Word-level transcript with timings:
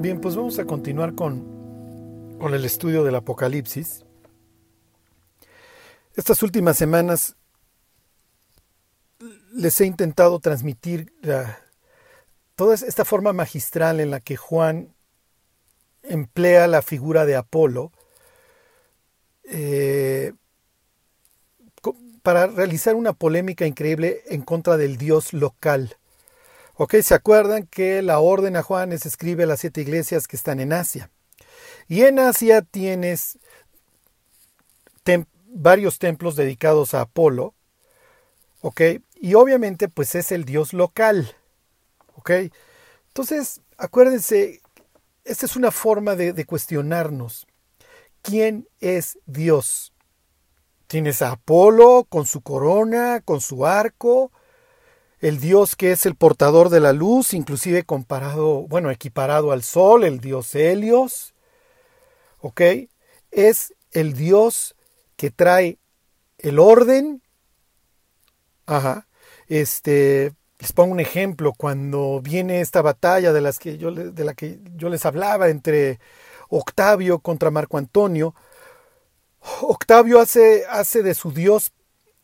Bien, 0.00 0.18
pues 0.18 0.34
vamos 0.34 0.58
a 0.58 0.64
continuar 0.64 1.14
con, 1.14 2.38
con 2.38 2.54
el 2.54 2.64
estudio 2.64 3.04
del 3.04 3.16
Apocalipsis. 3.16 4.06
Estas 6.16 6.42
últimas 6.42 6.78
semanas 6.78 7.36
les 9.52 9.78
he 9.78 9.84
intentado 9.84 10.40
transmitir 10.40 11.12
toda 12.54 12.76
esta 12.76 13.04
forma 13.04 13.34
magistral 13.34 14.00
en 14.00 14.10
la 14.10 14.20
que 14.20 14.36
Juan 14.36 14.94
emplea 16.02 16.66
la 16.66 16.80
figura 16.80 17.26
de 17.26 17.36
Apolo 17.36 17.92
eh, 19.44 20.32
para 22.22 22.46
realizar 22.46 22.94
una 22.94 23.12
polémica 23.12 23.66
increíble 23.66 24.22
en 24.28 24.40
contra 24.40 24.78
del 24.78 24.96
Dios 24.96 25.34
local. 25.34 25.98
¿Ok? 26.82 26.94
¿Se 27.02 27.12
acuerdan 27.12 27.66
que 27.66 28.00
la 28.00 28.20
orden 28.20 28.56
a 28.56 28.62
Juan 28.62 28.88
les 28.88 29.04
escribe 29.04 29.44
a 29.44 29.46
las 29.46 29.60
siete 29.60 29.82
iglesias 29.82 30.26
que 30.26 30.34
están 30.34 30.60
en 30.60 30.72
Asia? 30.72 31.10
Y 31.88 32.04
en 32.04 32.18
Asia 32.18 32.62
tienes 32.62 33.38
varios 35.48 35.98
templos 35.98 36.36
dedicados 36.36 36.94
a 36.94 37.02
Apolo, 37.02 37.52
¿ok? 38.62 38.80
Y 39.16 39.34
obviamente 39.34 39.90
pues 39.90 40.14
es 40.14 40.32
el 40.32 40.46
dios 40.46 40.72
local, 40.72 41.36
¿ok? 42.14 42.30
Entonces, 43.08 43.60
acuérdense, 43.76 44.62
esta 45.24 45.44
es 45.44 45.56
una 45.56 45.72
forma 45.72 46.16
de, 46.16 46.32
de 46.32 46.46
cuestionarnos. 46.46 47.46
¿Quién 48.22 48.66
es 48.80 49.18
Dios? 49.26 49.92
Tienes 50.86 51.20
a 51.20 51.32
Apolo 51.32 52.06
con 52.08 52.24
su 52.24 52.40
corona, 52.40 53.20
con 53.22 53.42
su 53.42 53.66
arco, 53.66 54.32
el 55.20 55.38
dios 55.38 55.76
que 55.76 55.92
es 55.92 56.06
el 56.06 56.14
portador 56.14 56.70
de 56.70 56.80
la 56.80 56.92
luz, 56.92 57.34
inclusive 57.34 57.84
comparado, 57.84 58.62
bueno, 58.62 58.90
equiparado 58.90 59.52
al 59.52 59.62
sol, 59.62 60.04
el 60.04 60.20
dios 60.20 60.54
Helios, 60.54 61.34
¿ok? 62.40 62.60
Es 63.30 63.74
el 63.92 64.14
dios 64.14 64.74
que 65.16 65.30
trae 65.30 65.78
el 66.38 66.58
orden. 66.58 67.22
Ajá. 68.66 69.06
Este, 69.46 70.32
les 70.58 70.72
pongo 70.72 70.92
un 70.92 71.00
ejemplo, 71.00 71.52
cuando 71.52 72.20
viene 72.22 72.60
esta 72.60 72.80
batalla 72.80 73.32
de, 73.32 73.40
las 73.40 73.58
que 73.58 73.76
yo, 73.76 73.92
de 73.92 74.24
la 74.24 74.34
que 74.34 74.58
yo 74.76 74.88
les 74.88 75.04
hablaba 75.04 75.48
entre 75.48 76.00
Octavio 76.48 77.18
contra 77.18 77.50
Marco 77.50 77.76
Antonio, 77.76 78.34
Octavio 79.62 80.20
hace, 80.20 80.64
hace 80.68 81.02
de 81.02 81.14
su 81.14 81.32
dios, 81.32 81.72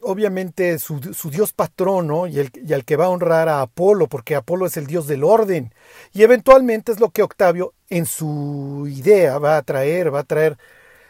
obviamente 0.00 0.78
su, 0.78 1.00
dios 1.30 1.52
patrono 1.52 2.26
y, 2.26 2.38
el, 2.38 2.50
y 2.54 2.72
al 2.72 2.84
que 2.84 2.96
va 2.96 3.06
a 3.06 3.10
honrar 3.10 3.48
a 3.48 3.62
Apolo, 3.62 4.08
porque 4.08 4.34
Apolo 4.34 4.66
es 4.66 4.76
el 4.76 4.86
dios 4.86 5.06
del 5.06 5.24
orden. 5.24 5.74
Y 6.12 6.22
eventualmente 6.22 6.92
es 6.92 7.00
lo 7.00 7.10
que 7.10 7.22
Octavio 7.22 7.74
en 7.88 8.06
su 8.06 8.86
idea 8.88 9.38
va 9.38 9.56
a 9.56 9.62
traer, 9.62 10.14
va 10.14 10.20
a 10.20 10.24
traer 10.24 10.58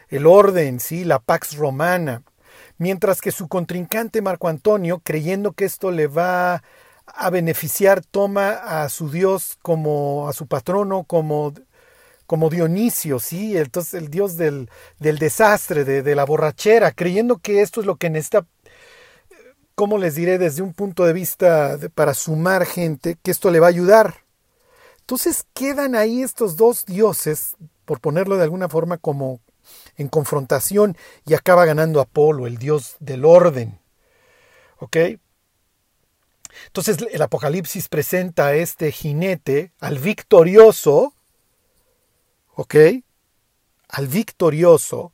el 0.09 0.25
orden, 0.25 0.79
¿sí? 0.79 1.03
la 1.03 1.19
Pax 1.19 1.57
Romana, 1.57 2.23
mientras 2.77 3.21
que 3.21 3.31
su 3.31 3.47
contrincante 3.47 4.21
Marco 4.21 4.47
Antonio, 4.47 5.01
creyendo 5.03 5.53
que 5.53 5.65
esto 5.65 5.91
le 5.91 6.07
va 6.07 6.63
a 7.05 7.29
beneficiar, 7.29 8.01
toma 8.05 8.51
a 8.51 8.89
su 8.89 9.09
dios 9.09 9.57
como 9.61 10.27
a 10.29 10.33
su 10.33 10.47
patrono 10.47 11.03
como 11.03 11.53
como 12.27 12.49
Dionisio, 12.49 13.19
sí, 13.19 13.57
entonces 13.57 13.93
el 13.93 14.09
dios 14.09 14.35
del, 14.35 14.69
del 14.99 15.17
desastre, 15.17 15.85
de, 15.85 16.03
de, 16.03 16.13
la 16.13 16.25
borrachera, 16.25 16.91
creyendo 16.91 17.37
que 17.37 17.61
esto 17.61 17.79
es 17.79 17.87
lo 17.87 17.95
que 17.95 18.09
necesita, 18.09 18.45
¿cómo 19.77 19.99
les 19.99 20.15
diré? 20.15 20.39
Desde 20.39 20.63
un 20.63 20.73
punto 20.73 21.05
de 21.05 21.13
vista 21.13 21.77
para 21.93 22.15
sumar 22.15 22.65
gente, 22.65 23.15
que 23.21 23.29
esto 23.29 23.51
le 23.51 23.59
va 23.59 23.67
a 23.67 23.69
ayudar. 23.69 24.23
Entonces 25.01 25.45
quedan 25.53 25.93
ahí 25.93 26.23
estos 26.23 26.57
dos 26.57 26.83
dioses, 26.85 27.55
por 27.85 27.99
ponerlo 27.99 28.37
de 28.37 28.43
alguna 28.43 28.69
forma 28.69 28.97
como 28.97 29.39
en 29.95 30.07
confrontación 30.07 30.97
y 31.27 31.35
acaba 31.35 31.63
ganando 31.65 32.01
Apolo, 32.01 32.47
el 32.47 32.57
dios 32.57 32.95
del 32.99 33.23
orden. 33.23 33.79
¿Ok? 34.79 34.97
Entonces 36.65 36.97
el 37.11 37.21
Apocalipsis 37.21 37.87
presenta 37.87 38.47
a 38.47 38.55
este 38.55 38.91
jinete, 38.91 39.73
al 39.79 39.99
victorioso, 39.99 41.13
¿ok? 42.55 42.75
Al 43.89 44.07
victorioso, 44.07 45.11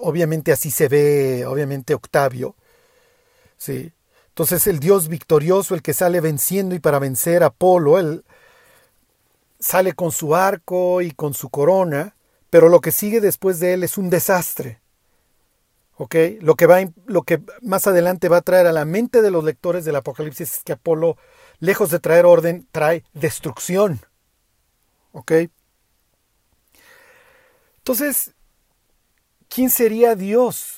obviamente 0.00 0.50
así 0.50 0.72
se 0.72 0.88
ve, 0.88 1.46
obviamente 1.46 1.94
Octavio, 1.94 2.56
¿sí? 3.58 3.92
Entonces 4.28 4.66
el 4.66 4.78
dios 4.78 5.08
victorioso, 5.08 5.74
el 5.74 5.82
que 5.82 5.92
sale 5.92 6.20
venciendo 6.20 6.74
y 6.74 6.78
para 6.78 6.98
vencer 6.98 7.42
a 7.42 7.46
Apolo, 7.46 7.98
él 7.98 8.24
sale 9.58 9.92
con 9.92 10.12
su 10.12 10.34
arco 10.34 11.02
y 11.02 11.10
con 11.10 11.34
su 11.34 11.50
corona, 11.50 12.14
pero 12.48 12.68
lo 12.68 12.80
que 12.80 12.92
sigue 12.92 13.20
después 13.20 13.60
de 13.60 13.74
él 13.74 13.82
es 13.82 13.98
un 13.98 14.10
desastre. 14.10 14.80
¿Ok? 15.96 16.14
Lo 16.40 16.54
que, 16.54 16.66
va, 16.66 16.78
lo 17.06 17.24
que 17.24 17.42
más 17.60 17.88
adelante 17.88 18.28
va 18.28 18.36
a 18.36 18.42
traer 18.42 18.68
a 18.68 18.72
la 18.72 18.84
mente 18.84 19.20
de 19.20 19.32
los 19.32 19.42
lectores 19.42 19.84
del 19.84 19.96
Apocalipsis 19.96 20.58
es 20.58 20.64
que 20.64 20.72
Apolo, 20.72 21.16
lejos 21.58 21.90
de 21.90 21.98
traer 21.98 22.24
orden, 22.24 22.68
trae 22.70 23.02
destrucción. 23.14 24.00
¿Ok? 25.10 25.32
Entonces, 27.78 28.32
¿quién 29.48 29.70
sería 29.70 30.14
Dios? 30.14 30.77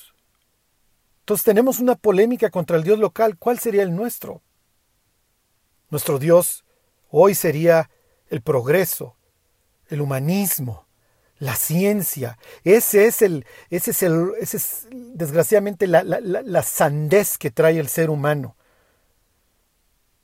Entonces 1.21 1.43
tenemos 1.45 1.79
una 1.79 1.95
polémica 1.95 2.49
contra 2.49 2.77
el 2.77 2.83
Dios 2.83 2.99
local. 2.99 3.37
¿Cuál 3.37 3.59
sería 3.59 3.83
el 3.83 3.95
nuestro? 3.95 4.41
Nuestro 5.89 6.19
Dios 6.19 6.63
hoy 7.09 7.35
sería 7.35 7.89
el 8.29 8.41
progreso, 8.41 9.15
el 9.89 10.01
humanismo, 10.01 10.87
la 11.37 11.55
ciencia. 11.55 12.37
Ese 12.63 13.05
es 13.05 13.21
el, 13.21 13.45
ese 13.69 13.91
es 13.91 14.03
el, 14.03 14.31
ese 14.39 14.57
es 14.57 14.87
desgraciadamente 14.91 15.87
la, 15.87 16.03
la, 16.03 16.19
la, 16.19 16.63
sandez 16.63 17.37
que 17.37 17.51
trae 17.51 17.77
el 17.77 17.89
ser 17.89 18.09
humano. 18.09 18.55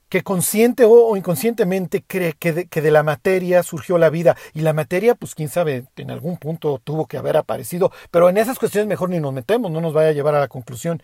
Que 0.08 0.22
consciente 0.22 0.84
o, 0.86 1.16
inconscientemente 1.16 2.02
cree 2.02 2.32
que 2.32 2.52
de, 2.52 2.66
que 2.66 2.80
de, 2.80 2.90
la 2.90 3.02
materia 3.02 3.62
surgió 3.62 3.98
la 3.98 4.10
vida. 4.10 4.36
Y 4.54 4.60
la 4.62 4.72
materia, 4.72 5.14
pues 5.14 5.34
quién 5.34 5.48
sabe, 5.48 5.84
en 5.96 6.10
algún 6.10 6.38
punto 6.38 6.80
tuvo 6.82 7.06
que 7.06 7.18
haber 7.18 7.36
aparecido. 7.36 7.92
Pero 8.10 8.28
en 8.30 8.38
esas 8.38 8.58
cuestiones 8.58 8.88
mejor 8.88 9.10
ni 9.10 9.20
nos 9.20 9.32
metemos, 9.32 9.70
no 9.70 9.80
nos 9.80 9.92
vaya 9.92 10.08
a 10.08 10.12
llevar 10.12 10.34
a 10.34 10.40
la 10.40 10.48
conclusión 10.48 11.02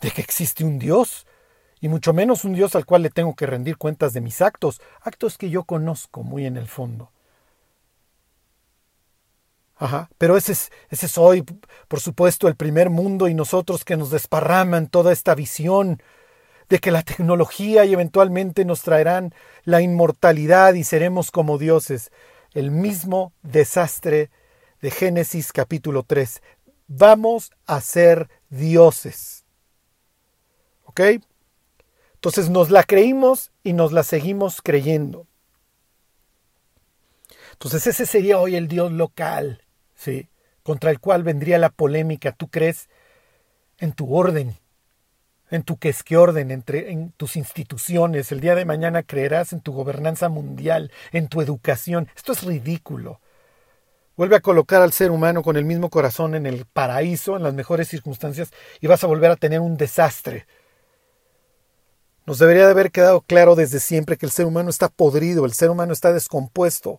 de 0.00 0.10
que 0.10 0.22
existe 0.22 0.64
un 0.64 0.78
Dios. 0.78 1.26
Y 1.80 1.88
mucho 1.88 2.12
menos 2.12 2.44
un 2.44 2.54
Dios 2.54 2.74
al 2.76 2.86
cual 2.86 3.02
le 3.02 3.10
tengo 3.10 3.34
que 3.34 3.46
rendir 3.46 3.76
cuentas 3.76 4.12
de 4.12 4.20
mis 4.20 4.40
actos. 4.40 4.80
Actos 5.00 5.38
que 5.38 5.50
yo 5.50 5.64
conozco 5.64 6.22
muy 6.22 6.46
en 6.46 6.56
el 6.56 6.68
fondo. 6.68 7.10
Ajá. 9.76 10.08
Pero 10.16 10.36
ese 10.36 10.52
es, 10.52 10.70
ese 10.90 11.06
es 11.06 11.18
hoy, 11.18 11.44
por 11.88 11.98
supuesto, 11.98 12.46
el 12.46 12.54
primer 12.54 12.88
mundo 12.88 13.26
y 13.26 13.34
nosotros 13.34 13.84
que 13.84 13.96
nos 13.96 14.10
desparraman 14.10 14.86
toda 14.86 15.12
esta 15.12 15.34
visión 15.34 16.00
de 16.72 16.78
que 16.78 16.90
la 16.90 17.02
tecnología 17.02 17.84
y 17.84 17.92
eventualmente 17.92 18.64
nos 18.64 18.80
traerán 18.80 19.34
la 19.64 19.82
inmortalidad 19.82 20.72
y 20.72 20.84
seremos 20.84 21.30
como 21.30 21.58
dioses. 21.58 22.10
El 22.54 22.70
mismo 22.70 23.34
desastre 23.42 24.30
de 24.80 24.90
Génesis 24.90 25.52
capítulo 25.52 26.02
3. 26.02 26.40
Vamos 26.86 27.50
a 27.66 27.82
ser 27.82 28.30
dioses. 28.48 29.44
¿Ok? 30.84 31.00
Entonces 32.14 32.48
nos 32.48 32.70
la 32.70 32.84
creímos 32.84 33.52
y 33.62 33.74
nos 33.74 33.92
la 33.92 34.02
seguimos 34.02 34.62
creyendo. 34.62 35.26
Entonces 37.52 37.86
ese 37.86 38.06
sería 38.06 38.38
hoy 38.38 38.56
el 38.56 38.66
Dios 38.66 38.90
local, 38.92 39.62
¿sí? 39.94 40.30
contra 40.62 40.90
el 40.90 41.00
cual 41.00 41.22
vendría 41.22 41.58
la 41.58 41.68
polémica. 41.68 42.32
¿Tú 42.32 42.48
crees 42.48 42.88
en 43.76 43.92
tu 43.92 44.14
orden? 44.16 44.61
¿En 45.52 45.64
tu 45.64 45.76
que 45.76 45.90
es 45.90 46.02
que 46.02 46.16
orden? 46.16 46.50
Entre, 46.50 46.90
en 46.90 47.12
tus 47.12 47.36
instituciones. 47.36 48.32
El 48.32 48.40
día 48.40 48.54
de 48.54 48.64
mañana 48.64 49.02
creerás 49.02 49.52
en 49.52 49.60
tu 49.60 49.74
gobernanza 49.74 50.30
mundial, 50.30 50.90
en 51.12 51.28
tu 51.28 51.42
educación. 51.42 52.08
Esto 52.16 52.32
es 52.32 52.42
ridículo. 52.42 53.20
Vuelve 54.16 54.36
a 54.36 54.40
colocar 54.40 54.80
al 54.80 54.94
ser 54.94 55.10
humano 55.10 55.42
con 55.42 55.58
el 55.58 55.66
mismo 55.66 55.90
corazón 55.90 56.34
en 56.34 56.46
el 56.46 56.64
paraíso, 56.64 57.36
en 57.36 57.42
las 57.42 57.52
mejores 57.52 57.88
circunstancias, 57.88 58.50
y 58.80 58.86
vas 58.86 59.04
a 59.04 59.06
volver 59.06 59.30
a 59.30 59.36
tener 59.36 59.60
un 59.60 59.76
desastre. 59.76 60.46
Nos 62.24 62.38
debería 62.38 62.64
de 62.64 62.70
haber 62.70 62.90
quedado 62.90 63.20
claro 63.20 63.54
desde 63.54 63.78
siempre 63.78 64.16
que 64.16 64.24
el 64.24 64.32
ser 64.32 64.46
humano 64.46 64.70
está 64.70 64.88
podrido, 64.88 65.44
el 65.44 65.52
ser 65.52 65.68
humano 65.68 65.92
está 65.92 66.14
descompuesto. 66.14 66.98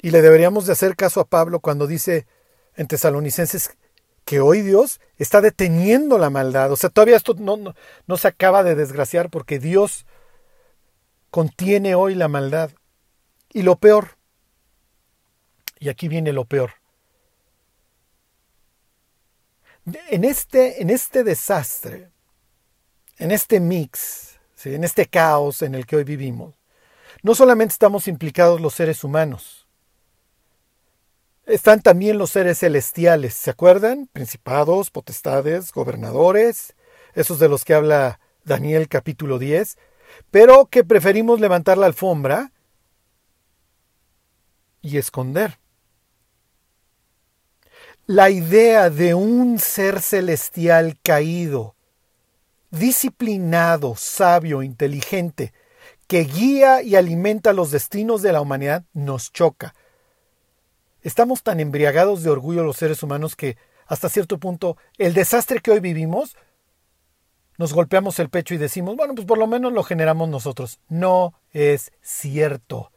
Y 0.00 0.10
le 0.10 0.20
deberíamos 0.20 0.66
de 0.66 0.72
hacer 0.72 0.96
caso 0.96 1.20
a 1.20 1.26
Pablo 1.26 1.60
cuando 1.60 1.86
dice 1.86 2.26
en 2.74 2.88
Tesalonicenses 2.88 3.76
que 4.24 4.40
hoy 4.40 4.62
Dios 4.62 5.00
está 5.18 5.40
deteniendo 5.40 6.18
la 6.18 6.30
maldad. 6.30 6.72
O 6.72 6.76
sea, 6.76 6.90
todavía 6.90 7.16
esto 7.16 7.34
no, 7.34 8.16
se 8.16 8.28
acaba 8.28 8.62
de 8.62 8.74
desgraciar 8.74 9.30
porque 9.30 9.58
Dios 9.58 10.06
contiene 11.30 11.94
hoy 11.94 12.14
la 12.14 12.28
maldad. 12.28 12.70
Y 13.52 13.62
lo 13.62 13.76
peor, 13.76 14.16
y 15.78 15.88
aquí 15.88 16.08
viene 16.08 16.32
lo 16.32 16.44
peor, 16.44 16.72
en 19.84 20.24
este, 20.24 20.80
en 20.80 20.90
este 20.90 21.24
desastre, 21.24 22.10
en 23.18 23.30
este 23.30 23.60
mix, 23.60 24.38
en 24.64 24.84
este 24.84 25.06
caos 25.06 25.60
en 25.60 25.74
el 25.74 25.86
que 25.86 25.96
hoy 25.96 26.04
vivimos, 26.04 26.54
No 27.22 27.34
solamente 27.34 27.72
estamos 27.72 28.08
implicados 28.08 28.60
los 28.60 28.74
seres 28.74 29.04
humanos, 29.04 29.61
están 31.52 31.82
también 31.82 32.16
los 32.16 32.30
seres 32.30 32.60
celestiales, 32.60 33.34
¿se 33.34 33.50
acuerdan? 33.50 34.08
Principados, 34.10 34.90
potestades, 34.90 35.70
gobernadores, 35.70 36.74
esos 37.14 37.38
de 37.38 37.48
los 37.50 37.64
que 37.64 37.74
habla 37.74 38.20
Daniel 38.42 38.88
capítulo 38.88 39.38
10, 39.38 39.76
pero 40.30 40.66
que 40.66 40.82
preferimos 40.82 41.40
levantar 41.40 41.76
la 41.76 41.86
alfombra 41.86 42.52
y 44.80 44.96
esconder. 44.96 45.58
La 48.06 48.30
idea 48.30 48.88
de 48.88 49.12
un 49.12 49.58
ser 49.58 50.00
celestial 50.00 50.98
caído, 51.02 51.76
disciplinado, 52.70 53.94
sabio, 53.96 54.62
inteligente, 54.62 55.52
que 56.06 56.20
guía 56.20 56.82
y 56.82 56.96
alimenta 56.96 57.52
los 57.52 57.70
destinos 57.70 58.22
de 58.22 58.32
la 58.32 58.40
humanidad, 58.40 58.84
nos 58.94 59.32
choca. 59.32 59.74
Estamos 61.02 61.42
tan 61.42 61.58
embriagados 61.58 62.22
de 62.22 62.30
orgullo 62.30 62.62
los 62.62 62.76
seres 62.76 63.02
humanos 63.02 63.34
que, 63.34 63.56
hasta 63.86 64.08
cierto 64.08 64.38
punto, 64.38 64.76
el 64.98 65.14
desastre 65.14 65.60
que 65.60 65.72
hoy 65.72 65.80
vivimos, 65.80 66.36
nos 67.58 67.72
golpeamos 67.72 68.18
el 68.20 68.30
pecho 68.30 68.54
y 68.54 68.58
decimos, 68.58 68.96
bueno, 68.96 69.14
pues 69.14 69.26
por 69.26 69.38
lo 69.38 69.46
menos 69.46 69.72
lo 69.72 69.82
generamos 69.82 70.28
nosotros. 70.28 70.80
No 70.88 71.34
es 71.50 71.92
cierto. 72.00 72.92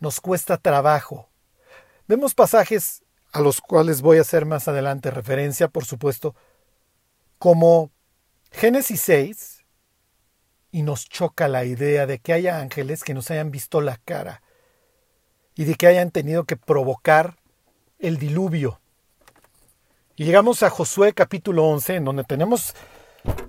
Nos 0.00 0.20
cuesta 0.20 0.58
trabajo. 0.58 1.30
Vemos 2.06 2.34
pasajes 2.34 3.02
a 3.32 3.40
los 3.40 3.60
cuales 3.60 4.02
voy 4.02 4.18
a 4.18 4.22
hacer 4.22 4.44
más 4.44 4.68
adelante 4.68 5.10
referencia, 5.10 5.68
por 5.68 5.86
supuesto, 5.86 6.34
como 7.38 7.90
Génesis 8.50 9.00
6, 9.02 9.64
y 10.70 10.82
nos 10.82 11.08
choca 11.08 11.48
la 11.48 11.64
idea 11.64 12.06
de 12.06 12.18
que 12.18 12.34
haya 12.34 12.60
ángeles 12.60 13.02
que 13.02 13.14
nos 13.14 13.30
hayan 13.30 13.50
visto 13.50 13.80
la 13.80 13.96
cara 13.96 14.42
y 15.58 15.64
de 15.64 15.74
que 15.74 15.88
hayan 15.88 16.12
tenido 16.12 16.44
que 16.44 16.56
provocar 16.56 17.36
el 17.98 18.16
diluvio. 18.16 18.80
Y 20.14 20.24
llegamos 20.24 20.62
a 20.62 20.70
Josué 20.70 21.12
capítulo 21.12 21.64
11, 21.64 21.96
en 21.96 22.04
donde 22.04 22.22
tenemos 22.22 22.76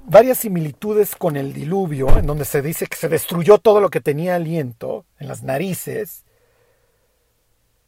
varias 0.05 0.39
similitudes 0.39 1.15
con 1.15 1.37
el 1.37 1.53
diluvio, 1.53 2.17
en 2.17 2.25
donde 2.25 2.45
se 2.45 2.63
dice 2.63 2.87
que 2.87 2.97
se 2.97 3.09
destruyó 3.09 3.59
todo 3.59 3.79
lo 3.79 3.91
que 3.91 4.01
tenía 4.01 4.35
aliento 4.35 5.05
en 5.19 5.27
las 5.27 5.43
narices, 5.43 6.25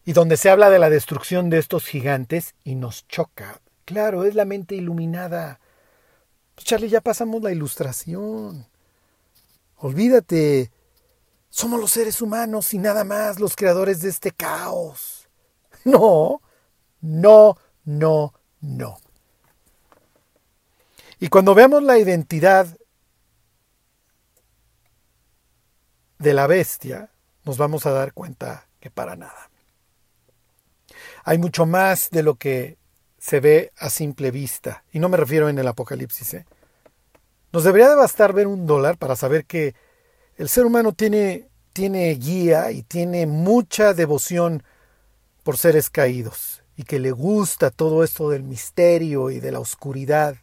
y 0.05 0.13
donde 0.13 0.37
se 0.37 0.51
habla 0.51 0.69
de 0.69 0.77
la 0.77 0.91
destrucción 0.91 1.49
de 1.49 1.57
estos 1.57 1.87
gigantes 1.87 2.53
y 2.63 2.75
nos 2.75 3.07
choca. 3.07 3.59
Claro, 3.85 4.23
es 4.23 4.35
la 4.35 4.45
mente 4.45 4.75
iluminada. 4.75 5.59
Pues, 6.53 6.65
Charlie, 6.65 6.89
ya 6.89 7.01
pasamos 7.01 7.41
la 7.41 7.51
ilustración. 7.51 8.67
Olvídate. 9.77 10.69
Somos 11.51 11.79
los 11.79 11.91
seres 11.91 12.21
humanos 12.21 12.73
y 12.73 12.79
nada 12.79 13.03
más 13.03 13.39
los 13.39 13.55
creadores 13.55 14.01
de 14.01 14.09
este 14.09 14.31
caos. 14.31 15.17
No, 15.83 16.41
no, 17.01 17.57
no, 17.85 18.33
no. 18.59 18.97
Y 21.19 21.27
cuando 21.29 21.55
veamos 21.55 21.81
la 21.81 21.97
identidad 21.97 22.67
de 26.19 26.33
la 26.35 26.45
bestia, 26.45 27.09
nos 27.45 27.57
vamos 27.57 27.87
a 27.87 27.91
dar 27.91 28.13
cuenta 28.13 28.67
que 28.79 28.91
para 28.91 29.15
nada. 29.15 29.49
Hay 31.23 31.39
mucho 31.39 31.65
más 31.65 32.11
de 32.11 32.21
lo 32.21 32.35
que 32.35 32.77
se 33.17 33.39
ve 33.39 33.71
a 33.77 33.89
simple 33.89 34.29
vista. 34.29 34.83
Y 34.91 34.99
no 34.99 35.09
me 35.09 35.17
refiero 35.17 35.49
en 35.49 35.57
el 35.57 35.67
Apocalipsis. 35.67 36.35
¿eh? 36.35 36.45
Nos 37.51 37.63
debería 37.63 37.89
de 37.89 37.95
bastar 37.95 38.33
ver 38.33 38.45
un 38.45 38.67
dólar 38.67 38.97
para 38.97 39.15
saber 39.15 39.45
que 39.45 39.73
el 40.41 40.49
ser 40.49 40.65
humano 40.65 40.91
tiene, 40.91 41.49
tiene 41.71 42.09
guía 42.15 42.71
y 42.71 42.81
tiene 42.81 43.27
mucha 43.27 43.93
devoción 43.93 44.63
por 45.43 45.55
seres 45.55 45.91
caídos 45.91 46.63
y 46.75 46.81
que 46.81 46.97
le 46.97 47.11
gusta 47.11 47.69
todo 47.69 48.03
esto 48.03 48.27
del 48.27 48.41
misterio 48.41 49.29
y 49.29 49.39
de 49.39 49.51
la 49.51 49.59
oscuridad. 49.59 50.37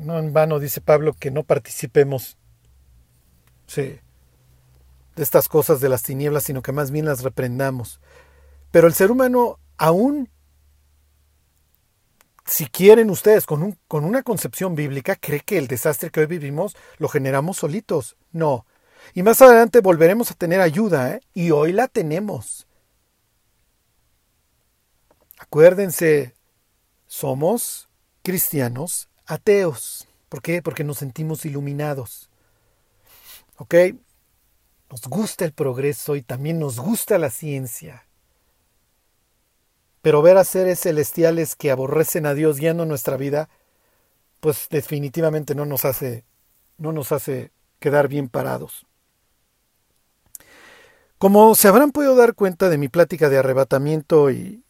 no 0.00 0.18
en 0.18 0.32
vano 0.32 0.58
dice 0.58 0.80
Pablo 0.80 1.12
que 1.12 1.30
no 1.30 1.42
participemos 1.42 2.38
de 3.76 4.00
estas 5.14 5.46
cosas 5.46 5.82
de 5.82 5.90
las 5.90 6.02
tinieblas, 6.02 6.44
sino 6.44 6.62
que 6.62 6.72
más 6.72 6.90
bien 6.90 7.04
las 7.04 7.22
reprendamos. 7.22 8.00
Pero 8.70 8.86
el 8.86 8.94
ser 8.94 9.10
humano 9.10 9.58
aún, 9.76 10.30
si 12.48 12.66
quieren 12.66 13.10
ustedes, 13.10 13.44
con, 13.44 13.62
un, 13.62 13.78
con 13.88 14.04
una 14.04 14.22
concepción 14.22 14.74
bíblica, 14.74 15.16
cree 15.16 15.40
que 15.40 15.58
el 15.58 15.68
desastre 15.68 16.10
que 16.10 16.20
hoy 16.20 16.26
vivimos 16.26 16.76
lo 16.96 17.08
generamos 17.08 17.58
solitos. 17.58 18.16
No. 18.32 18.64
Y 19.12 19.22
más 19.22 19.42
adelante 19.42 19.80
volveremos 19.80 20.30
a 20.30 20.34
tener 20.34 20.60
ayuda, 20.60 21.12
¿eh? 21.12 21.20
y 21.34 21.50
hoy 21.50 21.72
la 21.72 21.88
tenemos. 21.88 22.66
Acuérdense, 25.38 26.34
somos 27.06 27.88
cristianos 28.22 29.08
ateos. 29.26 30.08
¿Por 30.30 30.40
qué? 30.40 30.62
Porque 30.62 30.84
nos 30.84 30.98
sentimos 30.98 31.44
iluminados. 31.44 32.30
¿Ok? 33.56 33.74
Nos 34.90 35.02
gusta 35.02 35.44
el 35.44 35.52
progreso 35.52 36.16
y 36.16 36.22
también 36.22 36.58
nos 36.58 36.80
gusta 36.80 37.18
la 37.18 37.30
ciencia. 37.30 38.07
Pero 40.02 40.22
ver 40.22 40.36
a 40.36 40.44
seres 40.44 40.80
celestiales 40.80 41.56
que 41.56 41.70
aborrecen 41.70 42.26
a 42.26 42.34
Dios 42.34 42.58
guiando 42.58 42.86
nuestra 42.86 43.16
vida, 43.16 43.48
pues 44.40 44.68
definitivamente 44.70 45.54
no 45.54 45.64
nos 45.64 45.84
hace, 45.84 46.24
no 46.76 46.92
nos 46.92 47.12
hace 47.12 47.50
quedar 47.80 48.08
bien 48.08 48.28
parados. 48.28 48.86
Como 51.18 51.54
se 51.56 51.66
habrán 51.66 51.90
podido 51.90 52.14
dar 52.14 52.34
cuenta 52.34 52.68
de 52.68 52.78
mi 52.78 52.88
plática 52.88 53.28
de 53.28 53.38
arrebatamiento 53.38 54.30
y, 54.30 54.62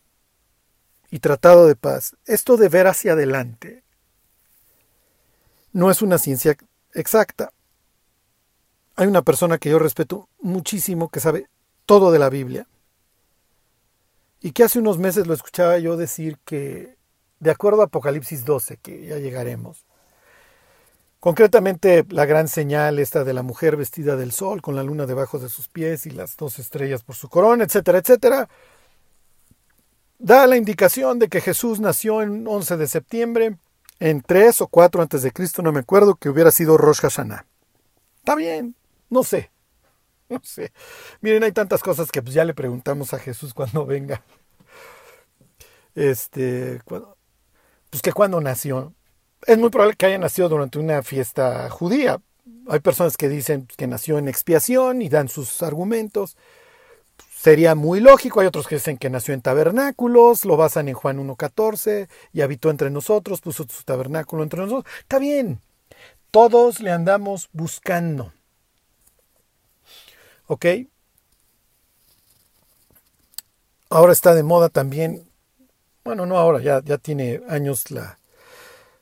y 1.11 1.19
tratado 1.19 1.67
de 1.67 1.77
paz, 1.77 2.17
esto 2.25 2.57
de 2.57 2.71
ver 2.71 2.87
hacia 2.87 3.13
adelante 3.13 3.85
no 5.73 5.91
es 5.91 6.01
una 6.01 6.17
ciencia 6.17 6.57
exacta. 6.95 7.53
Hay 8.97 9.07
una 9.07 9.23
persona 9.23 9.59
que 9.59 9.69
yo 9.69 9.79
respeto 9.79 10.29
muchísimo 10.41 11.11
que 11.11 11.21
sabe 11.21 11.49
todo 11.85 12.11
de 12.11 12.19
la 12.19 12.31
Biblia 12.31 12.67
y 14.41 14.53
que 14.53 14.65
hace 14.65 14.79
unos 14.79 14.99
meses 14.99 15.27
lo 15.27 15.35
escuchaba 15.35 15.79
yo 15.79 15.97
decir 15.97 16.39
que, 16.45 16.97
de 17.41 17.51
acuerdo 17.51 17.83
a 17.83 17.87
Apocalipsis 17.87 18.45
12, 18.45 18.79
que 18.79 19.07
ya 19.07 19.19
llegaremos, 19.19 19.85
concretamente 21.21 22.05
la 22.11 22.27
gran 22.27 22.49
señal 22.49 22.99
esta 22.99 23.25
de 23.25 23.35
la 23.35 23.43
mujer 23.43 23.77
vestida 23.77 24.17
del 24.17 24.33
sol 24.33 24.63
con 24.63 24.77
la 24.77 24.83
luna 24.83 25.07
debajo 25.07 25.39
de 25.39 25.49
sus 25.49 25.69
pies 25.69 26.07
y 26.07 26.11
las 26.11 26.37
dos 26.37 26.59
estrellas 26.59 27.03
por 27.03 27.17
su 27.17 27.29
corona, 27.29 27.65
etcétera, 27.65 27.99
etcétera, 27.99 28.49
da 30.19 30.47
la 30.47 30.57
indicación 30.57 31.19
de 31.19 31.29
que 31.29 31.41
Jesús 31.41 31.81
nació 31.81 32.23
en 32.23 32.47
11 32.47 32.77
de 32.77 32.87
septiembre, 32.87 33.57
en 34.01 34.23
3 34.23 34.61
o 34.61 34.69
4 34.69 35.03
antes 35.03 35.23
de 35.23 35.33
Cristo, 35.33 35.63
no 35.63 35.73
me 35.73 35.81
acuerdo, 35.81 36.15
que 36.15 36.29
hubiera 36.29 36.51
sido 36.51 36.77
Rosh 36.77 37.01
Hashanah. 37.01 37.47
Está 38.19 38.35
bien, 38.37 38.77
no 39.11 39.25
sé. 39.25 39.51
No 40.31 40.41
sé. 40.43 40.73
Miren, 41.21 41.43
hay 41.43 41.53
tantas 41.53 41.83
cosas 41.83 42.11
que 42.11 42.23
pues 42.23 42.35
ya 42.35 42.45
le 42.45 42.55
preguntamos 42.55 43.15
a 43.15 43.19
Jesús 43.19 43.55
cuando 43.55 43.87
venga. 43.87 44.23
Este, 45.95 46.81
pues 46.85 48.03
que 48.03 48.13
cuando 48.13 48.41
nació. 48.41 48.95
Es 49.47 49.57
muy 49.57 49.71
probable 49.71 49.97
que 49.97 50.07
haya 50.07 50.19
nacido 50.19 50.49
durante 50.49 50.79
una 50.79 51.03
fiesta 51.03 51.71
judía. 51.71 52.21
Hay 52.69 52.81
personas 52.81 53.17
que 53.17 53.29
dicen 53.29 53.69
que 53.77 53.87
nació 53.87 54.19
en 54.19 54.29
expiación 54.29 55.01
y 55.01 55.09
dan 55.09 55.29
sus 55.29 55.63
argumentos. 55.63 56.37
Sería 57.35 57.75
muy 57.75 58.01
lógico. 58.01 58.41
Hay 58.41 58.47
otros 58.47 58.67
que 58.67 58.77
dicen 58.77 58.99
que 58.99 59.11
nació 59.11 59.33
en 59.33 59.43
tabernáculos, 59.43 60.45
lo 60.45 60.57
basan 60.57 60.89
en 60.89 60.95
Juan 60.95 61.19
1.14 61.19 62.09
y 62.33 62.41
habitó 62.41 62.71
entre 62.71 62.91
nosotros, 62.91 63.41
puso 63.41 63.65
su 63.69 63.85
tabernáculo 63.85 64.43
entre 64.43 64.61
nosotros. 64.61 64.93
Está 65.01 65.19
bien. 65.19 65.61
Todos 66.31 66.81
le 66.81 66.91
andamos 66.91 67.49
buscando. 67.53 68.33
¿Ok? 70.49 70.67
Ahora 73.91 74.13
está 74.13 74.35
de 74.35 74.43
moda 74.43 74.69
también, 74.69 75.31
bueno, 76.05 76.27
no 76.27 76.37
ahora, 76.37 76.61
ya, 76.61 76.83
ya 76.85 76.99
tiene 76.99 77.43
años 77.49 77.91
la, 77.91 78.19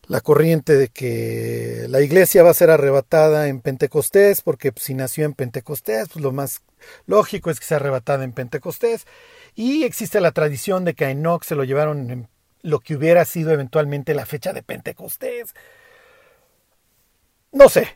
la 0.09 0.21
corriente 0.21 0.77
de 0.77 0.89
que 0.89 1.87
la 1.89 2.01
iglesia 2.01 2.43
va 2.43 2.51
a 2.51 2.55
ser 2.55 2.71
arrebatada 2.71 3.49
en 3.49 3.61
Pentecostés, 3.61 4.43
porque 4.43 4.73
si 4.77 4.95
nació 4.95 5.25
en 5.25 5.35
Pentecostés, 5.35 6.09
pues 6.09 6.23
lo 6.23 6.33
más 6.33 6.63
lógico 7.07 7.51
es 7.51 7.59
que 7.61 7.67
sea 7.67 7.79
arrebatada 7.79 8.25
en 8.25 8.33
Pentecostés. 8.33 9.07
Y 9.55 9.85
existe 9.85 10.21
la 10.21 10.33
tradición 10.33 10.85
de 10.85 10.95
que 10.95 11.05
a 11.07 11.11
Enoch 11.11 11.45
se 11.45 11.57
lo 11.57 11.65
llevaron 11.65 12.11
en 12.11 12.29
lo 12.63 12.81
que 12.81 12.97
hubiera 12.97 13.25
sido 13.25 13.53
eventualmente 13.53 14.15
la 14.15 14.27
fecha 14.27 14.53
de 14.53 14.63
Pentecostés. 14.63 15.55
No 17.53 17.69
sé, 17.69 17.89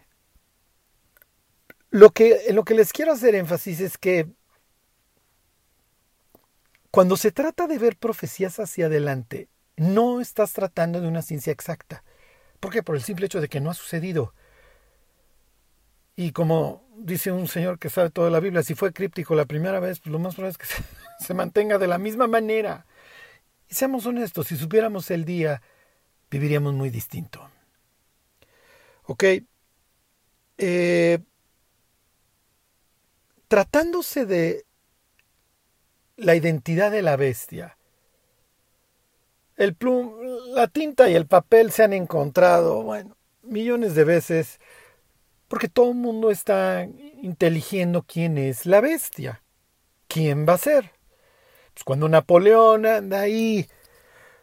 lo 1.91 2.11
que, 2.11 2.47
en 2.49 2.57
lo 2.57 2.65
que 2.65 2.75
les 2.75 2.93
quiero 2.93 3.13
hacer 3.13 3.35
énfasis 3.35 3.81
es 3.81 3.99
que 3.99 4.29
cuando 6.91 7.17
se 7.17 7.33
trata 7.33 7.67
de 7.67 7.79
ver 7.79 7.97
profecías 7.97 8.59
hacia 8.59 8.87
adelante, 8.87 9.49
no 9.77 10.21
estás 10.21 10.53
tratando 10.53 11.01
de 11.01 11.09
una 11.09 11.23
ciencia 11.23 11.53
exacta. 11.53 12.05
¿Por 12.59 12.73
qué? 12.73 12.83
Por 12.83 12.97
el 12.97 13.03
simple 13.03 13.27
hecho 13.27 13.41
de 13.41 13.49
que 13.49 13.61
no 13.61 13.71
ha 13.71 13.75
sucedido. 13.75 14.35
Y 16.17 16.33
como 16.33 16.85
dice 16.99 17.33
un 17.33 17.49
señor 17.49 17.79
que 17.79 17.89
sabe 17.89 18.11
toda 18.11 18.31
la 18.31 18.41
Biblia, 18.41 18.63
si 18.63 18.75
fue 18.75 18.93
críptico 18.93 19.35
la 19.35 19.47
primera 19.47 19.81
vez, 19.81 20.01
pues 20.01 20.13
lo 20.13 20.19
más 20.19 20.35
probable 20.35 20.53
es 20.53 20.59
que 20.59 20.67
se, 21.19 21.25
se 21.27 21.35
mantenga 21.35 21.79
de 21.79 21.87
la 21.87 21.99
misma 21.99 22.27
manera. 22.27 22.87
Y 23.69 23.75
seamos 23.75 24.05
honestos, 24.07 24.49
si 24.49 24.57
supiéramos 24.57 25.11
el 25.11 25.25
día, 25.25 25.63
viviríamos 26.31 26.75
muy 26.75 26.91
distinto. 26.91 27.49
¿Ok? 29.05 29.25
Eh, 30.59 31.19
tratándose 33.51 34.27
de 34.27 34.65
la 36.17 36.37
identidad 36.37 36.93
de 36.93 37.03
la 37.03 37.17
bestia, 37.17 37.77
el 39.57 39.75
plum, 39.75 40.13
la 40.55 40.69
tinta 40.69 41.11
y 41.11 41.17
el 41.17 41.27
papel 41.27 41.73
se 41.73 41.83
han 41.83 41.93
encontrado, 41.93 42.85
bueno, 42.85 43.17
millones 43.43 43.97
de 43.97 44.05
veces, 44.05 44.61
porque 45.49 45.67
todo 45.67 45.89
el 45.89 45.97
mundo 45.97 46.31
está 46.31 46.87
inteligiendo 47.23 48.05
quién 48.07 48.39
es 48.39 48.67
la 48.67 48.81
bestia, 48.81 49.43
quién 50.07 50.47
va 50.49 50.53
a 50.53 50.59
ser. 50.59 50.93
Pues 51.75 51.83
cuando 51.83 52.09
Napoleón 52.09 52.87
anda 52.87 53.23
ahí, 53.23 53.67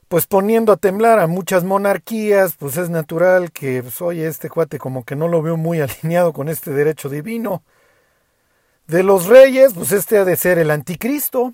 pues 0.09 0.27
poniendo 0.27 0.73
a 0.73 0.77
temblar 0.77 1.19
a 1.19 1.27
muchas 1.27 1.63
monarquías, 1.63 2.57
pues 2.57 2.75
es 2.75 2.89
natural 2.89 3.53
que, 3.53 3.81
pues, 3.81 4.01
este 4.17 4.49
cuate 4.49 4.79
como 4.79 5.05
que 5.05 5.15
no 5.15 5.29
lo 5.29 5.41
veo 5.41 5.55
muy 5.55 5.79
alineado 5.79 6.33
con 6.33 6.49
este 6.49 6.71
derecho 6.71 7.07
divino. 7.07 7.63
De 8.87 9.03
los 9.03 9.27
reyes, 9.27 9.73
pues 9.73 9.91
este 9.91 10.17
ha 10.17 10.25
de 10.25 10.37
ser 10.37 10.59
el 10.59 10.71
anticristo. 10.71 11.53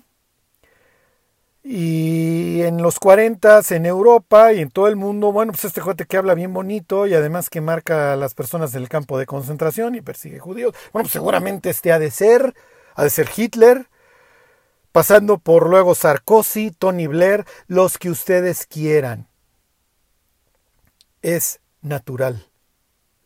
Y 1.64 2.60
en 2.62 2.82
los 2.82 3.00
40 3.00 3.62
en 3.70 3.86
Europa 3.86 4.52
y 4.52 4.60
en 4.60 4.70
todo 4.70 4.86
el 4.86 4.96
mundo, 4.96 5.32
bueno, 5.32 5.52
pues 5.52 5.64
este 5.64 5.80
cuate 5.80 6.04
que 6.04 6.18
habla 6.18 6.34
bien 6.34 6.52
bonito 6.52 7.06
y 7.06 7.14
además 7.14 7.48
que 7.48 7.62
marca 7.62 8.12
a 8.12 8.16
las 8.16 8.34
personas 8.34 8.70
del 8.70 8.88
campo 8.88 9.18
de 9.18 9.24
concentración 9.24 9.94
y 9.94 10.02
persigue 10.02 10.38
judíos. 10.38 10.74
Bueno, 10.92 11.04
pues 11.04 11.12
seguramente 11.12 11.70
este 11.70 11.90
ha 11.90 11.98
de 11.98 12.10
ser, 12.10 12.54
ha 12.94 13.02
de 13.02 13.10
ser 13.10 13.30
Hitler, 13.34 13.88
pasando 14.92 15.38
por 15.38 15.68
luego 15.70 15.94
Sarkozy, 15.94 16.70
Tony 16.70 17.06
Blair, 17.06 17.46
los 17.66 17.96
que 17.96 18.10
ustedes 18.10 18.66
quieran. 18.66 19.26
Es 21.22 21.60
natural. 21.80 22.46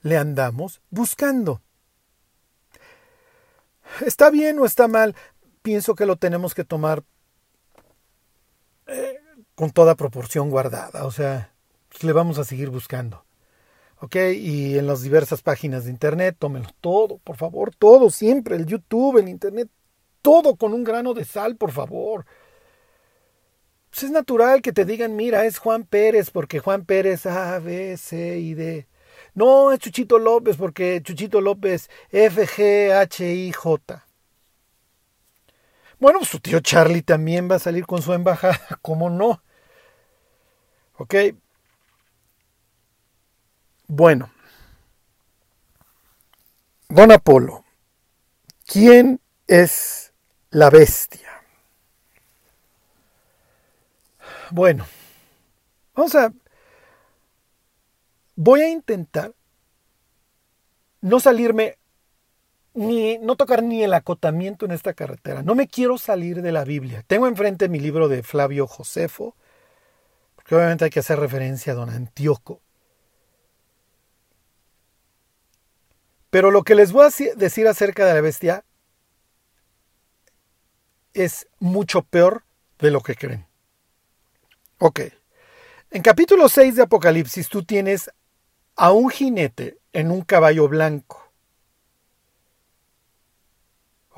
Le 0.01 0.17
andamos 0.17 0.81
buscando. 0.91 1.61
¿Está 4.05 4.31
bien 4.31 4.59
o 4.59 4.65
está 4.65 4.89
mal? 4.89 5.15
Pienso 5.63 5.95
que 5.95 6.07
lo 6.07 6.17
tenemos 6.17 6.55
que 6.55 6.65
tomar 6.65 7.03
con 9.55 9.71
toda 9.71 9.97
proporción 9.97 10.51
guardada. 10.51 11.05
O 11.05 11.11
sea, 11.11 11.53
pues, 11.89 12.05
le 12.05 12.13
vamos 12.13 12.39
a 12.39 12.45
seguir 12.45 12.71
buscando. 12.71 13.25
¿Ok? 14.01 14.15
Y 14.37 14.79
en 14.79 14.87
las 14.87 15.03
diversas 15.03 15.43
páginas 15.43 15.85
de 15.85 15.91
Internet, 15.91 16.37
tómenlo 16.39 16.71
todo, 16.81 17.19
por 17.19 17.37
favor, 17.37 17.75
todo, 17.75 18.11
siempre, 18.11 18.55
el 18.55 18.65
YouTube, 18.65 19.19
el 19.19 19.29
Internet, 19.29 19.69
todo 20.23 20.55
con 20.55 20.73
un 20.73 20.85
grano 20.85 21.15
de 21.15 21.25
sal, 21.25 21.57
por 21.57 21.73
favor. 21.73 22.25
Pues 23.91 24.05
es 24.05 24.11
natural 24.13 24.63
que 24.63 24.73
te 24.73 24.85
digan, 24.85 25.17
mira, 25.17 25.45
es 25.47 25.59
Juan 25.59 25.83
Pérez, 25.83 26.31
porque 26.31 26.61
Juan 26.61 26.85
Pérez 26.85 27.27
A, 27.27 27.59
B, 27.59 27.97
C 27.97 28.39
y 28.39 28.55
D. 28.55 28.87
No, 29.39 29.71
es 29.71 29.79
Chuchito 29.79 30.19
López, 30.19 30.57
porque 30.57 31.01
Chuchito 31.01 31.41
López 31.41 31.89
F, 32.11 32.45
G, 32.45 32.91
H, 32.93 33.25
I, 33.25 33.53
J. 33.53 34.05
Bueno, 36.01 36.19
pues 36.19 36.29
su 36.29 36.41
tío 36.41 36.59
Charlie 36.59 37.03
también 37.03 37.49
va 37.49 37.55
a 37.55 37.61
salir 37.61 37.87
con 37.87 38.03
su 38.03 38.13
embajada, 38.13 38.59
¿cómo 38.83 39.11
no? 39.11 39.41
¿Ok? 40.97 41.15
Bueno. 43.87 44.29
Don 46.89 47.13
Apolo, 47.13 47.65
¿quién 48.67 49.21
es 49.47 50.13
la 50.51 50.69
bestia? 50.69 51.45
Bueno, 54.51 54.85
vamos 55.95 56.17
a... 56.17 56.33
Voy 58.41 58.61
a 58.61 58.69
intentar 58.69 59.35
no 61.01 61.19
salirme 61.19 61.77
ni 62.73 63.19
no 63.19 63.35
tocar 63.35 63.65
ni 63.65 63.83
el 63.83 63.93
acotamiento 63.93 64.65
en 64.65 64.71
esta 64.71 64.95
carretera. 64.95 65.43
No 65.43 65.57
me 65.57 65.67
quiero 65.67 65.99
salir 65.99 66.41
de 66.41 66.53
la 66.53 66.63
Biblia. 66.63 67.03
Tengo 67.09 67.27
enfrente 67.27 67.69
mi 67.69 67.81
libro 67.81 68.07
de 68.07 68.23
Flavio 68.23 68.69
Josefo, 68.69 69.35
porque 70.37 70.55
obviamente 70.55 70.85
hay 70.85 70.91
que 70.91 71.01
hacer 71.01 71.19
referencia 71.19 71.73
a 71.73 71.75
don 71.75 71.91
Antíoco. 71.91 72.61
Pero 76.31 76.53
lo 76.53 76.63
que 76.63 76.77
les 76.77 76.93
voy 76.93 77.07
a 77.07 77.35
decir 77.35 77.67
acerca 77.67 78.07
de 78.07 78.15
la 78.15 78.21
bestia 78.21 78.65
es 81.13 81.49
mucho 81.59 82.03
peor 82.03 82.45
de 82.79 82.93
lo 82.93 83.01
que 83.01 83.17
creen. 83.17 83.49
Ok. 84.79 85.01
En 85.91 86.03
capítulo 86.03 86.49
6 86.49 86.77
de 86.77 86.83
Apocalipsis 86.83 87.49
tú 87.49 87.65
tienes 87.65 88.11
a 88.79 88.93
un 88.93 89.11
jinete 89.11 89.79
en 89.93 90.11
un 90.11 90.23
caballo 90.23 90.69
blanco. 90.69 91.29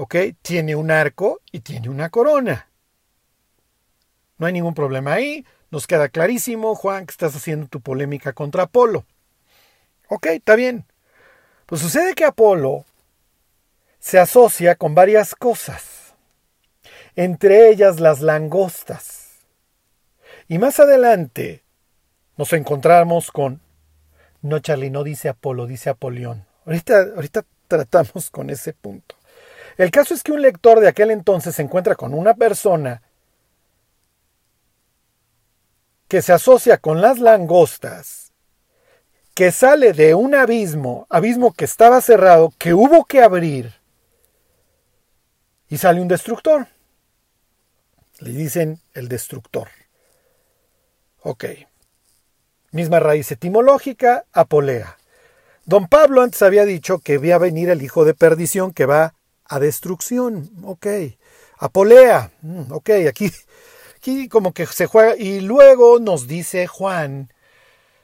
¿ok? 0.00 0.16
Tiene 0.40 0.76
un 0.76 0.90
arco 0.90 1.42
y 1.52 1.60
tiene 1.60 1.90
una 1.90 2.08
corona. 2.08 2.70
No 4.38 4.46
hay 4.46 4.54
ningún 4.54 4.72
problema 4.72 5.12
ahí. 5.12 5.44
Nos 5.70 5.86
queda 5.86 6.08
clarísimo, 6.08 6.74
Juan, 6.74 7.04
que 7.04 7.10
estás 7.10 7.36
haciendo 7.36 7.68
tu 7.68 7.82
polémica 7.82 8.32
contra 8.32 8.62
Apolo. 8.62 9.04
Ok, 10.08 10.24
está 10.26 10.56
bien. 10.56 10.86
Pues 11.66 11.82
sucede 11.82 12.14
que 12.14 12.24
Apolo 12.24 12.86
se 13.98 14.18
asocia 14.18 14.74
con 14.76 14.94
varias 14.94 15.34
cosas, 15.34 16.14
entre 17.14 17.68
ellas 17.68 18.00
las 18.00 18.22
langostas. 18.22 19.40
Y 20.48 20.56
más 20.56 20.80
adelante 20.80 21.62
nos 22.38 22.54
encontramos 22.54 23.30
con... 23.30 23.60
No, 24.42 24.58
Charlie, 24.60 24.90
no 24.90 25.04
dice 25.04 25.28
Apolo, 25.28 25.66
dice 25.66 25.90
Apolión. 25.90 26.46
Ahorita, 26.64 27.00
ahorita 27.14 27.44
tratamos 27.68 28.30
con 28.30 28.50
ese 28.50 28.72
punto. 28.72 29.16
El 29.76 29.90
caso 29.90 30.14
es 30.14 30.22
que 30.22 30.32
un 30.32 30.42
lector 30.42 30.80
de 30.80 30.88
aquel 30.88 31.10
entonces 31.10 31.54
se 31.54 31.62
encuentra 31.62 31.94
con 31.94 32.14
una 32.14 32.34
persona 32.34 33.02
que 36.08 36.22
se 36.22 36.32
asocia 36.32 36.78
con 36.78 37.00
las 37.00 37.20
langostas, 37.20 38.32
que 39.34 39.52
sale 39.52 39.92
de 39.92 40.14
un 40.14 40.34
abismo, 40.34 41.06
abismo 41.08 41.52
que 41.52 41.64
estaba 41.64 42.00
cerrado, 42.00 42.52
que 42.58 42.74
hubo 42.74 43.04
que 43.04 43.22
abrir, 43.22 43.80
y 45.68 45.78
sale 45.78 46.00
un 46.00 46.08
destructor. 46.08 46.66
Le 48.18 48.32
dicen 48.32 48.80
el 48.92 49.08
destructor. 49.08 49.68
Ok. 51.22 51.44
Misma 52.72 53.00
raíz 53.00 53.30
etimológica, 53.32 54.24
apolea. 54.32 54.96
Don 55.64 55.88
Pablo 55.88 56.22
antes 56.22 56.42
había 56.42 56.64
dicho 56.64 57.00
que 57.00 57.32
a 57.32 57.38
venir 57.38 57.68
el 57.70 57.82
hijo 57.82 58.04
de 58.04 58.14
perdición 58.14 58.72
que 58.72 58.86
va 58.86 59.14
a 59.44 59.58
destrucción, 59.58 60.50
ok. 60.62 60.86
Apolea, 61.58 62.30
mm, 62.42 62.72
ok, 62.72 62.90
aquí, 63.08 63.30
aquí 63.96 64.28
como 64.28 64.52
que 64.52 64.66
se 64.66 64.86
juega. 64.86 65.16
Y 65.16 65.40
luego 65.40 65.98
nos 65.98 66.26
dice 66.26 66.66
Juan 66.66 67.32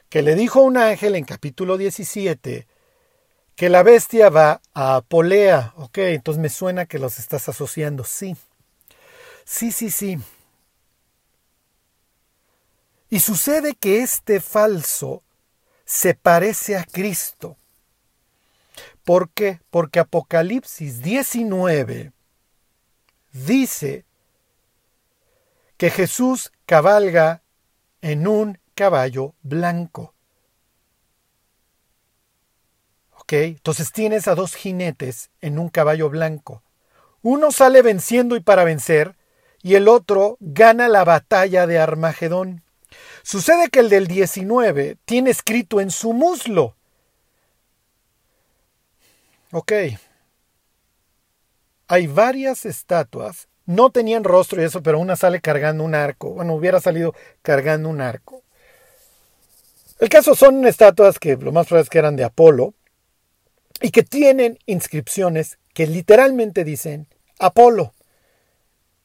que 0.09 0.23
le 0.23 0.35
dijo 0.35 0.61
un 0.61 0.77
ángel 0.77 1.15
en 1.15 1.25
capítulo 1.25 1.77
17 1.77 2.67
que 3.55 3.71
la 3.71 3.83
bestia 3.83 4.29
va 4.29 4.61
a 4.75 4.97
Apolea, 4.97 5.73
ok, 5.77 5.99
entonces 5.99 6.41
me 6.41 6.51
suena 6.51 6.87
que 6.87 6.99
los 6.99 7.19
estás 7.19 7.49
asociando, 7.49 8.05
sí. 8.05 8.37
Sí, 9.45 9.73
sí, 9.73 9.91
sí. 9.91 10.19
Y 13.09 13.21
sucede 13.21 13.75
que 13.75 14.03
este 14.03 14.41
falso 14.41 15.23
se 15.85 16.15
parece 16.15 16.77
a 16.77 16.85
Cristo. 16.85 17.57
¿Por 19.05 19.31
qué? 19.31 19.61
Porque 19.71 20.01
Apocalipsis 20.01 21.01
19 21.03 22.13
dice 23.33 24.05
que 25.77 25.91
Jesús 25.91 26.53
cabalga 26.65 27.43
en 28.01 28.27
un 28.27 28.59
caballo 28.75 29.35
blanco. 29.43 30.15
¿Ok? 33.19 33.33
Entonces 33.33 33.93
tienes 33.93 34.27
a 34.29 34.35
dos 34.35 34.55
jinetes 34.55 35.31
en 35.41 35.59
un 35.59 35.69
caballo 35.69 36.11
blanco. 36.11 36.63
Uno 37.23 37.51
sale 37.51 37.83
venciendo 37.83 38.37
y 38.37 38.41
para 38.41 38.65
vencer, 38.65 39.17
y 39.63 39.75
el 39.75 39.89
otro 39.89 40.37
gana 40.41 40.89
la 40.89 41.05
batalla 41.05 41.67
de 41.67 41.79
Armagedón. 41.79 42.63
Sucede 43.27 43.71
que 43.71 43.81
el 43.81 43.89
del 43.89 44.07
19 44.07 44.99
tiene 45.05 45.31
escrito 45.31 45.81
en 45.81 45.91
su 45.91 46.13
muslo, 46.13 46.77
Ok. 49.51 49.73
Hay 51.89 52.07
varias 52.07 52.65
estatuas. 52.67 53.49
No 53.65 53.91
tenían 53.91 54.23
rostro 54.23 54.63
y 54.63 54.65
eso, 54.65 54.81
pero 54.81 55.01
una 55.01 55.17
sale 55.17 55.41
cargando 55.41 55.83
un 55.83 55.97
arco. 55.97 56.35
Bueno, 56.35 56.55
hubiera 56.55 56.81
salido 56.81 57.17
cargando 57.43 57.89
un 57.89 58.01
arco. 58.01 58.45
El 59.99 60.09
caso 60.09 60.37
son 60.37 60.65
estatuas 60.65 61.19
que 61.19 61.37
lo 61.37 61.51
más 61.51 61.67
probable 61.67 61.83
es 61.83 61.91
que 61.91 61.99
eran 61.99 62.15
de 62.15 62.23
Apolo. 62.23 62.75
y 63.81 63.91
que 63.91 64.05
tienen 64.05 64.57
inscripciones 64.67 65.59
que 65.75 65.89
literalmente 65.89 66.63
dicen 66.63 67.09
Apolo 67.41 67.93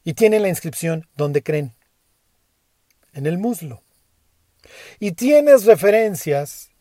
y 0.03 0.13
tienen 0.13 0.43
la 0.43 0.49
inscripción 0.49 1.07
donde 1.15 1.41
creen, 1.41 1.73
en 3.13 3.25
el 3.25 3.39
muslo. 3.39 3.81
Y 5.00 5.13
tienes 5.13 5.65
referencias 5.65 6.72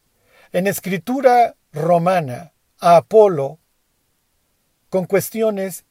en 0.52 0.66
escritura 0.66 1.56
romana 1.72 2.52
a 2.78 2.96
Apolo 2.96 3.58
con 4.88 5.06
cuestiones, 5.06 5.84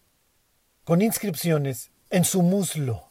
con 0.84 1.02
inscripciones 1.02 1.92
en 2.10 2.26
su 2.26 2.42
muslo. 2.42 3.08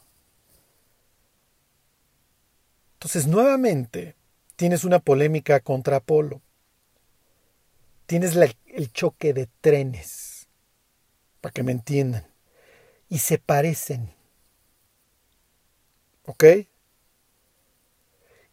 Entonces, 2.93 3.27
nuevamente, 3.27 4.15
tienes 4.55 4.83
una 4.83 4.99
polémica 4.99 5.61
contra 5.61 5.97
Apolo. 5.97 6.41
Tienes 8.05 8.35
el 8.35 8.91
choque 8.91 9.33
de 9.33 9.47
trenes, 9.61 10.47
para 11.41 11.53
que 11.53 11.63
me 11.63 11.71
entiendan. 11.71 12.27
Y 13.07 13.19
se 13.19 13.37
parecen. 13.37 14.13
¿Ok? 16.25 16.43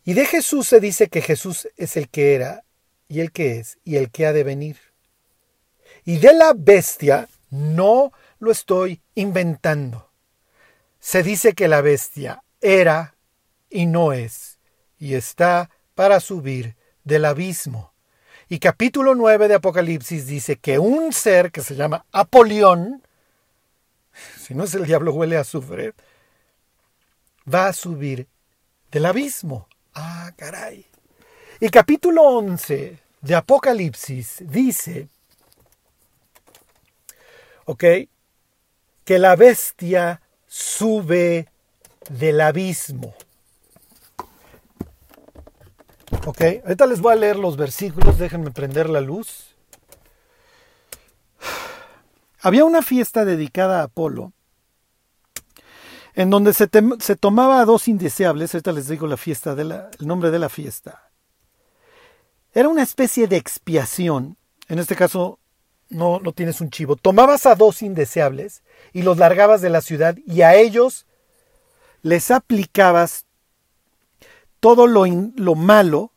Y 0.07 0.15
de 0.15 0.25
Jesús 0.25 0.69
se 0.69 0.79
dice 0.79 1.09
que 1.09 1.21
Jesús 1.21 1.69
es 1.77 1.97
el 1.97 2.09
que 2.09 2.37
era 2.37 2.63
y 3.09 3.19
el 3.19 3.33
que 3.33 3.59
es 3.59 3.79
y 3.85 3.97
el 3.97 4.13
que 4.13 4.25
ha 4.25 4.33
de 4.33 4.45
venir. 4.45 4.79
Y 6.05 6.19
de 6.19 6.33
la 6.33 6.55
bestia 6.57 7.29
no 7.51 8.13
lo 8.39 8.53
estoy 8.53 9.03
inventando. 9.17 10.09
Se 11.01 11.25
dice 11.25 11.55
que 11.55 11.67
la 11.67 11.81
bestia 11.81 12.45
era 12.61 13.17
y 13.69 13.87
no 13.87 14.13
es, 14.13 14.61
y 14.97 15.15
está 15.15 15.71
para 15.97 16.21
subir 16.21 16.77
del 17.03 17.25
abismo. 17.25 17.93
Y 18.49 18.61
capítulo 18.61 19.17
9 19.17 19.49
de 19.49 19.55
Apocalipsis 19.55 20.29
dice 20.29 20.55
que 20.55 20.79
un 20.79 21.13
ser 21.13 21.51
que 21.51 21.63
se 21.63 21.75
llama 21.75 22.07
Apolión, 22.13 23.03
si 24.39 24.55
no 24.55 24.63
es 24.63 24.75
el 24.75 24.87
diablo 24.87 25.13
huele 25.13 25.37
a 25.37 25.41
azufre, 25.41 25.95
va 27.53 27.67
a 27.67 27.73
subir 27.73 28.29
del 28.93 29.07
abismo. 29.07 29.67
Ah, 29.99 30.31
caray. 30.37 30.85
Y 31.59 31.71
capítulo 31.71 32.23
11 32.23 32.99
de 33.23 33.35
Apocalipsis 33.35 34.43
dice 34.43 35.09
¿ok? 37.65 37.85
Que 39.05 39.19
la 39.19 39.37
bestia 39.37 40.21
sube 40.47 41.49
del 42.11 42.43
abismo. 42.43 43.15
¿Ok? 46.27 46.43
Ahorita 46.63 46.87
les 46.87 47.01
voy 47.01 47.15
a 47.15 47.17
leer 47.17 47.37
los 47.37 47.57
versículos, 47.57 48.19
déjenme 48.19 48.51
prender 48.51 48.91
la 48.91 49.01
luz. 49.01 49.57
Había 52.43 52.67
una 52.67 52.83
fiesta 52.83 53.25
dedicada 53.25 53.81
a 53.81 53.85
Apolo, 53.85 54.33
en 56.17 56.31
donde 56.31 56.55
se, 56.55 56.69
se 56.99 57.17
tomaba 57.17 57.61
a 57.61 57.67
dos 57.67 57.89
indeseables, 57.89 58.55
ahorita 58.55 58.73
les 58.73 58.89
digo 58.89 59.07
la 59.07 59.19
fiesta 59.19 59.55
de 59.55 59.65
la, 59.65 59.91
el 60.01 60.07
nombre 60.07 60.31
de 60.31 60.39
la 60.39 60.49
fiesta. 60.49 61.11
Era 62.55 62.71
una 62.71 62.83
especie 62.83 63.29
de 63.29 63.37
expiación, 63.37 64.39
en 64.69 64.79
este 64.79 64.97
caso 64.97 65.39
no, 65.91 66.19
no 66.19 66.33
tienes 66.33 66.63
un 66.63 66.71
chivo. 66.71 66.97
Tomabas 66.97 67.45
a 67.45 67.55
dos 67.55 67.83
indeseables 67.83 68.63
y 68.95 69.03
los 69.03 69.19
largabas 69.19 69.61
de 69.61 69.69
la 69.69 69.83
ciudad 69.83 70.17
y 70.27 70.41
a 70.41 70.55
ellos 70.55 71.07
les 72.01 72.31
aplicabas 72.31 73.27
todo 74.59 74.87
lo, 74.87 75.05
lo 75.05 75.55
malo 75.55 76.13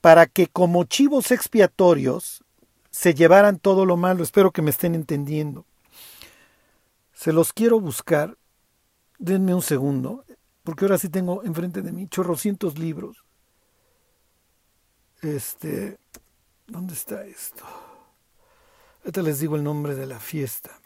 para 0.00 0.26
que 0.26 0.46
como 0.46 0.84
chivos 0.84 1.30
expiatorios 1.30 2.42
se 2.90 3.12
llevaran 3.12 3.58
todo 3.58 3.84
lo 3.84 3.98
malo. 3.98 4.22
Espero 4.22 4.50
que 4.50 4.62
me 4.62 4.70
estén 4.70 4.94
entendiendo. 4.94 5.66
Se 7.12 7.34
los 7.34 7.52
quiero 7.52 7.80
buscar. 7.80 8.38
Denme 9.18 9.54
un 9.54 9.62
segundo, 9.62 10.24
porque 10.62 10.84
ahora 10.84 10.98
sí 10.98 11.08
tengo 11.08 11.42
enfrente 11.44 11.82
de 11.82 11.92
mí 11.92 12.08
chorrocientos 12.08 12.78
libros. 12.78 13.24
Este, 15.22 15.98
¿dónde 16.66 16.94
está 16.94 17.24
esto? 17.24 17.64
Ahorita 19.02 19.22
les 19.22 19.40
digo 19.40 19.56
el 19.56 19.64
nombre 19.64 19.94
de 19.94 20.06
la 20.06 20.20
fiesta. 20.20 20.80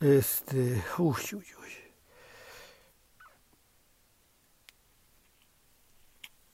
Este, 0.00 0.82
uy, 0.98 1.16
uy, 1.32 1.46
uy. 1.60 1.83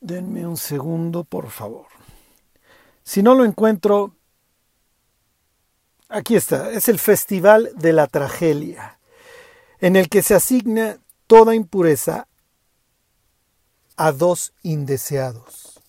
Denme 0.00 0.46
un 0.46 0.56
segundo, 0.56 1.24
por 1.24 1.50
favor. 1.50 1.86
Si 3.02 3.22
no 3.22 3.34
lo 3.34 3.44
encuentro, 3.44 4.14
aquí 6.08 6.36
está, 6.36 6.70
es 6.70 6.88
el 6.88 6.98
Festival 6.98 7.70
de 7.76 7.92
la 7.92 8.06
Tragedia, 8.06 8.98
en 9.78 9.96
el 9.96 10.08
que 10.08 10.22
se 10.22 10.34
asigna 10.34 10.98
toda 11.26 11.54
impureza 11.54 12.28
a 13.96 14.12
dos 14.12 14.54
indeseados. 14.62 15.80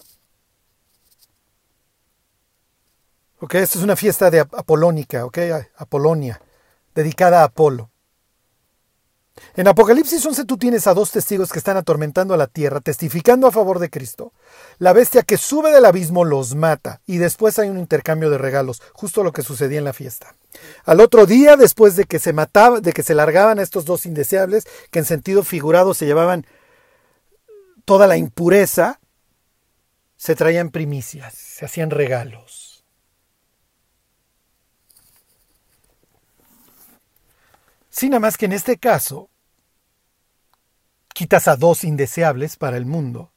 Ok, 3.40 3.56
esta 3.56 3.80
es 3.80 3.84
una 3.84 3.96
fiesta 3.96 4.30
de 4.30 4.42
apolónica, 4.42 5.26
ok, 5.26 5.38
Apolonia, 5.78 6.42
dedicada 6.94 7.42
a 7.42 7.46
Apolo. 7.46 7.91
En 9.56 9.68
Apocalipsis 9.68 10.26
11 10.26 10.46
tú 10.46 10.58
tienes 10.58 10.88
a 10.88 10.94
dos 10.94 11.12
testigos 11.12 11.52
que 11.52 11.60
están 11.60 11.76
atormentando 11.76 12.34
a 12.34 12.38
la 12.38 12.48
tierra, 12.48 12.80
testificando 12.80 13.48
a 13.48 13.52
favor 13.52 13.80
de 13.80 13.90
Cristo. 13.90 14.34
La 14.78 14.94
bestia 14.94 15.24
que 15.24 15.38
sube 15.38 15.72
del 15.72 15.86
abismo 15.86 16.24
los 16.24 16.56
mata 16.56 17.02
y 17.06 17.18
después 17.18 17.60
hay 17.60 17.70
un 17.70 17.78
intercambio 17.78 18.30
de 18.30 18.38
regalos, 18.38 18.82
justo 18.94 19.24
lo 19.24 19.34
que 19.34 19.42
sucedía 19.42 19.80
en 19.80 19.86
la 19.86 19.94
fiesta. 19.94 20.36
Al 20.86 21.02
otro 21.02 21.26
día, 21.26 21.58
después 21.58 21.96
de 21.96 22.06
que 22.06 22.20
se 22.20 22.34
mataba, 22.34 22.80
de 22.80 22.94
que 22.94 23.04
se 23.04 23.16
largaban 23.16 23.60
a 23.60 23.64
estos 23.64 23.86
dos 23.86 24.06
indeseables, 24.06 24.68
que 24.90 25.00
en 25.00 25.06
sentido 25.06 25.44
figurado 25.44 25.94
se 25.94 26.06
llevaban 26.06 26.46
toda 27.84 28.08
la 28.08 28.18
impureza, 28.18 29.00
se 30.16 30.36
traían 30.36 30.70
primicias, 30.70 31.34
se 31.34 31.66
hacían 31.66 31.90
regalos. 31.90 32.86
Sin 37.90 38.12
nada 38.12 38.20
más 38.20 38.38
que 38.38 38.46
en 38.46 38.54
este 38.54 38.78
caso, 38.78 39.31
quitas 41.14 41.48
a 41.48 41.56
dos 41.56 41.84
indeseables 41.84 42.58
para 42.58 42.78
el 42.78 42.86
mundo, 42.86 43.32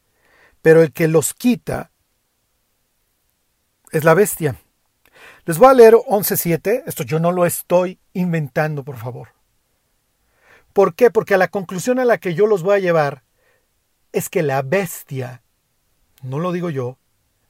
pero 0.62 0.82
el 0.82 0.92
que 0.92 1.08
los 1.08 1.34
quita 1.34 1.90
es 3.92 4.04
la 4.04 4.14
bestia. 4.14 4.56
Les 5.44 5.58
voy 5.58 5.68
a 5.68 5.74
leer 5.74 5.94
11.7. 5.94 6.82
Esto 6.86 7.04
yo 7.04 7.20
no 7.20 7.32
lo 7.32 7.46
estoy 7.46 8.00
inventando, 8.12 8.82
por 8.82 8.96
favor. 8.96 9.28
¿Por 10.72 10.94
qué? 10.94 11.10
Porque 11.10 11.34
a 11.34 11.38
la 11.38 11.48
conclusión 11.48 11.98
a 11.98 12.04
la 12.04 12.18
que 12.18 12.34
yo 12.34 12.46
los 12.46 12.62
voy 12.62 12.76
a 12.76 12.80
llevar 12.80 13.22
es 14.12 14.28
que 14.28 14.42
la 14.42 14.62
bestia, 14.62 15.42
no 16.22 16.38
lo 16.38 16.52
digo 16.52 16.70
yo, 16.70 16.98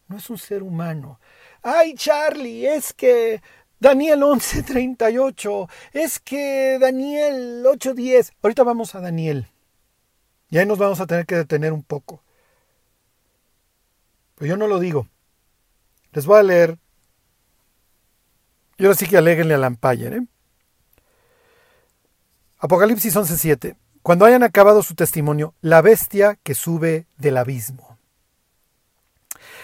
no 0.08 0.18
es 0.18 0.28
un 0.28 0.38
ser 0.38 0.62
humano. 0.62 1.20
Ay, 1.62 1.94
Charlie, 1.94 2.66
es 2.66 2.92
que 2.92 3.42
Daniel 3.80 4.20
11.38, 4.22 5.70
es 5.92 6.18
que 6.18 6.78
Daniel 6.80 7.64
8.10. 7.64 8.32
Ahorita 8.42 8.62
vamos 8.62 8.94
a 8.94 9.00
Daniel. 9.00 9.46
Y 10.50 10.58
ahí 10.58 10.66
nos 10.66 10.78
vamos 10.78 11.00
a 11.00 11.06
tener 11.06 11.26
que 11.26 11.36
detener 11.36 11.72
un 11.72 11.82
poco. 11.82 12.22
Pero 14.36 14.48
yo 14.48 14.56
no 14.56 14.66
lo 14.66 14.78
digo. 14.78 15.08
Les 16.12 16.26
voy 16.26 16.38
a 16.38 16.42
leer 16.42 16.78
y 18.76 18.84
ahora 18.84 18.96
sí 18.96 19.06
que 19.06 19.16
aléguenle 19.16 19.54
a 19.54 19.58
Lampayer. 19.58 20.14
¿eh? 20.14 20.26
Apocalipsis 22.58 23.14
11:7. 23.16 23.76
Cuando 24.02 24.24
hayan 24.24 24.42
acabado 24.42 24.82
su 24.82 24.94
testimonio, 24.94 25.54
la 25.60 25.80
bestia 25.80 26.38
que 26.42 26.54
sube 26.54 27.06
del 27.16 27.36
abismo. 27.36 27.98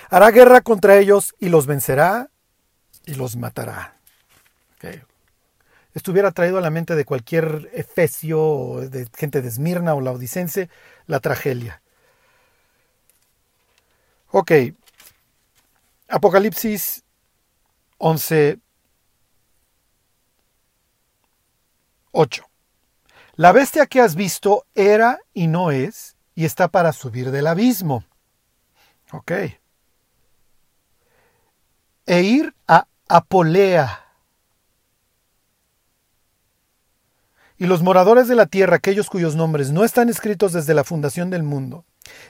Hará 0.09 0.31
guerra 0.31 0.61
contra 0.61 0.97
ellos 0.97 1.35
y 1.39 1.51
los 1.51 1.67
vencerá 1.67 2.31
y 3.05 3.15
los 3.15 3.37
matará. 3.37 4.01
Estuviera 5.95 6.31
traído 6.31 6.59
a 6.59 6.61
la 6.61 6.71
mente 6.71 6.95
de 6.95 7.05
cualquier 7.05 7.71
efesio, 7.73 8.89
de 8.89 9.09
gente 9.17 9.43
de 9.43 9.49
Esmirna 9.49 9.95
o 9.95 10.01
laudicense, 10.01 10.69
la 11.07 11.21
tragedia. 11.21 11.83
Ok. 14.31 14.53
Apocalipsis 16.09 17.05
11, 17.99 18.59
8. 22.13 22.45
La 23.35 23.53
bestia 23.53 23.87
que 23.87 24.01
has 24.01 24.15
visto 24.15 24.67
era 24.75 25.19
y 25.33 25.47
no 25.47 25.71
es, 25.71 26.17
y 26.35 26.45
está 26.45 26.69
para 26.69 26.93
subir 26.93 27.31
del 27.31 27.47
abismo. 27.47 28.05
Ok. 29.13 29.33
E 32.07 32.23
ir 32.23 32.55
a 32.67 32.87
Apolea. 33.09 34.10
Y 37.61 37.67
los 37.67 37.83
moradores 37.83 38.27
de 38.27 38.37
la 38.37 38.47
tierra, 38.47 38.77
aquellos 38.77 39.11
cuyos 39.11 39.37
nombres 39.37 39.71
no 39.71 39.85
están 39.85 40.09
escritos 40.09 40.55
desde 40.55 40.73
la 40.73 40.83
fundación 40.83 41.29
del 41.29 41.43
mundo, 41.43 41.85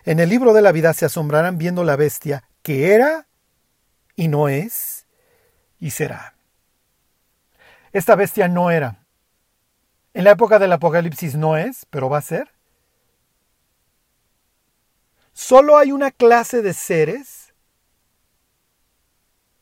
en 0.05 0.19
el 0.19 0.29
libro 0.29 0.53
de 0.53 0.61
la 0.61 0.73
vida 0.73 0.93
se 0.93 1.05
asombrarán 1.07 1.57
viendo 1.57 1.85
la 1.85 1.95
bestia 1.95 2.43
que 2.62 2.95
era 2.95 3.29
y 4.16 4.27
no 4.27 4.49
es 4.49 5.07
y 5.79 5.93
será. 5.93 6.35
Esta 7.93 8.16
bestia 8.16 8.49
no 8.49 8.73
era. 8.73 9.07
En 10.14 10.25
la 10.25 10.33
época 10.33 10.59
del 10.59 10.73
Apocalipsis 10.73 11.37
no 11.37 11.57
es, 11.57 11.87
pero 11.90 12.11
va 12.11 12.19
a 12.19 12.23
ser. 12.23 12.51
Solo 15.33 15.79
hay 15.79 15.93
una 15.93 16.11
clase 16.11 16.61
de 16.61 16.75
seres 16.75 17.55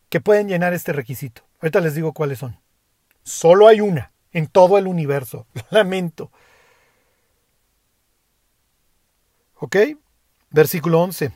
que 0.08 0.22
pueden 0.22 0.48
llenar 0.48 0.72
este 0.72 0.94
requisito. 0.94 1.42
Ahorita 1.60 1.82
les 1.82 1.94
digo 1.94 2.14
cuáles 2.14 2.38
son. 2.38 2.58
Solo 3.22 3.68
hay 3.68 3.82
una 3.82 4.12
en 4.38 4.46
todo 4.46 4.78
el 4.78 4.86
universo. 4.86 5.46
Lamento. 5.70 6.30
¿Ok? 9.56 9.76
Versículo 10.50 11.00
11. 11.02 11.32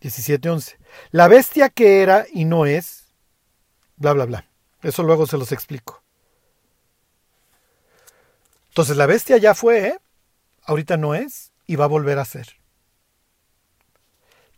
17, 0.00 0.50
11. 0.50 0.78
La 1.10 1.28
bestia 1.28 1.70
que 1.70 2.02
era 2.02 2.26
y 2.30 2.44
no 2.44 2.66
es, 2.66 3.06
bla, 3.96 4.12
bla, 4.12 4.26
bla. 4.26 4.46
Eso 4.82 5.02
luego 5.02 5.26
se 5.26 5.38
los 5.38 5.50
explico. 5.50 6.02
Entonces 8.68 8.96
la 8.98 9.06
bestia 9.06 9.38
ya 9.38 9.54
fue, 9.54 9.88
¿eh? 9.88 9.98
ahorita 10.64 10.98
no 10.98 11.14
es 11.14 11.52
y 11.66 11.76
va 11.76 11.86
a 11.86 11.88
volver 11.88 12.18
a 12.18 12.26
ser. 12.26 12.58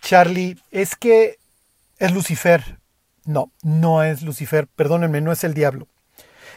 Charlie, 0.01 0.61
es 0.73 0.97
que 0.97 1.39
es 1.99 2.13
Lucifer. 2.13 2.81
No, 3.25 3.53
no 3.63 4.03
es 4.03 4.23
Lucifer, 4.23 4.67
perdónenme, 4.67 5.21
no 5.21 5.31
es 5.31 5.45
el 5.45 5.55
diablo. 5.55 5.87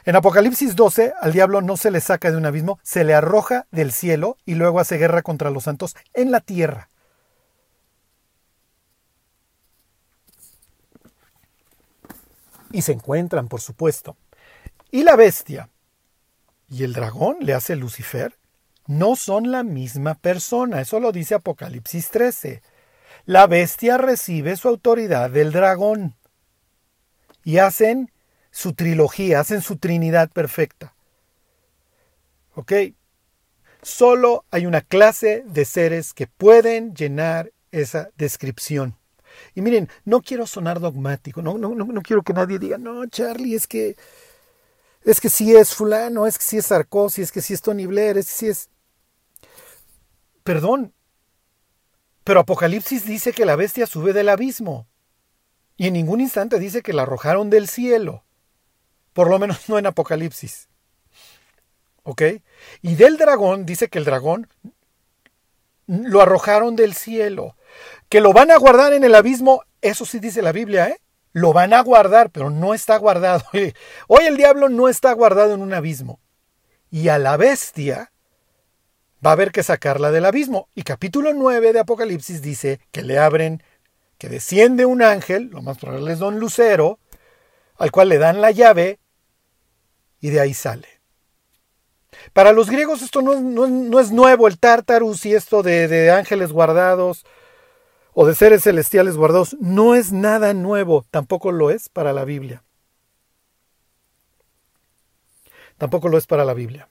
En 0.04 0.16
Apocalipsis 0.16 0.76
12, 0.76 1.14
al 1.20 1.32
diablo 1.32 1.62
no 1.62 1.78
se 1.78 1.92
le 1.92 2.02
saca 2.02 2.32
de 2.32 2.38
un 2.38 2.46
abismo, 2.46 2.80
se 2.84 3.04
le 3.04 3.14
arroja 3.14 3.68
del 3.72 3.92
cielo 3.92 4.38
y 4.46 4.56
luego 4.56 4.80
hace 4.80 4.98
guerra 4.98 5.22
contra 5.22 5.52
los 5.52 5.64
santos 5.64 5.96
en 6.14 6.32
la 6.32 6.40
tierra. 6.40 6.90
Y 12.72 12.82
se 12.82 12.94
encuentran, 12.94 13.48
por 13.48 13.62
supuesto. 13.62 14.16
Y 14.92 15.04
la 15.04 15.16
bestia 15.16 15.70
y 16.70 16.84
el 16.84 16.94
dragón, 16.94 17.38
le 17.42 17.54
hace 17.54 17.76
Lucifer, 17.76 18.38
no 18.88 19.16
son 19.16 19.52
la 19.52 19.64
misma 19.64 20.16
persona. 20.16 20.82
Eso 20.82 21.00
lo 21.00 21.12
dice 21.12 21.36
Apocalipsis 21.36 22.10
13. 22.10 22.62
La 23.26 23.46
bestia 23.46 23.98
recibe 23.98 24.56
su 24.56 24.70
autoridad 24.70 25.30
del 25.30 25.52
dragón. 25.52 26.16
Y 27.44 27.58
hacen 27.58 28.11
su 28.52 28.74
trilogía, 28.74 29.40
hacen 29.40 29.62
su 29.62 29.78
trinidad 29.78 30.30
perfecta. 30.30 30.94
¿Ok? 32.56 32.74
Solo 33.82 34.46
hay 34.52 34.66
una 34.66 34.82
clase 34.82 35.44
de 35.48 35.66
seres 35.66 36.14
que 36.14 36.28
pueden 36.28 36.94
llenar 36.94 37.52
esa 37.72 38.10
descripción. 38.18 38.98
Y 39.56 39.62
miren, 39.62 39.90
no 40.06 40.22
quiero 40.22 40.46
sonar 40.46 40.80
dogmático, 40.80 41.42
no, 41.42 41.58
no, 41.58 41.74
no, 41.74 42.02
quiero 42.02 42.22
que 42.22 42.34
nadie 42.34 42.60
diga, 42.60 42.78
no, 42.78 43.06
Charlie, 43.08 43.56
es 43.56 43.66
que 43.66 43.96
es 45.04 45.20
que 45.20 45.30
sí 45.30 45.56
es 45.56 45.74
fulano, 45.74 46.28
es 46.28 46.38
que 46.38 46.44
sí 46.44 46.58
es 46.58 46.68
Sarkozy, 46.68 47.24
es 47.24 47.32
que 47.32 47.42
sí 47.42 47.54
es 47.54 47.62
Tony 47.62 47.88
Blair, 47.88 48.18
es 48.18 48.28
que 48.28 48.34
sí 48.34 48.48
es... 48.50 48.70
Perdón, 50.44 50.94
pero 52.24 52.42
Apocalipsis 52.42 53.06
dice 53.06 53.34
que 53.34 53.46
la 53.46 53.56
bestia 53.56 53.88
sube 53.88 54.14
del 54.14 54.30
abismo. 54.30 54.88
Y 55.76 55.88
en 55.88 55.94
ningún 55.94 56.22
instante 56.22 56.60
dice 56.60 56.84
que 56.84 56.94
la 56.94 57.04
arrojaron 57.04 57.50
del 57.50 57.68
cielo. 57.68 58.24
Por 59.14 59.30
lo 59.30 59.40
menos 59.40 59.68
no 59.70 59.78
en 59.78 59.88
Apocalipsis. 59.88 60.70
¿Ok? 62.04 62.22
Y 62.82 62.96
del 62.96 63.18
dragón 63.18 63.66
dice 63.66 63.88
que 63.90 64.00
el 64.00 64.06
dragón 64.06 64.48
lo 65.88 66.22
arrojaron 66.22 66.76
del 66.76 66.94
cielo. 66.94 67.56
Que 68.10 68.22
lo 68.22 68.34
van 68.34 68.52
a 68.52 68.58
guardar 68.58 68.94
en 68.94 69.04
el 69.04 69.16
abismo, 69.16 69.64
eso 69.82 70.06
sí 70.06 70.20
dice 70.20 70.42
la 70.42 70.52
Biblia, 70.52 70.90
¿eh? 70.90 70.98
Lo 71.34 71.54
van 71.54 71.74
a 71.74 71.82
guardar, 71.82 72.30
pero 72.30 72.50
no 72.50 72.74
está 72.74 72.98
guardado. 72.98 73.44
Hoy 74.08 74.26
el 74.26 74.38
diablo 74.38 74.70
no 74.70 74.90
está 74.90 75.14
guardado 75.14 75.54
en 75.54 75.62
un 75.62 75.74
abismo. 75.74 76.20
Y 76.90 77.08
a 77.08 77.18
la 77.18 77.38
bestia 77.38 78.12
va 79.26 79.32
a 79.32 79.34
haber 79.34 79.52
que 79.52 79.64
sacarla 79.64 80.12
del 80.12 80.26
abismo. 80.26 80.68
Y 80.76 80.84
capítulo 80.84 81.34
9 81.34 81.74
de 81.74 81.80
Apocalipsis 81.80 82.42
dice 82.42 82.82
que 82.92 83.04
le 83.04 83.18
abren, 83.18 83.64
que 84.18 84.28
desciende 84.28 84.86
un 84.86 85.02
ángel, 85.02 85.50
lo 85.52 85.62
más 85.62 85.78
probable 85.78 86.12
es 86.12 86.20
don 86.20 86.40
Lucero, 86.40 87.00
al 87.78 87.92
cual 87.92 88.10
le 88.10 88.18
dan 88.18 88.42
la 88.42 88.52
llave 88.52 89.00
y 90.22 90.30
de 90.30 90.40
ahí 90.40 90.54
sale. 90.54 90.88
Para 92.34 92.54
los 92.54 92.70
griegos 92.70 93.02
esto 93.02 93.22
no, 93.22 94.00
es 94.00 94.12
nuevo, 94.12 94.48
el 94.48 94.60
tártarus 94.60 95.26
y 95.26 95.34
esto 95.34 95.64
de, 95.64 95.88
de 95.88 96.12
ángeles 96.12 96.52
guardados 96.52 97.26
o 98.14 98.26
de 98.26 98.36
seres 98.36 98.64
celestiales 98.64 99.18
guardados, 99.18 99.56
no 99.60 99.96
es 99.96 100.12
nada 100.12 100.54
nuevo, 100.54 101.06
tampoco 101.12 101.52
lo 101.52 101.72
es 101.72 101.90
para 101.90 102.14
la 102.14 102.26
Biblia. 102.26 102.64
Tampoco 105.78 106.10
lo 106.10 106.18
es 106.18 106.28
para 106.28 106.46
la 106.46 106.54
Biblia. 106.54 106.90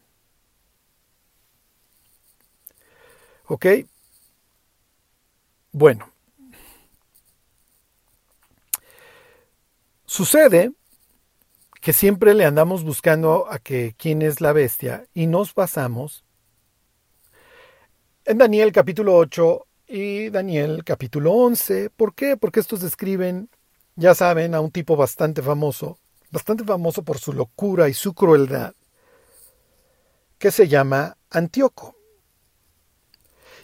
¿Ok? 3.46 3.66
Bueno. 5.72 6.10
Sucede 10.06 10.72
que 11.80 11.92
siempre 11.94 12.34
le 12.34 12.44
andamos 12.44 12.84
buscando 12.84 13.46
a 13.50 13.58
que 13.58 13.94
quién 13.96 14.20
es 14.20 14.40
la 14.40 14.52
bestia 14.52 15.06
y 15.14 15.26
nos 15.26 15.54
basamos 15.54 16.24
en 18.26 18.36
Daniel 18.36 18.70
capítulo 18.70 19.16
8 19.16 19.66
y 19.88 20.28
Daniel 20.28 20.84
capítulo 20.84 21.32
11. 21.32 21.90
¿Por 21.90 22.14
qué? 22.14 22.36
Porque 22.36 22.60
estos 22.60 22.80
describen, 22.80 23.48
ya 23.96 24.14
saben, 24.14 24.54
a 24.54 24.60
un 24.60 24.70
tipo 24.70 24.94
bastante 24.94 25.40
famoso, 25.40 25.98
bastante 26.30 26.64
famoso 26.64 27.02
por 27.02 27.18
su 27.18 27.32
locura 27.32 27.88
y 27.88 27.94
su 27.94 28.12
crueldad, 28.12 28.74
que 30.38 30.50
se 30.50 30.68
llama 30.68 31.16
Antíoco. 31.30 31.96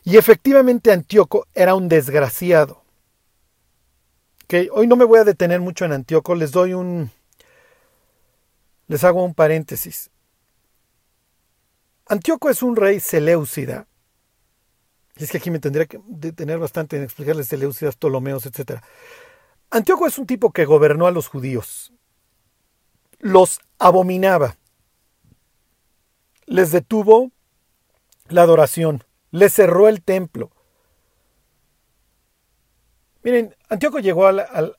Y 0.05 0.17
efectivamente 0.17 0.91
Antíoco 0.91 1.47
era 1.55 1.75
un 1.75 1.89
desgraciado. 1.89 2.83
Que 4.47 4.69
hoy 4.73 4.87
no 4.87 4.97
me 4.97 5.05
voy 5.05 5.19
a 5.19 5.25
detener 5.25 5.61
mucho 5.61 5.85
en 5.85 5.93
Antíoco, 5.93 6.35
les 6.35 6.53
doy 6.53 6.73
un, 6.73 7.11
les 8.87 9.05
hago 9.05 9.25
un 9.25 9.35
paréntesis. 9.35 10.11
Antíoco 12.07 12.51
es 12.51 12.62
un 12.62 12.77
rey 12.77 13.01
Seleucida. 13.01 13.88
Y 15.16 15.25
es 15.25 15.31
que 15.31 15.38
aquí 15.38 15.51
me 15.51 15.59
tendría 15.59 15.87
que 15.87 16.01
detener 16.07 16.59
bastante 16.59 16.96
en 16.96 17.03
explicarles 17.03 17.49
Seleucidas, 17.49 17.96
Ptolomeos, 17.96 18.46
etc. 18.46 18.81
Antíoco 19.70 20.07
es 20.07 20.18
un 20.18 20.27
tipo 20.27 20.53
que 20.53 20.64
gobernó 20.64 21.07
a 21.07 21.11
los 21.11 21.27
judíos. 21.27 21.92
Los 23.18 23.61
abominaba. 23.79 24.57
Les 26.44 26.70
detuvo 26.70 27.33
la 28.29 28.42
adoración. 28.42 29.03
Les 29.31 29.53
cerró 29.53 29.88
el 29.88 30.03
templo. 30.03 30.53
Miren, 33.22 33.57
Antíoco 33.68 33.99
llegó 33.99 34.27
a 34.27 34.33
la, 34.33 34.77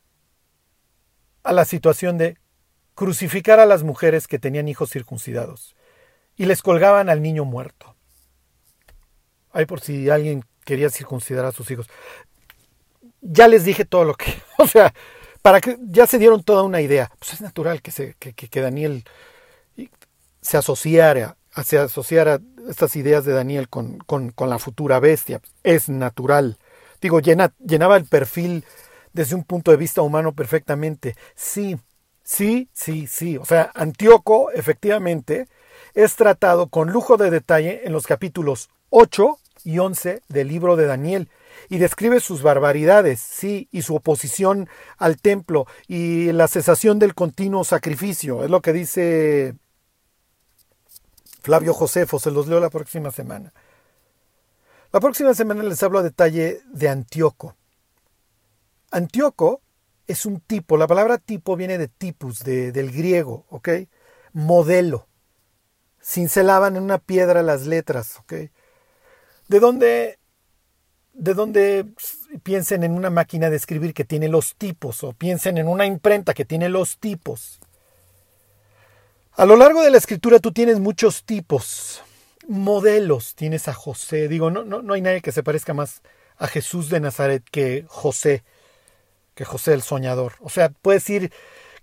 a 1.43 1.51
la 1.51 1.65
situación 1.65 2.17
de 2.17 2.37
crucificar 2.97 3.59
a 3.59 3.67
las 3.67 3.83
mujeres 3.83 4.27
que 4.27 4.39
tenían 4.39 4.67
hijos 4.67 4.89
circuncidados 4.89 5.75
y 6.35 6.45
les 6.47 6.63
colgaban 6.63 7.09
al 7.09 7.21
niño 7.21 7.45
muerto. 7.45 7.95
Ay, 9.51 9.67
por 9.67 9.81
si 9.81 10.09
alguien 10.09 10.43
quería 10.65 10.89
circuncidar 10.89 11.45
a 11.45 11.51
sus 11.51 11.69
hijos. 11.69 11.87
Ya 13.21 13.47
les 13.47 13.65
dije 13.65 13.85
todo 13.85 14.03
lo 14.03 14.15
que, 14.15 14.33
o 14.57 14.65
sea, 14.65 14.91
para 15.43 15.61
que 15.61 15.77
ya 15.83 16.07
se 16.07 16.17
dieron 16.17 16.41
toda 16.41 16.63
una 16.63 16.81
idea. 16.81 17.11
Pues 17.19 17.33
es 17.33 17.41
natural 17.41 17.83
que, 17.83 17.91
se, 17.91 18.15
que, 18.15 18.61
Daniel 18.61 19.03
se 20.41 20.57
asociara, 20.57 21.37
se 21.63 21.77
asociara 21.77 22.39
estas 22.67 22.95
ideas 22.95 23.25
de 23.25 23.33
Daniel 23.33 23.69
con, 23.69 23.99
con, 23.99 24.31
con 24.31 24.49
la 24.49 24.57
futura 24.57 24.99
bestia. 24.99 25.39
Es 25.61 25.87
natural. 25.87 26.57
Digo, 26.99 27.19
llena, 27.19 27.53
llenaba 27.63 27.95
el 27.95 28.05
perfil 28.05 28.65
desde 29.13 29.35
un 29.35 29.43
punto 29.43 29.69
de 29.69 29.77
vista 29.77 30.01
humano 30.01 30.33
perfectamente. 30.33 31.15
Sí, 31.35 31.77
Sí, 32.27 32.69
sí, 32.73 33.07
sí. 33.07 33.37
O 33.37 33.45
sea, 33.45 33.71
Antíoco 33.73 34.51
efectivamente 34.51 35.47
es 35.93 36.17
tratado 36.17 36.67
con 36.67 36.91
lujo 36.91 37.15
de 37.15 37.31
detalle 37.31 37.87
en 37.87 37.93
los 37.93 38.05
capítulos 38.05 38.69
8 38.89 39.39
y 39.63 39.79
11 39.79 40.23
del 40.27 40.49
libro 40.49 40.75
de 40.75 40.87
Daniel 40.87 41.29
y 41.69 41.77
describe 41.77 42.19
sus 42.19 42.41
barbaridades, 42.41 43.21
sí, 43.21 43.69
y 43.71 43.83
su 43.83 43.95
oposición 43.95 44.67
al 44.97 45.21
templo 45.21 45.67
y 45.87 46.33
la 46.33 46.49
cesación 46.49 46.99
del 46.99 47.15
continuo 47.15 47.63
sacrificio. 47.63 48.43
Es 48.43 48.49
lo 48.49 48.61
que 48.61 48.73
dice 48.73 49.55
Flavio 51.43 51.73
Josefo, 51.73 52.19
se 52.19 52.31
los 52.31 52.47
leo 52.47 52.59
la 52.59 52.69
próxima 52.69 53.09
semana. 53.09 53.53
La 54.91 54.99
próxima 54.99 55.33
semana 55.33 55.63
les 55.63 55.81
hablo 55.81 55.99
a 55.99 56.03
detalle 56.03 56.59
de 56.73 56.89
Antíoco. 56.89 57.55
Antíoco 58.91 59.61
es 60.07 60.25
un 60.25 60.39
tipo. 60.39 60.77
La 60.77 60.87
palabra 60.87 61.17
tipo 61.17 61.55
viene 61.55 61.77
de 61.77 61.87
tipus, 61.87 62.43
del 62.43 62.91
griego, 62.91 63.45
¿ok? 63.49 63.69
Modelo. 64.33 65.07
cincelaban 66.01 66.77
en 66.77 66.83
una 66.83 66.99
piedra 66.99 67.43
las 67.43 67.65
letras, 67.65 68.17
¿ok? 68.19 68.33
De 69.49 69.59
donde, 69.59 70.19
de 71.13 71.33
donde 71.33 71.85
piensen 72.43 72.83
en 72.83 72.93
una 72.93 73.09
máquina 73.09 73.49
de 73.49 73.57
escribir 73.57 73.93
que 73.93 74.05
tiene 74.05 74.29
los 74.29 74.55
tipos, 74.55 75.03
o 75.03 75.13
piensen 75.13 75.57
en 75.57 75.67
una 75.67 75.85
imprenta 75.85 76.33
que 76.33 76.45
tiene 76.45 76.69
los 76.69 76.97
tipos. 76.97 77.59
A 79.33 79.45
lo 79.45 79.55
largo 79.55 79.83
de 79.83 79.91
la 79.91 79.97
escritura 79.97 80.39
tú 80.39 80.51
tienes 80.51 80.79
muchos 80.79 81.23
tipos, 81.23 82.01
modelos. 82.47 83.35
Tienes 83.35 83.67
a 83.67 83.73
José, 83.73 84.27
digo, 84.27 84.49
no, 84.49 84.63
no, 84.63 84.81
no 84.81 84.93
hay 84.93 85.01
nadie 85.01 85.21
que 85.21 85.31
se 85.31 85.43
parezca 85.43 85.73
más 85.73 86.01
a 86.37 86.47
Jesús 86.47 86.89
de 86.89 86.99
Nazaret 86.99 87.43
que 87.51 87.85
José, 87.87 88.43
que 89.37 89.45
José 89.45 89.73
el 89.73 89.83
soñador. 89.83 90.33
O 90.39 90.49
sea, 90.49 90.69
puedes 90.69 91.07
ir 91.11 91.31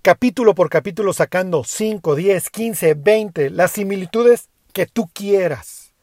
capítulo 0.03 0.57
por 0.57 0.69
capítulo 0.69 1.13
sacando 1.13 1.63
5, 1.63 2.17
10, 2.17 2.51
15, 2.51 2.95
20, 2.95 3.51
las 3.51 3.71
similitudes 3.71 4.49
que 4.73 4.87
tú 4.87 5.09
quieras. 5.15 5.95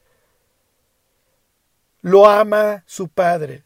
Lo 2.00 2.28
ama 2.28 2.84
su 2.88 3.10
padre. 3.10 3.66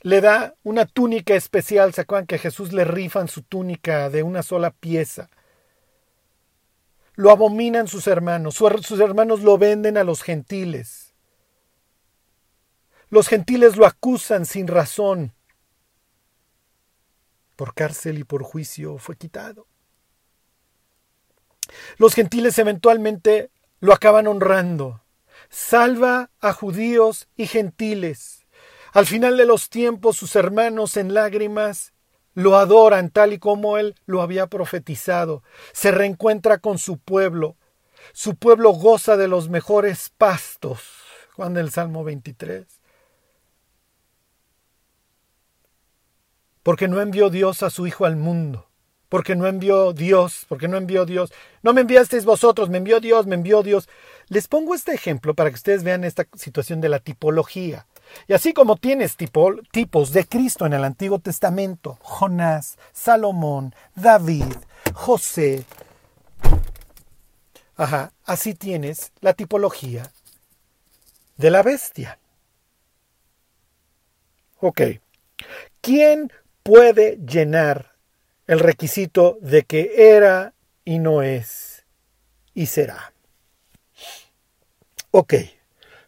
Le 0.00 0.22
da 0.22 0.54
una 0.62 0.86
túnica 0.86 1.34
especial. 1.34 1.92
¿Se 1.92 2.00
acuerdan 2.00 2.26
que 2.26 2.36
a 2.36 2.38
Jesús 2.38 2.72
le 2.72 2.84
rifan 2.84 3.28
su 3.28 3.42
túnica 3.42 4.08
de 4.08 4.22
una 4.22 4.42
sola 4.42 4.70
pieza? 4.70 5.28
Lo 7.16 7.30
abominan 7.30 7.86
sus 7.86 8.06
hermanos. 8.06 8.54
Sus 8.54 8.98
hermanos 9.00 9.42
lo 9.42 9.58
venden 9.58 9.98
a 9.98 10.04
los 10.04 10.22
gentiles. 10.22 11.12
Los 13.10 13.28
gentiles 13.28 13.76
lo 13.76 13.84
acusan 13.84 14.46
sin 14.46 14.68
razón. 14.68 15.35
Por 17.56 17.74
cárcel 17.74 18.18
y 18.18 18.24
por 18.24 18.42
juicio 18.42 18.98
fue 18.98 19.16
quitado. 19.16 19.66
Los 21.98 22.14
gentiles 22.14 22.58
eventualmente 22.58 23.50
lo 23.80 23.92
acaban 23.92 24.26
honrando. 24.26 25.02
Salva 25.48 26.30
a 26.40 26.52
judíos 26.52 27.28
y 27.36 27.46
gentiles. 27.46 28.46
Al 28.92 29.06
final 29.06 29.36
de 29.36 29.46
los 29.46 29.68
tiempos 29.68 30.16
sus 30.16 30.36
hermanos 30.36 30.96
en 30.96 31.14
lágrimas 31.14 31.92
lo 32.36 32.56
adoran 32.56 33.10
tal 33.10 33.32
y 33.32 33.38
como 33.38 33.78
él 33.78 33.94
lo 34.04 34.20
había 34.20 34.46
profetizado, 34.46 35.42
se 35.72 35.90
reencuentra 35.90 36.58
con 36.58 36.78
su 36.78 36.98
pueblo, 36.98 37.56
su 38.12 38.36
pueblo 38.36 38.72
goza 38.72 39.16
de 39.16 39.26
los 39.26 39.48
mejores 39.48 40.12
pastos, 40.16 40.80
Juan 41.34 41.56
el 41.56 41.70
Salmo 41.70 42.04
23. 42.04 42.75
Porque 46.66 46.88
no 46.88 47.00
envió 47.00 47.30
Dios 47.30 47.62
a 47.62 47.70
su 47.70 47.86
Hijo 47.86 48.06
al 48.06 48.16
mundo, 48.16 48.66
porque 49.08 49.36
no 49.36 49.46
envió 49.46 49.92
Dios, 49.92 50.46
porque 50.48 50.66
no 50.66 50.76
envió 50.76 51.06
Dios, 51.06 51.32
no 51.62 51.72
me 51.72 51.82
enviasteis 51.82 52.24
vosotros, 52.24 52.70
me 52.70 52.78
envió 52.78 52.98
Dios, 52.98 53.24
me 53.28 53.36
envió 53.36 53.62
Dios. 53.62 53.88
Les 54.26 54.48
pongo 54.48 54.74
este 54.74 54.92
ejemplo 54.92 55.32
para 55.34 55.48
que 55.50 55.54
ustedes 55.54 55.84
vean 55.84 56.02
esta 56.02 56.26
situación 56.34 56.80
de 56.80 56.88
la 56.88 56.98
tipología. 56.98 57.86
Y 58.26 58.32
así 58.32 58.52
como 58.52 58.74
tienes 58.74 59.16
tipos 59.16 60.12
de 60.12 60.26
Cristo 60.26 60.66
en 60.66 60.72
el 60.72 60.82
Antiguo 60.82 61.20
Testamento, 61.20 62.00
Jonás, 62.02 62.78
Salomón, 62.92 63.72
David, 63.94 64.52
José, 64.92 65.64
ajá, 67.76 68.10
así 68.24 68.54
tienes 68.54 69.12
la 69.20 69.34
tipología 69.34 70.10
de 71.36 71.50
la 71.52 71.62
bestia. 71.62 72.18
Ok, 74.58 74.80
¿quién 75.80 76.32
puede 76.66 77.18
llenar 77.18 77.92
el 78.48 78.58
requisito 78.58 79.38
de 79.40 79.62
que 79.62 80.16
era 80.16 80.52
y 80.84 80.98
no 80.98 81.22
es 81.22 81.84
y 82.54 82.66
será? 82.66 83.12
Ok, 85.12 85.34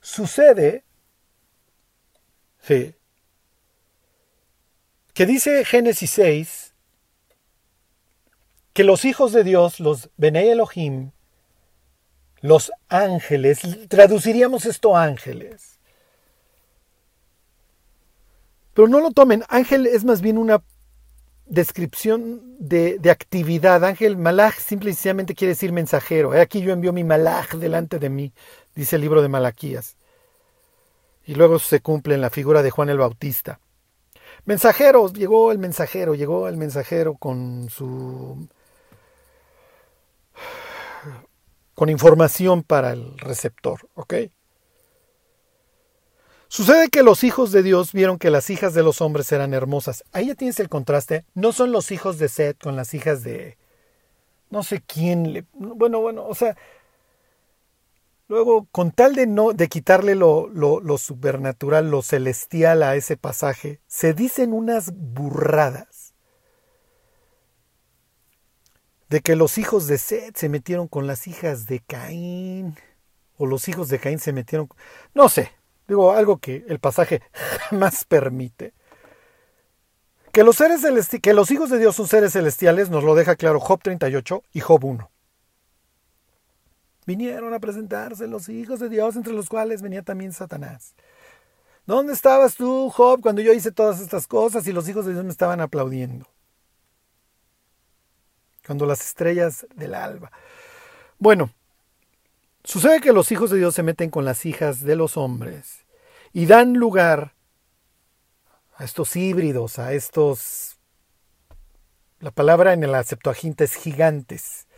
sucede 0.01 0.85
que 5.15 5.27
dice 5.27 5.65
Génesis 5.65 6.11
6 6.11 6.75
que 8.73 8.85
los 8.85 9.05
hijos 9.05 9.33
de 9.33 9.45
Dios, 9.45 9.81
los 9.81 10.11
Bene 10.17 10.51
Elohim, 10.51 11.13
los 12.41 12.71
ángeles, 12.89 13.61
traduciríamos 13.89 14.67
esto 14.67 14.97
ángeles. 14.97 15.78
Pero 18.79 18.87
no 18.87 19.01
lo 19.01 19.11
tomen, 19.11 19.43
ángel 19.49 19.89
es 19.89 20.05
más 20.05 20.21
bien 20.21 20.39
una 20.39 20.63
descripción 21.47 22.55
de, 22.61 23.01
actividad. 23.11 23.85
Ángel, 23.85 24.17
malach, 24.17 24.57
simple 24.57 24.91
y 24.91 24.93
sencillamente 24.93 25.35
quiere 25.35 25.55
decir 25.55 25.73
mensajero. 25.73 26.31
Aquí 26.31 26.61
yo 26.61 26.73
envío 26.73 26.93
mi 26.93 27.03
malach 27.03 27.55
delante 27.55 27.99
de 27.99 28.09
mí, 28.09 28.33
dice 28.77 28.95
el 28.95 29.03
libro 29.03 29.21
de 29.21 29.29
Malaquías 29.29 29.97
y 31.27 31.35
luego 31.35 31.59
se 31.59 31.81
cumple 31.81 32.15
en 32.15 32.21
la 32.21 32.31
figura 32.31 32.63
de 32.63 32.71
Juan 32.71 32.89
el 32.89 32.99
Bautista. 32.99 33.59
Mensajeros, 34.45 35.13
llegó 35.13 35.51
el 35.51 35.59
mensajero, 35.59 36.15
llegó 36.15 36.47
el 36.47 36.57
mensajero 36.57 37.17
con 37.17 37.69
su 37.71 38.47
con 41.75 41.89
información 41.89 42.63
para 42.63 42.93
el 42.93 43.19
receptor, 43.19 43.89
¿ok? 43.95 44.15
Sucede 46.49 46.89
que 46.89 47.03
los 47.03 47.25
hijos 47.25 47.53
de 47.53 47.63
Dios 47.63 47.93
vieron 47.93 48.19
que 48.19 48.31
las 48.31 48.49
hijas 48.51 48.75
de 48.75 48.83
los 48.83 49.01
hombres 49.01 49.31
eran 49.33 49.55
hermosas. 49.55 50.05
Ahí 50.13 50.29
ya 50.29 50.35
tienes 50.35 50.59
el 50.61 50.69
contraste. 50.69 51.25
No 51.35 51.53
son 51.53 51.73
los 51.73 51.91
hijos 51.91 52.19
de 52.19 52.29
Seth 52.29 52.59
con 52.63 52.75
las 52.75 52.95
hijas 52.95 53.23
de 53.23 53.59
no 54.51 54.63
sé 54.63 54.81
quién 54.81 55.35
le 55.35 55.45
bueno, 55.53 56.01
bueno, 56.01 56.25
o 56.25 56.35
sea, 56.35 56.57
Luego, 58.29 58.69
con 58.71 58.93
tal 58.93 59.15
de 59.15 59.27
no, 59.27 59.55
de 59.55 59.69
quitarle 59.69 60.15
lo, 60.15 60.49
lo, 60.49 60.81
lo, 60.81 60.99
supernatural, 60.99 61.91
lo 61.91 62.03
celestial 62.03 62.83
a 62.83 62.95
ese 62.95 63.17
pasaje, 63.17 63.81
se 63.87 64.13
dicen 64.13 64.53
unas 64.53 64.93
burradas. 64.95 66.13
De 69.09 69.23
que 69.23 69.35
los 69.35 69.57
hijos 69.57 69.87
de 69.87 69.97
Seth 69.97 70.37
se 70.37 70.51
metieron 70.51 70.89
con 70.89 71.07
las 71.07 71.27
hijas 71.27 71.65
de 71.65 71.81
Caín. 71.81 72.77
O 73.39 73.47
los 73.47 73.67
hijos 73.67 73.89
de 73.89 73.99
Caín 73.99 74.19
se 74.19 74.35
metieron. 74.35 74.69
No 75.15 75.31
sé. 75.31 75.58
Digo, 75.89 76.13
algo 76.13 76.39
que 76.39 76.65
el 76.69 76.79
pasaje 76.79 77.23
jamás 77.71 78.05
permite. 78.05 78.75
Que 80.33 80.45
los, 80.45 80.57
seres 80.57 80.83
que 81.21 81.35
los 81.35 81.51
hijos 81.51 81.71
de 81.71 81.79
Dios 81.79 81.97
son 81.97 82.07
seres 82.07 82.35
celestiales 82.35 82.91
nos 82.91 83.03
lo 83.03 83.17
deja 83.17 83.35
claro 83.35 83.59
Job 83.59 83.81
38 83.83 84.45
y 84.53 84.61
Job 84.61 84.85
1 84.85 85.11
vinieron 87.09 87.55
a 87.55 87.59
presentarse 87.59 88.27
los 88.27 88.51
hijos 88.51 88.81
de 88.81 88.91
Dios, 88.91 89.17
entre 89.17 89.33
los 89.33 89.49
cuales 89.49 89.81
venía 89.81 90.03
también 90.03 90.31
Satanás. 90.35 90.95
¿Dónde 91.87 92.13
estabas 92.13 92.55
tú, 92.55 92.91
Job, 92.91 93.23
cuando 93.23 93.41
yo 93.41 93.55
hice 93.55 93.73
todas 93.73 93.99
estas 94.01 94.27
cosas 94.27 94.67
y 94.67 94.75
los 94.75 94.87
hijos 94.91 95.07
de 95.07 95.15
Dios 95.15 95.25
me 95.25 95.31
estaban 95.31 95.63
aplaudiendo? 95.63 96.27
Cuando 98.67 98.85
las 98.85 99.01
estrellas 99.01 99.67
del 99.75 99.95
alba. 99.95 100.31
Bueno, 101.19 101.51
sucede 102.71 103.01
que 103.01 103.13
los 103.13 103.33
hijos 103.33 103.51
de 103.51 103.59
Dios 103.59 103.75
se 103.75 103.83
meten 103.83 104.11
con 104.11 104.25
las 104.25 104.47
hijas 104.47 104.83
de 104.83 104.97
los 104.97 105.17
hombres 105.17 105.87
y 106.33 106.47
dan 106.47 106.75
lugar 106.75 107.35
a 108.77 108.85
estos 108.85 109.17
híbridos, 109.17 109.79
a 109.79 109.93
estos... 109.93 110.79
La 112.21 112.31
palabra 112.31 112.73
en 112.73 112.83
el 112.83 113.05
Septuaginta 113.05 113.65
es 113.65 113.75
gigantes 113.75 114.69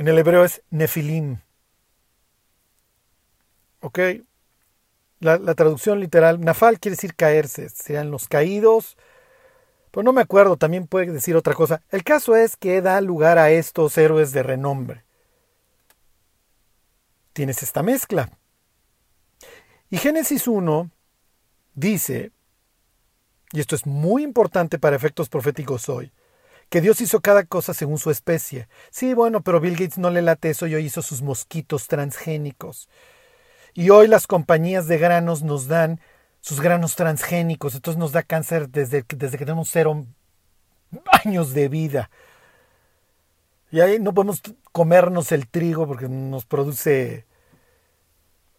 en 0.00 0.08
el 0.08 0.16
hebreo 0.16 0.46
es 0.46 0.62
nefilim. 0.70 1.40
¿Ok? 3.80 3.98
La, 5.18 5.54
traducción 5.54 6.00
literal, 6.00 6.40
nafal 6.40 6.80
quiere 6.80 6.96
decir 6.96 7.14
caerse, 7.14 7.68
sean 7.68 8.10
los 8.10 8.26
caídos, 8.26 8.96
pero 9.90 10.02
no 10.02 10.14
me 10.14 10.22
acuerdo, 10.22 10.56
también 10.56 10.86
puede 10.86 11.12
decir 11.12 11.36
otra 11.36 11.52
cosa. 11.52 11.82
El 11.90 12.02
caso 12.02 12.34
es 12.34 12.56
que 12.56 12.80
da 12.80 12.98
lugar 13.02 13.36
a 13.36 13.50
estos 13.50 13.98
héroes 13.98 14.32
de 14.32 14.42
renombre. 14.42 15.04
Tienes 17.32 17.62
esta 17.62 17.82
mezcla. 17.82 18.30
Y 19.88 19.98
Génesis 19.98 20.46
1 20.46 20.90
dice, 21.74 22.32
y 23.52 23.60
esto 23.60 23.74
es 23.74 23.86
muy 23.86 24.22
importante 24.22 24.78
para 24.78 24.96
efectos 24.96 25.28
proféticos 25.28 25.88
hoy, 25.88 26.12
que 26.68 26.80
Dios 26.80 27.00
hizo 27.00 27.20
cada 27.20 27.44
cosa 27.44 27.74
según 27.74 27.98
su 27.98 28.10
especie. 28.10 28.68
Sí, 28.90 29.12
bueno, 29.14 29.40
pero 29.42 29.60
Bill 29.60 29.74
Gates 29.74 29.98
no 29.98 30.10
le 30.10 30.22
late 30.22 30.50
eso 30.50 30.68
y 30.68 30.74
hoy 30.76 30.84
hizo 30.84 31.02
sus 31.02 31.20
mosquitos 31.20 31.88
transgénicos. 31.88 32.88
Y 33.74 33.90
hoy 33.90 34.06
las 34.06 34.28
compañías 34.28 34.86
de 34.86 34.98
granos 34.98 35.42
nos 35.42 35.66
dan 35.66 36.00
sus 36.40 36.60
granos 36.60 36.94
transgénicos, 36.94 37.74
entonces 37.74 37.98
nos 37.98 38.12
da 38.12 38.22
cáncer 38.22 38.68
desde, 38.68 39.04
desde 39.08 39.36
que 39.36 39.44
tenemos 39.44 39.68
cero 39.70 40.06
años 41.24 41.52
de 41.52 41.68
vida. 41.68 42.10
Y 43.70 43.80
ahí 43.80 43.98
no 43.98 44.12
podemos 44.14 44.42
comernos 44.72 45.32
el 45.32 45.48
trigo 45.48 45.86
porque 45.86 46.08
nos 46.08 46.44
produce 46.44 47.26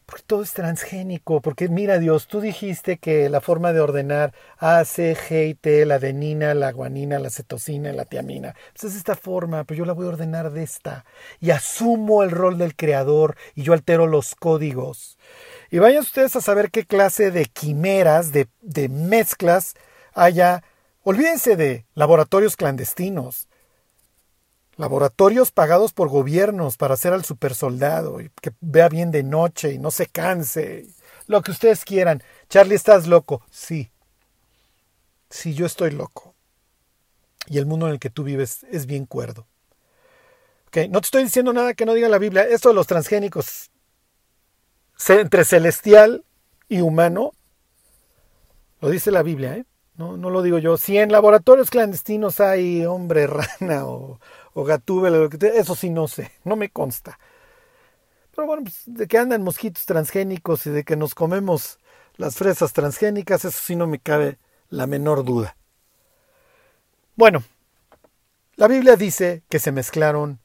Porque 0.05 0.23
todo 0.27 0.43
es 0.43 0.51
transgénico, 0.53 1.39
porque 1.41 1.69
mira 1.69 1.97
Dios, 1.97 2.27
tú 2.27 2.41
dijiste 2.41 2.97
que 2.97 3.29
la 3.29 3.39
forma 3.39 3.71
de 3.71 3.79
ordenar 3.79 4.33
A, 4.57 4.83
C, 4.83 5.15
G 5.15 5.49
y 5.49 5.53
T, 5.55 5.85
la 5.85 5.95
adenina, 5.95 6.53
la 6.53 6.71
guanina, 6.73 7.17
la 7.17 7.29
cetosina, 7.29 7.93
la 7.93 8.03
tiamina, 8.03 8.53
pues 8.73 8.91
es 8.91 8.97
esta 8.97 9.15
forma, 9.15 9.63
pero 9.63 9.77
yo 9.77 9.85
la 9.85 9.93
voy 9.93 10.07
a 10.07 10.09
ordenar 10.09 10.51
de 10.51 10.63
esta. 10.63 11.05
Y 11.39 11.51
asumo 11.51 12.23
el 12.23 12.31
rol 12.31 12.57
del 12.57 12.75
creador 12.75 13.37
y 13.55 13.63
yo 13.63 13.71
altero 13.73 14.05
los 14.05 14.35
códigos. 14.35 15.17
Y 15.69 15.79
vayan 15.79 16.01
ustedes 16.01 16.35
a 16.35 16.41
saber 16.41 16.71
qué 16.71 16.85
clase 16.85 17.31
de 17.31 17.45
quimeras, 17.45 18.33
de, 18.33 18.47
de 18.61 18.89
mezclas 18.89 19.75
haya. 20.13 20.63
Olvídense 21.03 21.55
de 21.55 21.85
laboratorios 21.95 22.57
clandestinos 22.57 23.47
laboratorios 24.81 25.51
pagados 25.51 25.93
por 25.93 26.09
gobiernos 26.09 26.75
para 26.75 26.95
hacer 26.95 27.13
al 27.13 27.23
supersoldado 27.23 28.19
y 28.19 28.31
que 28.41 28.51
vea 28.59 28.89
bien 28.89 29.11
de 29.11 29.23
noche 29.23 29.71
y 29.71 29.77
no 29.77 29.91
se 29.91 30.07
canse. 30.07 30.87
Lo 31.27 31.41
que 31.41 31.51
ustedes 31.51 31.85
quieran. 31.85 32.23
Charlie, 32.49 32.75
¿estás 32.75 33.07
loco? 33.07 33.43
Sí. 33.51 33.91
Sí, 35.29 35.53
yo 35.53 35.67
estoy 35.67 35.91
loco. 35.91 36.33
Y 37.45 37.59
el 37.59 37.67
mundo 37.67 37.85
en 37.85 37.93
el 37.93 37.99
que 37.99 38.09
tú 38.09 38.23
vives 38.23 38.65
es 38.71 38.87
bien 38.87 39.05
cuerdo. 39.05 39.47
Okay, 40.67 40.89
no 40.89 40.99
te 40.99 41.05
estoy 41.05 41.23
diciendo 41.25 41.53
nada 41.53 41.73
que 41.73 41.85
no 41.85 41.93
diga 41.93 42.09
la 42.09 42.17
Biblia. 42.17 42.43
Esto 42.43 42.69
de 42.69 42.75
los 42.75 42.87
transgénicos 42.87 43.69
entre 45.09 45.45
celestial 45.45 46.23
y 46.69 46.81
humano, 46.81 47.33
lo 48.79 48.89
dice 48.89 49.11
la 49.11 49.23
Biblia, 49.23 49.57
¿eh? 49.57 49.65
No, 49.95 50.17
no 50.17 50.29
lo 50.29 50.41
digo 50.41 50.57
yo. 50.57 50.77
Si 50.77 50.97
en 50.97 51.11
laboratorios 51.11 51.69
clandestinos 51.69 52.39
hay 52.39 52.85
hombre 52.85 53.27
rana 53.59 53.85
o, 53.85 54.19
o 54.53 54.63
gatúbela, 54.63 55.29
eso 55.53 55.75
sí 55.75 55.89
no 55.89 56.07
sé, 56.07 56.31
no 56.43 56.55
me 56.55 56.69
consta. 56.69 57.19
Pero 58.35 58.47
bueno, 58.47 58.63
pues, 58.63 58.83
de 58.85 59.07
que 59.07 59.17
andan 59.17 59.43
mosquitos 59.43 59.85
transgénicos 59.85 60.65
y 60.65 60.69
de 60.69 60.83
que 60.83 60.95
nos 60.95 61.15
comemos 61.15 61.79
las 62.15 62.35
fresas 62.35 62.73
transgénicas, 62.73 63.45
eso 63.45 63.59
sí 63.61 63.75
no 63.75 63.87
me 63.87 63.99
cabe 63.99 64.37
la 64.69 64.87
menor 64.87 65.23
duda. 65.25 65.55
Bueno, 67.15 67.43
la 68.55 68.67
Biblia 68.67 68.95
dice 68.95 69.43
que 69.49 69.59
se 69.59 69.71
mezclaron 69.71 70.39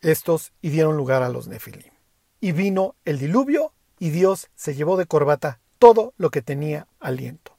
estos 0.00 0.52
y 0.60 0.70
dieron 0.70 0.96
lugar 0.96 1.22
a 1.22 1.28
los 1.28 1.48
nefilim. 1.48 1.92
Y 2.40 2.52
vino 2.52 2.94
el 3.04 3.18
diluvio 3.18 3.72
y 3.98 4.10
Dios 4.10 4.48
se 4.54 4.74
llevó 4.74 4.96
de 4.96 5.06
corbata 5.06 5.60
todo 5.78 6.14
lo 6.16 6.30
que 6.30 6.42
tenía 6.42 6.86
aliento. 7.00 7.56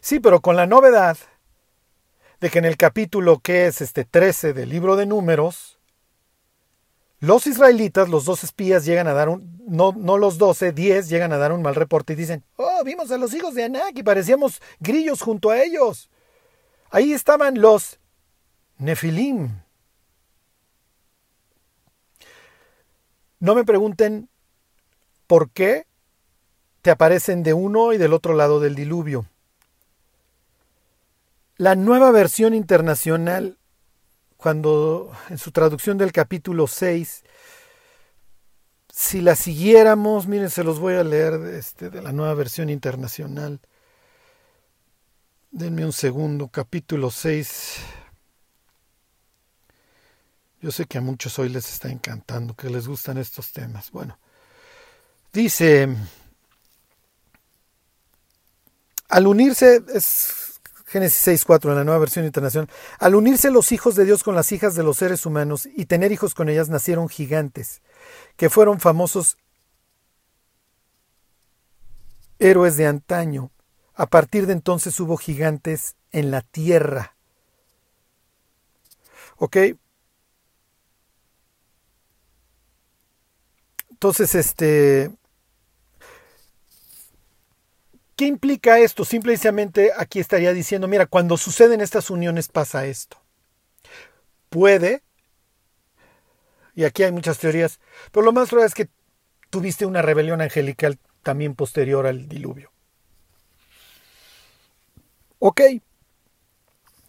Sí, 0.00 0.20
pero 0.20 0.40
con 0.40 0.56
la 0.56 0.66
novedad 0.66 1.16
de 2.44 2.50
que 2.50 2.58
en 2.58 2.66
el 2.66 2.76
capítulo 2.76 3.38
que 3.38 3.64
es 3.64 3.80
este 3.80 4.04
13 4.04 4.52
del 4.52 4.68
libro 4.68 4.96
de 4.96 5.06
números, 5.06 5.78
los 7.18 7.46
israelitas, 7.46 8.10
los 8.10 8.26
dos 8.26 8.44
espías, 8.44 8.84
llegan 8.84 9.06
a 9.06 9.14
dar 9.14 9.30
un, 9.30 9.64
no, 9.66 9.92
no 9.96 10.18
los 10.18 10.36
12, 10.36 10.72
10, 10.72 11.08
llegan 11.08 11.32
a 11.32 11.38
dar 11.38 11.52
un 11.52 11.62
mal 11.62 11.74
reporte 11.74 12.12
y 12.12 12.16
dicen, 12.16 12.44
oh, 12.56 12.84
vimos 12.84 13.10
a 13.10 13.16
los 13.16 13.32
hijos 13.32 13.54
de 13.54 13.64
Anak 13.64 13.96
y 13.96 14.02
parecíamos 14.02 14.60
grillos 14.78 15.22
junto 15.22 15.48
a 15.48 15.62
ellos. 15.62 16.10
Ahí 16.90 17.14
estaban 17.14 17.62
los 17.62 17.98
Nefilim. 18.76 19.62
No 23.40 23.54
me 23.54 23.64
pregunten 23.64 24.28
por 25.26 25.48
qué 25.48 25.86
te 26.82 26.90
aparecen 26.90 27.42
de 27.42 27.54
uno 27.54 27.94
y 27.94 27.96
del 27.96 28.12
otro 28.12 28.34
lado 28.34 28.60
del 28.60 28.74
diluvio. 28.74 29.24
La 31.56 31.76
nueva 31.76 32.10
versión 32.10 32.52
internacional, 32.52 33.58
cuando 34.36 35.12
en 35.30 35.38
su 35.38 35.52
traducción 35.52 35.98
del 35.98 36.10
capítulo 36.10 36.66
6, 36.66 37.22
si 38.92 39.20
la 39.20 39.36
siguiéramos, 39.36 40.26
miren, 40.26 40.50
se 40.50 40.64
los 40.64 40.80
voy 40.80 40.94
a 40.94 41.04
leer 41.04 41.34
este, 41.54 41.90
de 41.90 42.02
la 42.02 42.12
nueva 42.12 42.34
versión 42.34 42.70
internacional. 42.70 43.60
Denme 45.52 45.84
un 45.84 45.92
segundo, 45.92 46.48
capítulo 46.48 47.12
6. 47.12 47.76
Yo 50.60 50.72
sé 50.72 50.86
que 50.86 50.98
a 50.98 51.02
muchos 51.02 51.38
hoy 51.38 51.50
les 51.50 51.72
está 51.72 51.88
encantando, 51.88 52.54
que 52.54 52.68
les 52.68 52.88
gustan 52.88 53.18
estos 53.18 53.52
temas. 53.52 53.92
Bueno, 53.92 54.18
dice, 55.32 55.88
al 59.08 59.26
unirse, 59.28 59.82
es 59.94 60.53
Génesis 60.94 61.26
6.4 61.44 61.70
en 61.70 61.74
la 61.74 61.82
nueva 61.82 61.98
versión 61.98 62.24
internacional. 62.24 62.70
Al 63.00 63.16
unirse 63.16 63.50
los 63.50 63.72
hijos 63.72 63.96
de 63.96 64.04
Dios 64.04 64.22
con 64.22 64.36
las 64.36 64.52
hijas 64.52 64.76
de 64.76 64.84
los 64.84 64.98
seres 64.98 65.26
humanos 65.26 65.66
y 65.74 65.86
tener 65.86 66.12
hijos 66.12 66.34
con 66.34 66.48
ellas, 66.48 66.68
nacieron 66.68 67.08
gigantes, 67.08 67.82
que 68.36 68.48
fueron 68.48 68.78
famosos 68.78 69.36
héroes 72.38 72.76
de 72.76 72.86
antaño. 72.86 73.50
A 73.96 74.06
partir 74.06 74.46
de 74.46 74.52
entonces 74.52 75.00
hubo 75.00 75.16
gigantes 75.16 75.96
en 76.12 76.30
la 76.30 76.42
tierra. 76.42 77.16
¿Ok? 79.36 79.56
Entonces, 83.90 84.36
este, 84.36 85.10
¿Qué 88.16 88.26
implica 88.26 88.78
esto? 88.78 89.04
Simplemente 89.04 89.90
aquí 89.96 90.20
estaría 90.20 90.52
diciendo, 90.52 90.86
mira, 90.86 91.06
cuando 91.06 91.36
suceden 91.36 91.80
estas 91.80 92.10
uniones 92.10 92.48
pasa 92.48 92.86
esto. 92.86 93.18
Puede, 94.50 95.02
y 96.74 96.84
aquí 96.84 97.02
hay 97.02 97.12
muchas 97.12 97.38
teorías, 97.38 97.80
pero 98.12 98.24
lo 98.24 98.32
más 98.32 98.48
probable 98.48 98.68
es 98.68 98.74
que 98.74 98.88
tuviste 99.50 99.86
una 99.86 100.02
rebelión 100.02 100.40
angelical 100.40 100.98
también 101.22 101.54
posterior 101.54 102.06
al 102.06 102.28
diluvio. 102.28 102.70
Ok, 105.40 105.60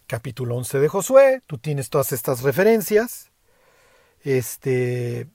capítulo 0.06 0.56
11 0.56 0.80
de 0.80 0.88
Josué, 0.88 1.42
tú 1.46 1.58
tienes 1.58 1.88
todas 1.88 2.12
estas 2.12 2.42
referencias 2.42 3.30
este, 4.22 5.28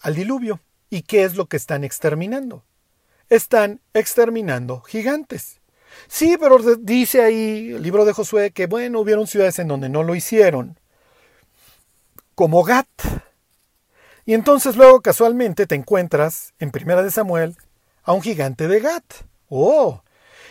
al 0.00 0.14
diluvio. 0.14 0.60
¿Y 0.90 1.02
qué 1.02 1.24
es 1.24 1.36
lo 1.36 1.46
que 1.46 1.56
están 1.56 1.84
exterminando? 1.84 2.64
Están 3.32 3.80
exterminando 3.94 4.82
gigantes. 4.82 5.60
Sí, 6.06 6.36
pero 6.38 6.58
dice 6.78 7.22
ahí 7.22 7.72
el 7.72 7.82
libro 7.82 8.04
de 8.04 8.12
Josué 8.12 8.50
que, 8.50 8.66
bueno, 8.66 9.00
hubieron 9.00 9.26
ciudades 9.26 9.58
en 9.58 9.68
donde 9.68 9.88
no 9.88 10.02
lo 10.02 10.14
hicieron, 10.14 10.78
como 12.34 12.62
Gat. 12.62 12.86
Y 14.26 14.34
entonces 14.34 14.76
luego 14.76 15.00
casualmente 15.00 15.66
te 15.66 15.74
encuentras 15.74 16.52
en 16.58 16.70
Primera 16.70 17.02
de 17.02 17.10
Samuel 17.10 17.56
a 18.02 18.12
un 18.12 18.20
gigante 18.20 18.68
de 18.68 18.80
Gat. 18.80 19.04
Oh, 19.48 20.01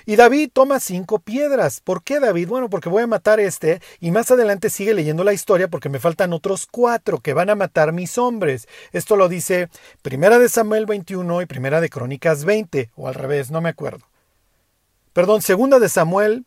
y 0.05 0.15
David 0.15 0.49
toma 0.53 0.79
cinco 0.79 1.19
piedras. 1.19 1.81
¿Por 1.81 2.03
qué 2.03 2.19
David? 2.19 2.47
Bueno, 2.47 2.69
porque 2.69 2.89
voy 2.89 3.03
a 3.03 3.07
matar 3.07 3.39
este 3.39 3.81
y 3.99 4.11
más 4.11 4.31
adelante 4.31 4.69
sigue 4.69 4.93
leyendo 4.93 5.23
la 5.23 5.33
historia 5.33 5.67
porque 5.67 5.89
me 5.89 5.99
faltan 5.99 6.33
otros 6.33 6.67
cuatro 6.69 7.19
que 7.19 7.33
van 7.33 7.49
a 7.49 7.55
matar 7.55 7.93
mis 7.93 8.17
hombres. 8.17 8.67
Esto 8.91 9.15
lo 9.15 9.29
dice 9.29 9.69
Primera 10.01 10.39
de 10.39 10.49
Samuel 10.49 10.85
21 10.85 11.41
y 11.41 11.45
Primera 11.45 11.81
de 11.81 11.89
Crónicas 11.89 12.45
20, 12.45 12.91
o 12.95 13.07
al 13.07 13.15
revés, 13.15 13.51
no 13.51 13.61
me 13.61 13.69
acuerdo. 13.69 14.05
Perdón, 15.13 15.41
Segunda 15.41 15.79
de 15.79 15.89
Samuel 15.89 16.45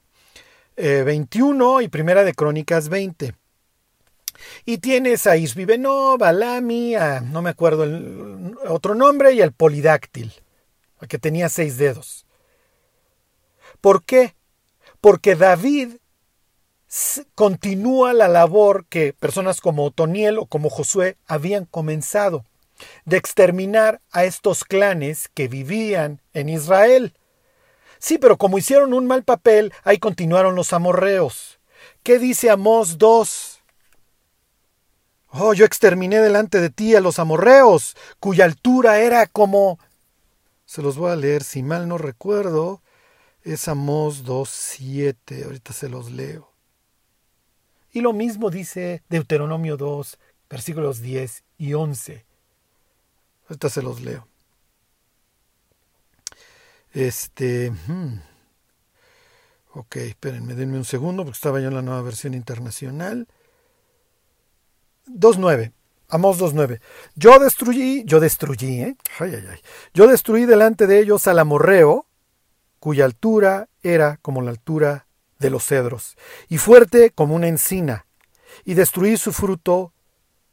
21 0.77 1.81
eh, 1.81 1.85
y 1.85 1.89
Primera 1.89 2.25
de 2.25 2.35
Crónicas 2.35 2.89
20. 2.89 3.35
Y 4.65 4.79
tienes 4.79 5.27
a 5.27 5.37
Isbibenó, 5.37 6.19
Balami, 6.19 6.95
a, 6.97 7.21
no 7.21 7.43
me 7.43 7.51
acuerdo 7.51 7.85
el 7.85 8.55
otro 8.67 8.95
nombre, 8.95 9.33
y 9.33 9.41
al 9.41 9.53
Polidáctil, 9.53 10.33
que 11.09 11.19
tenía 11.19 11.49
seis 11.49 11.77
dedos. 11.77 12.24
¿Por 13.85 14.03
qué? 14.03 14.35
Porque 15.03 15.35
David 15.35 15.97
continúa 17.35 18.15
la 18.15 18.29
labor 18.29 18.87
que 18.87 19.13
personas 19.13 19.61
como 19.61 19.85
Otoniel 19.85 20.39
o 20.39 20.47
como 20.47 20.71
Josué 20.71 21.19
habían 21.27 21.67
comenzado, 21.67 22.47
de 23.05 23.19
exterminar 23.19 24.01
a 24.11 24.25
estos 24.25 24.65
clanes 24.65 25.29
que 25.35 25.49
vivían 25.49 26.23
en 26.33 26.49
Israel. 26.49 27.13
Sí, 27.99 28.17
pero 28.17 28.39
como 28.39 28.57
hicieron 28.57 28.95
un 28.95 29.07
mal 29.07 29.23
papel, 29.23 29.71
ahí 29.83 29.99
continuaron 29.99 30.55
los 30.55 30.73
amorreos. 30.73 31.59
¿Qué 32.03 32.19
dice 32.19 32.49
Amós 32.49 32.97
2? 32.97 33.61
Oh, 35.29 35.53
yo 35.53 35.67
exterminé 35.67 36.21
delante 36.21 36.59
de 36.63 36.71
ti 36.71 36.95
a 36.95 37.03
los 37.03 37.19
amorreos, 37.19 37.99
cuya 38.19 38.47
altura 38.47 39.01
era 39.01 39.27
como... 39.27 39.79
Se 40.65 40.81
los 40.81 40.97
voy 40.97 41.11
a 41.11 41.17
leer 41.17 41.45
si 41.45 41.63
mal 41.63 41.87
no 41.87 41.99
recuerdo 41.99 42.81
es 43.45 43.69
Amós 43.69 44.25
2.7, 44.25 45.45
ahorita 45.45 45.73
se 45.73 45.89
los 45.89 46.11
leo. 46.11 46.51
Y 47.93 48.01
lo 48.01 48.13
mismo 48.13 48.51
dice 48.51 49.03
Deuteronomio 49.09 49.77
2, 49.77 50.19
versículos 50.51 51.01
10 51.01 51.45
y 51.59 51.75
11. 51.75 52.25
Ahorita 53.49 53.69
se 53.69 53.83
los 53.83 54.01
leo. 54.01 54.27
Este... 56.93 57.71
Hmm. 57.87 58.21
Ok, 59.75 59.97
espérenme, 59.97 60.55
denme 60.55 60.79
un 60.79 60.85
segundo 60.85 61.25
porque 61.25 61.37
estaba 61.37 61.61
yo 61.61 61.69
en 61.69 61.75
la 61.75 61.83
nueva 61.83 62.03
versión 62.03 62.33
internacional. 62.33 63.27
2.9. 65.07 65.73
Amos 66.09 66.39
2.9. 66.41 66.81
Yo 67.17 67.39
destruí, 67.39 68.05
yo 68.07 68.21
destruí, 68.21 68.83
¿eh? 68.83 68.97
Ay, 69.19 69.35
ay, 69.35 69.47
ay. 69.51 69.59
Yo 69.93 70.07
destruí 70.07 70.47
delante 70.47 70.87
de 70.87 71.01
ellos 71.01 71.27
al 71.27 71.41
amorreo, 71.41 72.07
cuya 72.85 73.07
altura 73.07 73.71
era 73.83 74.19
como 74.21 74.43
la 74.43 74.51
altura 74.51 75.07
de 75.39 75.49
los 75.49 75.65
cedros, 75.65 76.19
y 76.51 76.59
fuerte 76.59 77.09
como 77.09 77.35
una 77.35 77.49
encina, 77.49 78.05
y 78.67 78.75
destruí 78.75 79.17
su 79.17 79.33
fruto 79.33 79.95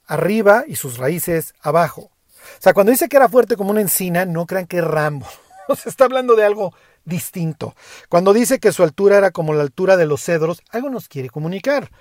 arriba 0.05 0.63
y 0.65 0.77
sus 0.77 0.97
raíces 0.97 1.53
abajo. 1.59 2.03
O 2.03 2.61
sea, 2.61 2.73
cuando 2.73 2.91
dice 2.91 3.09
que 3.09 3.17
era 3.17 3.27
fuerte 3.27 3.57
como 3.57 3.71
una 3.71 3.81
encina, 3.81 4.23
no 4.23 4.45
crean 4.45 4.65
que 4.65 4.77
es 4.77 4.83
Rambo. 4.85 5.27
Se 5.75 5.89
está 5.89 6.05
hablando 6.05 6.37
de 6.37 6.45
algo 6.45 6.73
distinto. 7.03 7.75
Cuando 8.07 8.31
dice 8.31 8.59
que 8.59 8.71
su 8.71 8.81
altura 8.81 9.17
era 9.17 9.31
como 9.31 9.53
la 9.53 9.63
altura 9.63 9.97
de 9.97 10.05
los 10.05 10.23
cedros, 10.23 10.61
algo 10.69 10.89
nos 10.89 11.09
quiere 11.09 11.29
comunicar. 11.29 11.91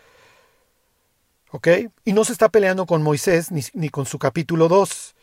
¿Ok? 1.50 1.66
Y 2.04 2.12
no 2.12 2.24
se 2.24 2.30
está 2.30 2.50
peleando 2.50 2.86
con 2.86 3.02
Moisés 3.02 3.50
ni, 3.50 3.62
ni 3.72 3.88
con 3.88 4.06
su 4.06 4.20
capítulo 4.20 4.68
2 4.68 5.16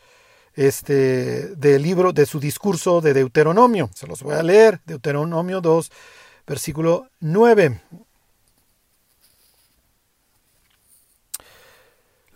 este, 0.54 1.54
del 1.56 1.82
libro, 1.82 2.12
de 2.12 2.26
su 2.26 2.40
discurso 2.40 3.00
de 3.00 3.14
Deuteronomio. 3.14 3.90
Se 3.94 4.06
los 4.06 4.22
voy 4.22 4.34
a 4.34 4.42
leer. 4.42 4.80
Deuteronomio 4.84 5.60
2, 5.60 5.90
versículo 6.46 7.08
9. 7.20 7.80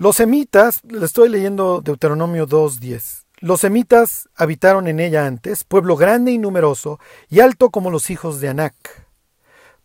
Los 0.02 0.16
semitas, 0.16 0.80
le 0.82 1.04
estoy 1.04 1.28
leyendo 1.28 1.80
Deuteronomio 1.80 2.48
2.10. 2.48 3.22
Los 3.38 3.60
semitas 3.60 4.28
habitaron 4.34 4.88
en 4.88 4.98
ella 5.00 5.26
antes, 5.26 5.64
pueblo 5.64 5.96
grande 5.96 6.32
y 6.32 6.38
numeroso, 6.38 6.98
y 7.28 7.40
alto 7.40 7.70
como 7.70 7.90
los 7.90 8.10
hijos 8.10 8.40
de 8.40 8.48
Anac. 8.48 9.06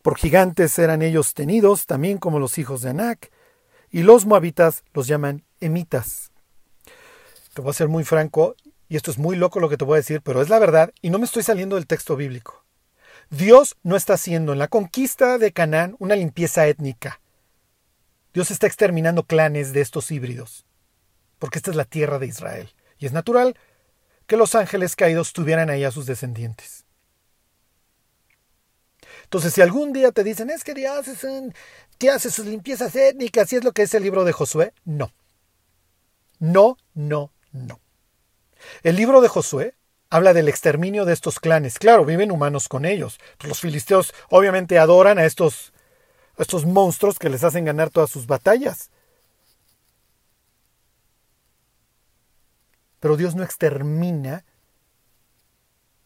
Por 0.01 0.17
gigantes 0.17 0.78
eran 0.80 1.01
ellos 1.01 1.34
tenidos, 1.34 1.86
también 1.86 2.17
como 2.17 2.39
los 2.39 2.57
hijos 2.57 2.82
de 2.82 2.89
Anac, 2.89 3.32
y 3.91 4.03
los 4.03 4.25
moabitas 4.25 4.84
los 4.93 5.05
llaman 5.07 5.43
emitas. 5.59 6.26
Te 7.57 7.63
voy 7.63 7.71
a 7.71 7.73
ser 7.73 7.87
muy 7.87 8.03
franco, 8.03 8.55
y 8.87 8.97
esto 8.97 9.09
es 9.09 9.17
muy 9.17 9.35
loco 9.35 9.59
lo 9.59 9.67
que 9.67 9.77
te 9.77 9.83
voy 9.83 9.95
a 9.95 9.97
decir, 9.97 10.21
pero 10.21 10.43
es 10.43 10.49
la 10.49 10.59
verdad, 10.59 10.93
y 11.01 11.09
no 11.09 11.17
me 11.17 11.25
estoy 11.25 11.41
saliendo 11.41 11.75
del 11.75 11.87
texto 11.87 12.15
bíblico. 12.15 12.63
Dios 13.31 13.77
no 13.81 13.95
está 13.95 14.13
haciendo 14.13 14.53
en 14.53 14.59
la 14.59 14.67
conquista 14.67 15.39
de 15.39 15.51
Canaán 15.51 15.95
una 15.97 16.15
limpieza 16.15 16.67
étnica. 16.67 17.19
Dios 18.31 18.51
está 18.51 18.67
exterminando 18.67 19.23
clanes 19.23 19.73
de 19.73 19.81
estos 19.81 20.11
híbridos, 20.11 20.67
porque 21.39 21.57
esta 21.57 21.71
es 21.71 21.75
la 21.75 21.85
tierra 21.85 22.19
de 22.19 22.27
Israel, 22.27 22.69
y 22.99 23.07
es 23.07 23.11
natural 23.11 23.57
que 24.27 24.37
los 24.37 24.53
ángeles 24.53 24.95
caídos 24.95 25.33
tuvieran 25.33 25.71
ahí 25.71 25.83
a 25.83 25.89
sus 25.89 26.05
descendientes. 26.05 26.85
Entonces, 29.23 29.51
si 29.55 29.63
algún 29.63 29.93
día 29.93 30.11
te 30.11 30.23
dicen, 30.23 30.51
es 30.51 30.63
que 30.63 30.75
Dios 30.75 30.95
hace 30.95 32.29
sus 32.29 32.45
limpiezas 32.45 32.95
étnicas, 32.95 33.51
y 33.51 33.55
es 33.55 33.63
lo 33.63 33.71
que 33.71 33.81
es 33.81 33.95
el 33.95 34.03
libro 34.03 34.25
de 34.25 34.31
Josué, 34.31 34.73
no. 34.85 35.11
No, 36.39 36.77
no, 36.93 37.31
no. 37.65 37.79
El 38.83 38.95
libro 38.95 39.21
de 39.21 39.27
Josué 39.27 39.75
habla 40.09 40.33
del 40.33 40.47
exterminio 40.47 41.05
de 41.05 41.13
estos 41.13 41.39
clanes. 41.39 41.79
Claro, 41.79 42.05
viven 42.05 42.31
humanos 42.31 42.67
con 42.67 42.85
ellos. 42.85 43.19
Los 43.43 43.59
filisteos 43.59 44.13
obviamente 44.29 44.79
adoran 44.79 45.17
a 45.17 45.25
estos 45.25 45.73
estos 46.37 46.65
monstruos 46.65 47.17
que 47.19 47.29
les 47.29 47.43
hacen 47.43 47.65
ganar 47.65 47.89
todas 47.89 48.09
sus 48.09 48.27
batallas. 48.27 48.91
Pero 52.99 53.17
Dios 53.17 53.35
no 53.35 53.43
extermina, 53.43 54.45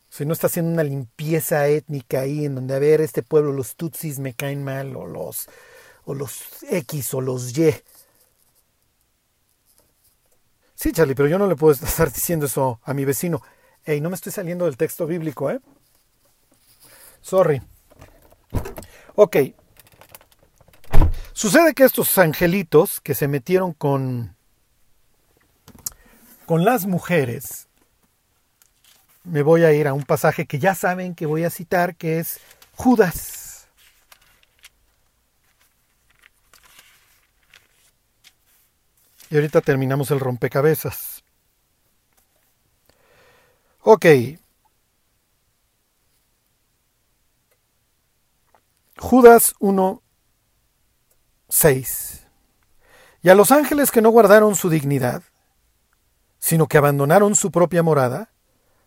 si 0.10 0.26
no 0.26 0.34
está 0.34 0.48
haciendo 0.48 0.72
una 0.72 0.84
limpieza 0.84 1.68
étnica 1.68 2.22
ahí 2.22 2.46
en 2.46 2.56
donde 2.56 2.76
a 2.76 2.80
ver 2.80 3.02
este 3.02 3.24
pueblo, 3.24 3.54
los 3.54 3.76
tutsis 3.76 4.20
me 4.20 4.34
caen 4.34 4.64
mal, 4.64 4.96
o 4.96 5.08
los, 5.08 5.48
o 6.04 6.14
los 6.14 6.64
X 6.70 7.14
o 7.14 7.22
los 7.22 7.58
Y. 7.58 7.74
Sí, 10.82 10.92
Charlie, 10.92 11.14
pero 11.14 11.30
yo 11.30 11.38
no 11.38 11.46
le 11.46 11.56
puedo 11.56 11.74
estar 11.86 12.12
diciendo 12.12 12.48
eso 12.48 12.80
a 12.84 12.96
mi 12.96 13.06
vecino. 13.06 13.42
Ey, 13.86 14.02
no 14.02 14.10
me 14.10 14.16
estoy 14.16 14.32
saliendo 14.32 14.66
del 14.66 14.78
texto 14.78 15.06
bíblico, 15.06 15.52
¿eh? 15.52 15.60
Sorry. 17.22 17.62
Ok, 19.14 19.38
Sucede 21.42 21.74
que 21.74 21.86
estos 21.86 22.16
angelitos 22.20 23.00
que 23.02 23.16
se 23.16 23.28
metieron 23.28 23.74
con, 23.74 24.36
con 26.46 26.64
las 26.64 26.86
mujeres, 26.86 27.68
me 29.24 29.42
voy 29.42 29.64
a 29.64 29.74
ir 29.74 29.88
a 29.88 29.94
un 29.94 30.04
pasaje 30.04 30.46
que 30.46 30.60
ya 30.60 30.76
saben 30.76 31.16
que 31.16 31.26
voy 31.26 31.44
a 31.44 31.50
citar, 31.50 31.96
que 31.96 32.20
es 32.20 32.40
Judas. 32.76 33.41
Y 39.32 39.36
ahorita 39.36 39.62
terminamos 39.62 40.12
el 40.12 40.20
rompecabezas. 40.20 41.24
Ok. 43.82 44.06
Judas 49.00 49.56
1, 49.60 50.04
6. 51.48 52.28
Y 53.24 53.30
a 53.30 53.36
los 53.36 53.54
ángeles 53.54 53.90
que 53.90 54.02
no 54.02 54.10
guardaron 54.10 54.56
su 54.56 54.70
dignidad, 54.70 55.24
sino 56.38 56.68
que 56.68 56.78
abandonaron 56.78 57.36
su 57.36 57.52
propia 57.52 57.84
morada, 57.84 58.34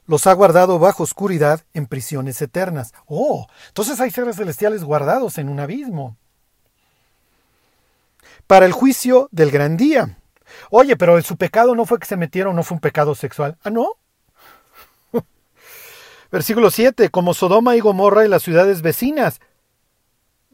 los 0.06 0.26
ha 0.26 0.34
guardado 0.34 0.78
bajo 0.78 1.04
oscuridad 1.04 1.64
en 1.72 1.86
prisiones 1.86 2.42
eternas. 2.42 2.92
Oh, 3.06 3.46
entonces 3.68 3.98
hay 3.98 4.10
seres 4.10 4.36
celestiales 4.36 4.84
guardados 4.84 5.38
en 5.38 5.48
un 5.48 5.58
abismo. 5.58 6.18
Para 8.46 8.66
el 8.66 8.72
juicio 8.72 9.30
del 9.32 9.50
gran 9.50 9.78
día. 9.78 10.18
Oye, 10.70 10.96
pero 10.96 11.20
su 11.22 11.36
pecado 11.36 11.74
no 11.74 11.84
fue 11.86 11.98
que 11.98 12.06
se 12.06 12.16
metieron, 12.16 12.56
no 12.56 12.62
fue 12.62 12.76
un 12.76 12.80
pecado 12.80 13.14
sexual. 13.14 13.56
Ah, 13.62 13.70
no. 13.70 13.94
Versículo 16.32 16.70
7. 16.70 17.10
Como 17.10 17.34
Sodoma 17.34 17.76
y 17.76 17.80
Gomorra 17.80 18.24
y 18.24 18.28
las 18.28 18.42
ciudades 18.42 18.82
vecinas, 18.82 19.40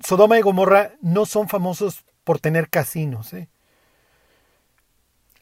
Sodoma 0.05 0.38
y 0.38 0.42
Gomorra 0.42 0.92
no 1.01 1.26
son 1.26 1.48
famosos 1.48 2.05
por 2.24 2.38
tener 2.38 2.68
casinos. 2.68 3.32
¿eh? 3.32 3.48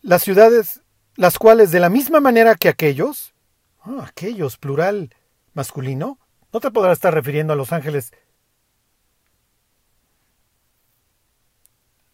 Las 0.02 0.22
ciudades, 0.22 0.82
las 1.16 1.38
cuales 1.38 1.70
de 1.70 1.80
la 1.80 1.88
misma 1.88 2.20
manera 2.20 2.54
que 2.54 2.68
aquellos, 2.68 3.34
ah, 3.82 4.04
aquellos, 4.06 4.56
plural 4.56 5.14
masculino, 5.54 6.18
no 6.52 6.60
te 6.60 6.70
podrás 6.70 6.98
estar 6.98 7.12
refiriendo 7.12 7.52
a 7.52 7.56
los 7.56 7.72
ángeles, 7.72 8.12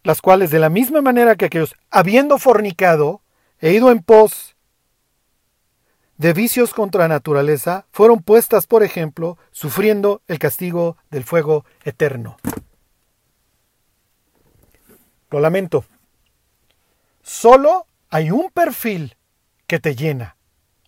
las 0.04 0.20
cuales 0.20 0.50
de 0.50 0.60
la 0.60 0.68
misma 0.68 1.02
manera 1.02 1.34
que 1.34 1.46
aquellos, 1.46 1.74
habiendo 1.90 2.38
fornicado 2.38 3.22
e 3.58 3.72
ido 3.72 3.90
en 3.90 4.02
pos 4.02 4.54
de 6.18 6.32
vicios 6.32 6.72
contra 6.72 7.08
naturaleza 7.08 7.86
fueron 7.90 8.22
puestas, 8.22 8.66
por 8.66 8.84
ejemplo, 8.84 9.38
sufriendo 9.50 10.22
el 10.28 10.38
castigo 10.38 10.96
del 11.10 11.24
fuego 11.24 11.64
eterno. 11.82 12.36
Lo 15.30 15.40
lamento. 15.40 15.84
Solo 17.22 17.86
hay 18.10 18.30
un 18.30 18.50
perfil 18.50 19.16
que 19.66 19.80
te 19.80 19.96
llena, 19.96 20.36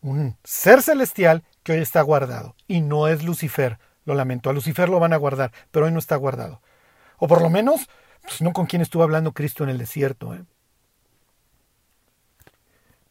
un 0.02 0.36
ser 0.44 0.82
celestial 0.82 1.42
que 1.62 1.72
hoy 1.72 1.78
está 1.78 2.02
guardado, 2.02 2.54
y 2.68 2.82
no 2.82 3.08
es 3.08 3.24
Lucifer. 3.24 3.78
Lo 4.04 4.14
lamento, 4.14 4.50
a 4.50 4.52
Lucifer 4.52 4.88
lo 4.88 5.00
van 5.00 5.14
a 5.14 5.16
guardar, 5.16 5.52
pero 5.70 5.86
hoy 5.86 5.92
no 5.92 5.98
está 5.98 6.14
guardado. 6.16 6.60
O 7.16 7.26
por 7.26 7.40
lo 7.40 7.48
menos, 7.48 7.88
pues 8.26 8.42
no 8.42 8.52
con 8.52 8.66
quien 8.66 8.82
estuvo 8.82 9.02
hablando 9.02 9.32
Cristo 9.32 9.64
en 9.64 9.70
el 9.70 9.78
desierto. 9.78 10.34
¿eh? 10.34 10.44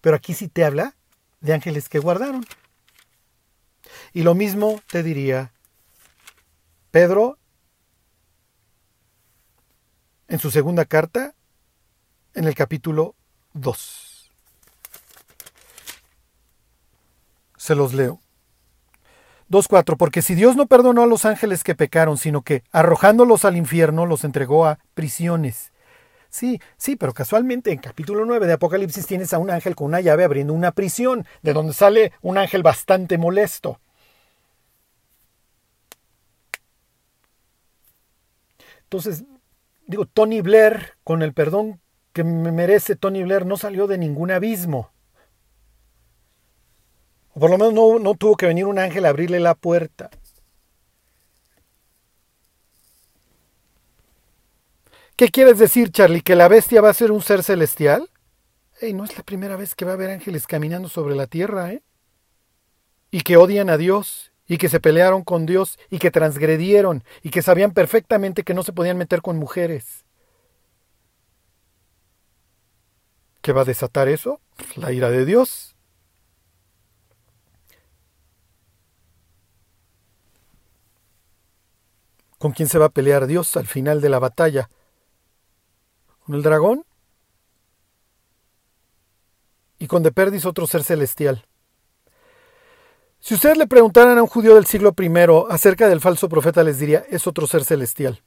Pero 0.01 0.15
aquí 0.15 0.33
sí 0.33 0.47
te 0.47 0.63
habla 0.63 0.95
de 1.41 1.53
ángeles 1.53 1.89
que 1.89 1.99
guardaron. 1.99 2.45
Y 4.13 4.23
lo 4.23 4.35
mismo 4.35 4.81
te 4.87 5.03
diría 5.03 5.51
Pedro 6.91 7.37
en 10.27 10.39
su 10.39 10.51
segunda 10.51 10.85
carta, 10.85 11.33
en 12.33 12.45
el 12.45 12.55
capítulo 12.55 13.15
2. 13.53 14.31
Se 17.57 17.75
los 17.75 17.93
leo. 17.93 18.19
2.4. 19.49 19.97
Porque 19.97 20.21
si 20.21 20.35
Dios 20.35 20.55
no 20.55 20.65
perdonó 20.67 21.03
a 21.03 21.07
los 21.07 21.25
ángeles 21.25 21.63
que 21.63 21.75
pecaron, 21.75 22.17
sino 22.17 22.41
que, 22.41 22.63
arrojándolos 22.71 23.45
al 23.45 23.57
infierno, 23.57 24.05
los 24.05 24.23
entregó 24.23 24.65
a 24.65 24.79
prisiones 24.93 25.71
Sí, 26.35 26.59
sí, 26.75 26.97
pero 26.97 27.13
casualmente 27.13 27.71
en 27.71 27.77
capítulo 27.77 28.25
9 28.25 28.45
de 28.45 28.51
Apocalipsis 28.51 29.07
tienes 29.07 29.31
a 29.33 29.37
un 29.37 29.49
ángel 29.49 29.73
con 29.73 29.87
una 29.87 30.01
llave 30.01 30.25
abriendo 30.25 30.51
una 30.51 30.73
prisión, 30.73 31.25
de 31.43 31.53
donde 31.53 31.71
sale 31.73 32.11
un 32.21 32.37
ángel 32.37 32.61
bastante 32.61 33.17
molesto. 33.17 33.79
Entonces, 38.83 39.23
digo, 39.87 40.05
Tony 40.07 40.41
Blair, 40.41 40.97
con 41.05 41.21
el 41.21 41.31
perdón 41.33 41.79
que 42.11 42.25
me 42.25 42.51
merece 42.51 42.97
Tony 42.97 43.23
Blair, 43.23 43.45
no 43.45 43.55
salió 43.55 43.87
de 43.87 43.97
ningún 43.97 44.29
abismo. 44.29 44.91
O 47.35 47.39
por 47.39 47.49
lo 47.49 47.57
menos 47.57 47.73
no, 47.73 47.99
no 47.99 48.15
tuvo 48.15 48.37
que 48.37 48.45
venir 48.45 48.65
un 48.65 48.79
ángel 48.79 49.05
a 49.05 49.09
abrirle 49.09 49.41
la 49.41 49.55
puerta. 49.55 50.09
¿Qué 55.17 55.27
quieres 55.29 55.59
decir, 55.59 55.91
Charlie? 55.91 56.21
¿Que 56.21 56.35
la 56.35 56.47
bestia 56.47 56.81
va 56.81 56.89
a 56.89 56.93
ser 56.93 57.11
un 57.11 57.21
ser 57.21 57.43
celestial? 57.43 58.09
Hey, 58.79 58.93
no 58.93 59.03
es 59.03 59.17
la 59.17 59.23
primera 59.23 59.57
vez 59.57 59.75
que 59.75 59.83
va 59.83 59.91
a 59.91 59.93
haber 59.95 60.11
ángeles 60.11 60.47
caminando 60.47 60.87
sobre 60.87 61.13
la 61.13 61.27
tierra, 61.27 61.73
¿eh? 61.73 61.83
Y 63.11 63.21
que 63.21 63.35
odian 63.35 63.69
a 63.69 63.77
Dios, 63.77 64.31
y 64.47 64.57
que 64.57 64.69
se 64.69 64.79
pelearon 64.79 65.23
con 65.23 65.45
Dios, 65.45 65.77
y 65.89 65.99
que 65.99 66.11
transgredieron, 66.11 67.03
y 67.21 67.31
que 67.31 67.41
sabían 67.41 67.71
perfectamente 67.71 68.43
que 68.43 68.53
no 68.53 68.63
se 68.63 68.73
podían 68.73 68.97
meter 68.97 69.21
con 69.21 69.37
mujeres. 69.37 70.05
¿Qué 73.41 73.51
va 73.51 73.61
a 73.61 73.65
desatar 73.65 74.07
eso? 74.07 74.39
La 74.75 74.93
ira 74.93 75.09
de 75.09 75.25
Dios. 75.25 75.74
¿Con 82.45 82.51
quién 82.51 82.69
se 82.69 82.77
va 82.77 82.85
a 82.85 82.89
pelear 82.89 83.25
Dios 83.25 83.57
al 83.57 83.65
final 83.65 84.01
de 84.01 84.09
la 84.09 84.19
batalla? 84.19 84.69
¿Con 86.23 86.35
el 86.35 86.43
dragón? 86.43 86.85
Y 89.79 89.87
con 89.87 90.03
Deperdis 90.03 90.45
otro 90.45 90.67
ser 90.67 90.83
celestial. 90.83 91.47
Si 93.19 93.33
ustedes 93.33 93.57
le 93.57 93.65
preguntaran 93.65 94.19
a 94.19 94.21
un 94.21 94.27
judío 94.27 94.53
del 94.53 94.67
siglo 94.67 94.93
I 94.95 95.09
acerca 95.49 95.89
del 95.89 96.01
falso 96.01 96.29
profeta, 96.29 96.61
les 96.61 96.77
diría, 96.77 97.03
es 97.09 97.25
otro 97.25 97.47
ser 97.47 97.65
celestial. 97.65 98.21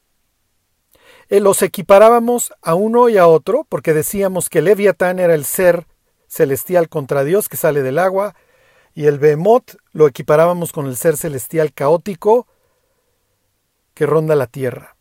Los 1.29 1.63
equiparábamos 1.63 2.53
a 2.61 2.75
uno 2.75 3.09
y 3.09 3.19
a 3.19 3.29
otro, 3.29 3.69
porque 3.69 3.95
decíamos 3.95 4.51
que 4.51 4.63
Leviatán 4.63 5.21
era 5.21 5.35
el 5.37 5.45
ser 5.45 5.87
celestial 6.27 6.89
contra 6.89 7.23
Dios 7.23 7.49
que 7.49 7.57
sale 7.57 7.85
del 7.85 8.01
agua, 8.01 8.35
y 8.95 9.07
el 9.07 9.21
Behemoth 9.21 9.77
lo 9.93 10.09
equiparábamos 10.09 10.73
con 10.73 10.87
el 10.87 10.97
ser 10.97 11.17
celestial 11.17 11.73
caótico 11.73 12.49
que 13.99 14.07
ronda 14.07 14.37
la 14.37 14.47
tierra. 14.47 14.97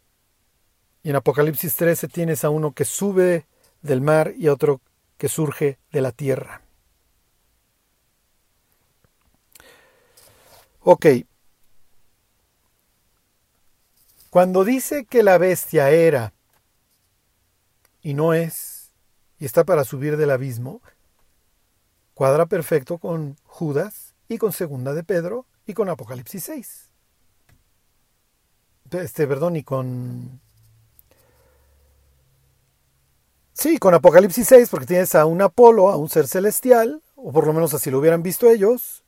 Y 1.04 1.12
en 1.12 1.18
Apocalipsis 1.18 1.76
13 1.76 2.08
tienes 2.08 2.44
a 2.44 2.50
uno 2.50 2.72
que 2.72 2.84
sube 2.84 3.46
del 3.84 4.02
mar 4.02 4.34
y 4.36 4.48
a 4.48 4.54
otro 4.54 4.82
que 5.20 5.30
surge 5.30 5.78
de 5.92 6.02
la 6.02 6.12
tierra. 6.12 6.64
Ok. 10.80 11.06
Cuando 14.32 14.64
dice 14.64 15.06
que 15.06 15.22
la 15.22 15.38
bestia 15.38 15.92
era 15.92 16.34
y 18.02 18.16
no 18.16 18.34
es, 18.34 18.96
y 19.38 19.46
está 19.46 19.64
para 19.64 19.84
subir 19.84 20.18
del 20.18 20.32
abismo, 20.32 20.82
cuadra 22.16 22.48
perfecto 22.48 22.98
con 22.98 23.38
Judas 23.44 24.16
y 24.28 24.40
con 24.40 24.54
Segunda 24.54 24.96
de 24.96 25.04
Pedro 25.04 25.46
y 25.68 25.76
con 25.76 25.88
Apocalipsis 25.88 26.46
6 26.46 26.87
este, 28.92 29.28
perdón, 29.28 29.56
y 29.56 29.64
con... 29.64 30.42
Sí, 33.54 33.80
con 33.80 33.94
Apocalipsis 33.94 34.48
6, 34.48 34.70
porque 34.70 34.86
tienes 34.86 35.16
a 35.16 35.26
un 35.26 35.42
Apolo, 35.42 35.90
a 35.90 35.98
un 35.98 36.10
ser 36.10 36.28
celestial, 36.28 37.02
o 37.16 37.32
por 37.32 37.48
lo 37.48 37.54
menos 37.54 37.74
así 37.74 37.90
lo 37.90 38.00
hubieran 38.00 38.22
visto 38.22 38.50
ellos, 38.50 39.04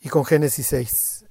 y 0.00 0.08
con 0.08 0.24
Génesis 0.24 0.66
6. 0.68 1.24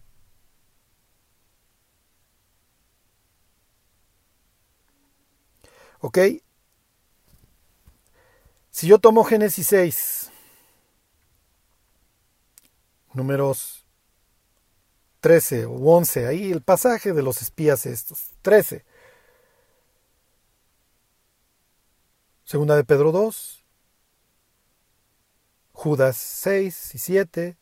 ¿Ok? 6.02 6.18
Si 8.70 8.88
yo 8.88 9.00
tomo 9.00 9.24
Génesis 9.24 9.68
6, 9.68 10.32
números 13.14 13.85
13 15.26 15.66
o 15.66 15.72
11, 15.72 16.28
ahí 16.28 16.52
el 16.52 16.62
pasaje 16.62 17.12
de 17.12 17.24
los 17.24 17.42
espías 17.42 17.88
estos, 17.88 18.30
13. 18.44 18.86
Segunda 22.44 22.76
de 22.76 22.84
Pedro 22.84 23.12
2, 23.12 23.66
Judas 25.72 26.16
6 26.16 26.94
y 26.94 26.98
7, 27.00 27.58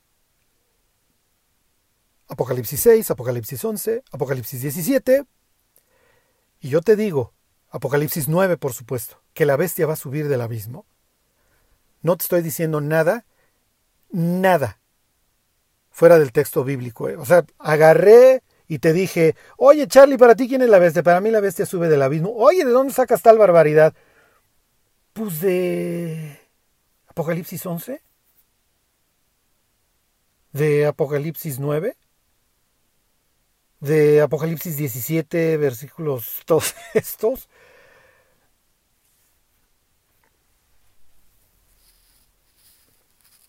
Apocalipsis 2.28 2.82
6, 2.82 3.12
Apocalipsis 3.12 3.64
11, 3.64 4.04
Apocalipsis 4.12 4.62
17, 4.62 5.26
y 6.60 6.68
yo 6.68 6.82
te 6.82 6.98
digo, 6.98 7.32
Apocalipsis 7.70 8.28
9 8.28 8.58
por 8.58 8.74
supuesto, 8.74 9.22
que 9.34 9.46
la 9.46 9.56
bestia 9.56 9.88
va 9.88 9.94
a 9.94 9.96
subir 9.96 10.28
del 10.28 10.42
abismo. 10.42 10.86
No 12.02 12.18
te 12.18 12.24
estoy 12.24 12.42
diciendo 12.42 12.82
nada, 12.82 13.26
nada 14.12 14.83
fuera 15.94 16.20
del 16.20 16.34
texto 16.34 16.66
bíblico. 16.66 17.08
¿eh? 17.08 17.16
O 17.16 17.24
sea, 17.24 17.46
agarré 17.60 18.44
y 18.68 18.80
te 18.80 18.92
dije, 18.92 19.36
oye 19.58 19.88
Charlie, 19.88 20.18
para 20.18 20.36
ti 20.36 20.50
quién 20.50 20.64
es 20.64 20.70
la 20.70 20.80
bestia? 20.80 21.04
Para 21.04 21.22
mí 21.22 21.30
la 21.32 21.40
bestia 21.40 21.66
sube 21.66 21.88
del 21.88 22.02
abismo. 22.02 22.34
Oye, 22.36 22.66
¿de 22.66 22.72
dónde 22.72 22.94
sacas 22.94 23.22
tal 23.22 23.38
barbaridad? 23.38 23.94
Pues 25.14 25.40
de 25.40 26.40
Apocalipsis 27.08 27.66
11. 27.66 28.02
De 30.52 30.86
Apocalipsis 30.88 31.60
9. 31.60 31.96
De 33.80 34.22
Apocalipsis 34.22 34.78
17, 34.78 35.58
versículos 35.58 36.42
todos 36.46 36.74
estos. 36.96 37.48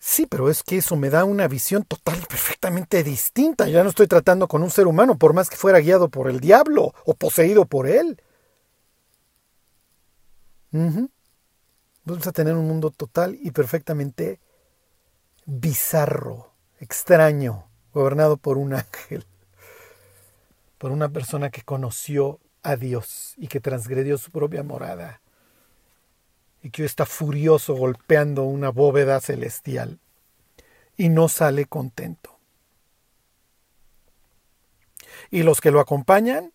Sí, 0.07 0.27
pero 0.27 0.51
es 0.51 0.63
que 0.63 0.77
eso 0.77 0.97
me 0.97 1.09
da 1.09 1.25
una 1.25 1.49
visión 1.49 1.83
total 1.83 2.19
y 2.23 2.27
perfectamente 2.27 3.03
distinta. 3.03 3.69
Ya 3.71 3.83
no 3.83 3.89
estoy 3.89 4.07
tratando 4.07 4.47
con 4.47 4.63
un 4.63 4.71
ser 4.71 4.87
humano, 4.87 5.17
por 5.17 5.33
más 5.33 5.49
que 5.49 5.57
fuera 5.57 5.81
guiado 5.81 6.11
por 6.11 6.29
el 6.29 6.41
diablo 6.41 6.93
o 7.07 7.15
poseído 7.15 7.65
por 7.65 7.87
él. 7.89 8.21
Vamos 10.71 12.27
a 12.27 12.33
tener 12.33 12.55
un 12.55 12.69
mundo 12.69 12.91
total 12.91 13.39
y 13.41 13.51
perfectamente 13.53 14.41
bizarro, 15.47 16.53
extraño, 16.81 17.65
gobernado 17.95 18.37
por 18.37 18.59
un 18.59 18.75
ángel, 18.75 19.25
por 20.77 20.93
una 20.93 21.09
persona 21.09 21.49
que 21.49 21.63
conoció 21.63 22.41
a 22.63 22.77
Dios 22.77 23.33
y 23.39 23.49
que 23.49 23.59
transgredió 23.59 24.19
su 24.19 24.31
propia 24.31 24.63
morada 24.63 25.23
y 26.65 26.71
que 26.71 26.87
está 26.87 27.05
furioso 27.05 27.75
golpeando 27.75 28.45
una 28.45 28.71
bóveda 28.71 29.21
celestial 29.21 30.01
y 30.97 31.11
no 31.11 31.29
sale 31.29 31.67
contento. 31.67 32.39
Y 35.31 35.43
los 35.43 35.61
que 35.61 35.71
lo 35.71 35.79
acompañan, 35.79 36.55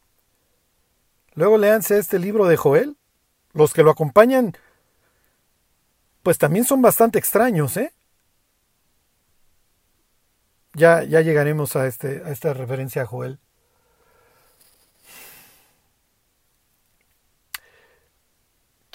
luego 1.36 1.60
léanse 1.60 2.00
este 2.00 2.18
libro 2.18 2.48
de 2.48 2.58
Joel, 2.58 2.98
los 3.54 3.72
que 3.72 3.84
lo 3.84 3.92
acompañan, 3.92 4.58
pues 6.24 6.40
también 6.40 6.66
son 6.66 6.82
bastante 6.82 7.20
extraños, 7.20 7.78
¿eh? 7.78 7.94
Ya, 10.74 11.04
ya 11.04 11.22
llegaremos 11.22 11.76
a, 11.76 11.86
este, 11.86 12.24
a 12.26 12.32
esta 12.32 12.56
referencia 12.56 13.04
a 13.04 13.06
Joel. 13.06 13.38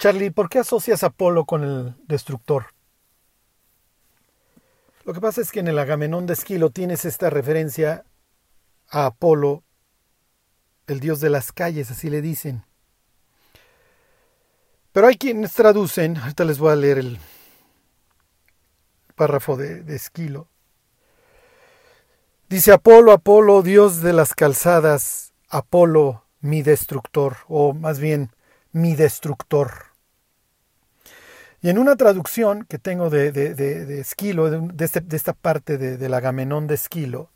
Charlie, 0.05 0.29
¿por 0.29 0.49
qué 0.49 0.59
asocias 0.59 1.01
a 1.01 1.07
Apolo 1.07 1.45
con 1.45 1.63
el 1.63 1.95
destructor? 2.05 2.67
Lo 5.03 5.15
que 5.15 5.19
pasa 5.19 5.41
es 5.41 5.51
que 5.51 5.61
en 5.61 5.67
el 5.67 5.79
Agamenón 5.79 6.27
de 6.27 6.33
Esquilo 6.33 6.69
tienes 6.69 7.05
esta 7.05 7.31
referencia 7.31 8.05
a 8.87 9.07
Apolo, 9.07 9.63
el 10.85 10.99
dios 10.99 11.21
de 11.21 11.31
las 11.31 11.51
calles, 11.51 11.89
así 11.89 12.11
le 12.11 12.21
dicen. 12.21 12.65
Pero 14.91 15.07
hay 15.07 15.15
quienes 15.15 15.53
traducen, 15.53 16.17
ahorita 16.17 16.45
les 16.45 16.59
voy 16.59 16.73
a 16.73 16.75
leer 16.75 16.99
el 16.99 17.17
párrafo 19.15 19.57
de, 19.57 19.81
de 19.81 19.95
Esquilo. 19.95 20.49
Dice 22.47 22.73
Apolo, 22.73 23.11
Apolo, 23.11 23.63
dios 23.63 24.03
de 24.03 24.13
las 24.13 24.35
calzadas, 24.35 25.33
Apolo, 25.49 26.25
mi 26.41 26.61
destructor, 26.61 27.37
o 27.47 27.73
más 27.73 27.99
bien, 27.99 28.29
mi 28.71 28.95
destructor. 28.95 29.94
Y 31.65 31.69
en 31.69 31.79
una 31.79 31.95
traducción 31.95 32.63
que 32.65 32.77
tengo 32.77 33.09
de, 33.09 33.99
Esquilo, 33.99 34.69
este, 34.77 35.01
de, 35.01 35.17
esta 35.17 35.33
parte 35.33 35.79
del 35.79 36.13
Agamenón 36.13 36.67
de 36.67 36.75
Esquilo, 36.75 37.31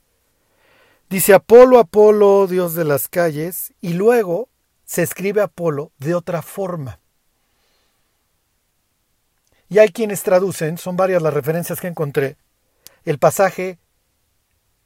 dice 1.10 1.34
Apolo, 1.34 1.80
Apolo, 1.80 2.46
dios 2.46 2.76
de 2.76 2.86
las 2.86 3.08
calles, 3.08 3.74
y 3.82 3.94
luego 3.94 4.48
se 4.86 5.02
escribe 5.02 5.42
Apolo 5.42 5.92
de 5.98 6.14
otra 6.14 6.44
forma. 6.44 7.00
Y 9.68 9.80
hay 9.80 9.90
quienes 9.90 10.22
traducen, 10.22 10.78
son 10.78 10.96
varias 10.96 11.24
las 11.24 11.34
referencias 11.34 11.82
que 11.82 11.88
encontré, 11.88 12.38
el 13.06 13.18
pasaje 13.18 13.80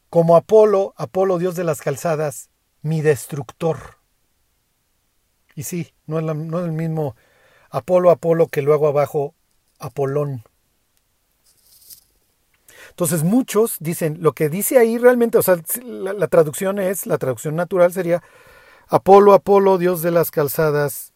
como 0.10 0.38
Apolo, 0.38 0.94
Apolo, 0.96 1.38
dios 1.38 1.58
de 1.58 1.66
las 1.66 1.82
calzadas, 1.82 2.50
mi 2.82 3.02
destructor. 3.02 3.98
Y 5.54 5.64
sí, 5.64 5.94
no 6.08 6.18
es 6.20 6.66
el 6.66 6.72
mismo 6.72 7.18
Apolo, 7.74 8.12
Apolo, 8.12 8.50
que 8.50 8.62
luego 8.62 8.88
abajo, 8.88 9.34
Apolón. 9.80 10.44
Entonces 12.90 13.24
muchos 13.24 13.78
dicen, 13.80 14.18
lo 14.22 14.34
que 14.34 14.48
dice 14.48 14.78
ahí 14.78 15.00
realmente, 15.00 15.40
o 15.40 15.42
sea, 15.42 15.58
la, 15.84 16.28
traducción 16.28 16.78
es, 16.78 17.08
la 17.08 17.18
traducción 17.18 17.56
natural 17.56 17.92
sería, 17.92 18.22
Apolo, 18.88 19.34
Apolo, 19.34 19.80
Dios 19.80 20.04
de 20.04 20.12
las 20.12 20.30
calzadas, 20.30 21.14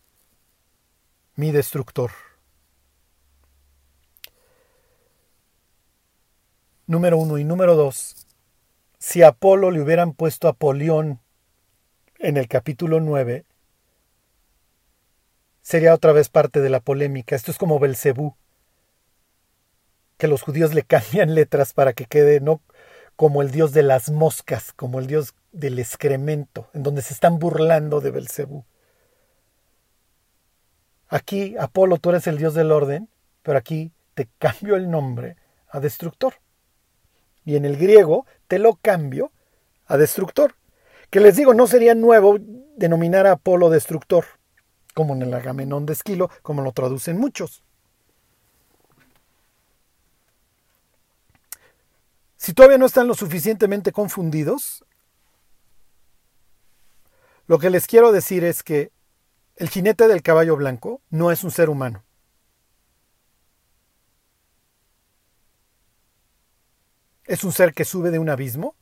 mi 1.36 1.52
destructor. 1.52 2.10
Número 6.88 7.20
uno 7.20 7.38
y 7.38 7.44
número 7.44 7.76
dos, 7.76 8.26
si 8.98 9.22
a 9.22 9.28
Apolo 9.28 9.70
le 9.70 9.80
hubieran 9.80 10.14
puesto 10.14 10.48
Apolión 10.48 11.20
en 12.18 12.38
el 12.38 12.48
capítulo 12.48 13.00
9, 13.00 13.46
sería 15.68 15.94
otra 15.94 16.14
vez 16.14 16.30
parte 16.30 16.62
de 16.62 16.70
la 16.70 16.80
polémica. 16.80 17.36
Esto 17.36 17.52
es 17.52 17.58
como 17.58 17.78
Belcebú, 17.78 18.38
que 20.18 20.30
los 20.30 20.42
judíos 20.42 20.74
le 20.74 20.84
cambian 20.84 21.36
letras 21.36 21.74
para 21.74 21.92
que 21.92 22.06
quede 22.06 22.40
no 22.40 22.62
como 23.18 23.42
el 23.42 23.52
dios 23.52 23.74
de 23.74 23.84
las 23.84 24.10
moscas, 24.10 24.72
como 24.72 25.00
el 25.00 25.08
dios 25.08 25.34
del 25.52 25.78
excremento, 25.80 26.70
en 26.74 26.84
donde 26.84 27.02
se 27.02 27.14
están 27.14 27.38
burlando 27.38 28.00
de 28.00 28.12
Belcebú. 28.12 28.64
Aquí, 31.10 31.58
Apolo, 31.58 31.98
tú 31.98 32.12
eres 32.12 32.28
el 32.28 32.38
dios 32.38 32.54
del 32.54 32.72
orden, 32.72 33.10
pero 33.42 33.58
aquí 33.58 33.92
te 34.14 34.30
cambio 34.40 34.78
el 34.78 34.90
nombre 34.90 35.36
a 35.68 35.82
destructor. 35.82 36.36
Y 37.44 37.58
en 37.58 37.66
el 37.66 37.76
griego 37.76 38.26
te 38.48 38.58
lo 38.58 38.76
cambio 38.76 39.34
a 39.86 39.98
destructor. 39.98 40.56
Que 41.10 41.20
les 41.20 41.36
digo, 41.36 41.54
no 41.54 41.68
sería 41.68 41.94
nuevo 41.94 42.38
denominar 42.78 43.28
a 43.28 43.34
Apolo 43.34 43.70
destructor, 43.70 44.37
como 44.98 45.14
en 45.14 45.22
el 45.22 45.32
Agamenón 45.36 45.86
de 45.86 45.94
Esquilo, 45.94 46.28
como 46.42 46.64
lo 46.64 46.72
traducen 46.72 47.20
muchos. 47.20 47.64
Si 52.36 52.52
todavía 52.52 52.80
no 52.80 52.88
están 52.88 53.08
lo 53.08 53.14
suficientemente 53.14 53.92
confundidos, 53.92 54.84
lo 57.46 57.60
que 57.60 57.70
les 57.70 57.86
quiero 57.86 58.12
decir 58.12 58.44
es 58.44 58.64
que 58.64 58.92
el 59.58 59.70
jinete 59.70 60.08
del 60.08 60.24
caballo 60.24 60.56
blanco 60.56 61.00
no 61.12 61.32
es 61.32 61.44
un 61.44 61.52
ser 61.52 61.70
humano. 61.70 62.04
Es 67.26 67.44
un 67.44 67.52
ser 67.52 67.76
que 67.76 67.86
sube 67.86 68.10
de 68.10 68.18
un 68.18 68.30
abismo 68.30 68.74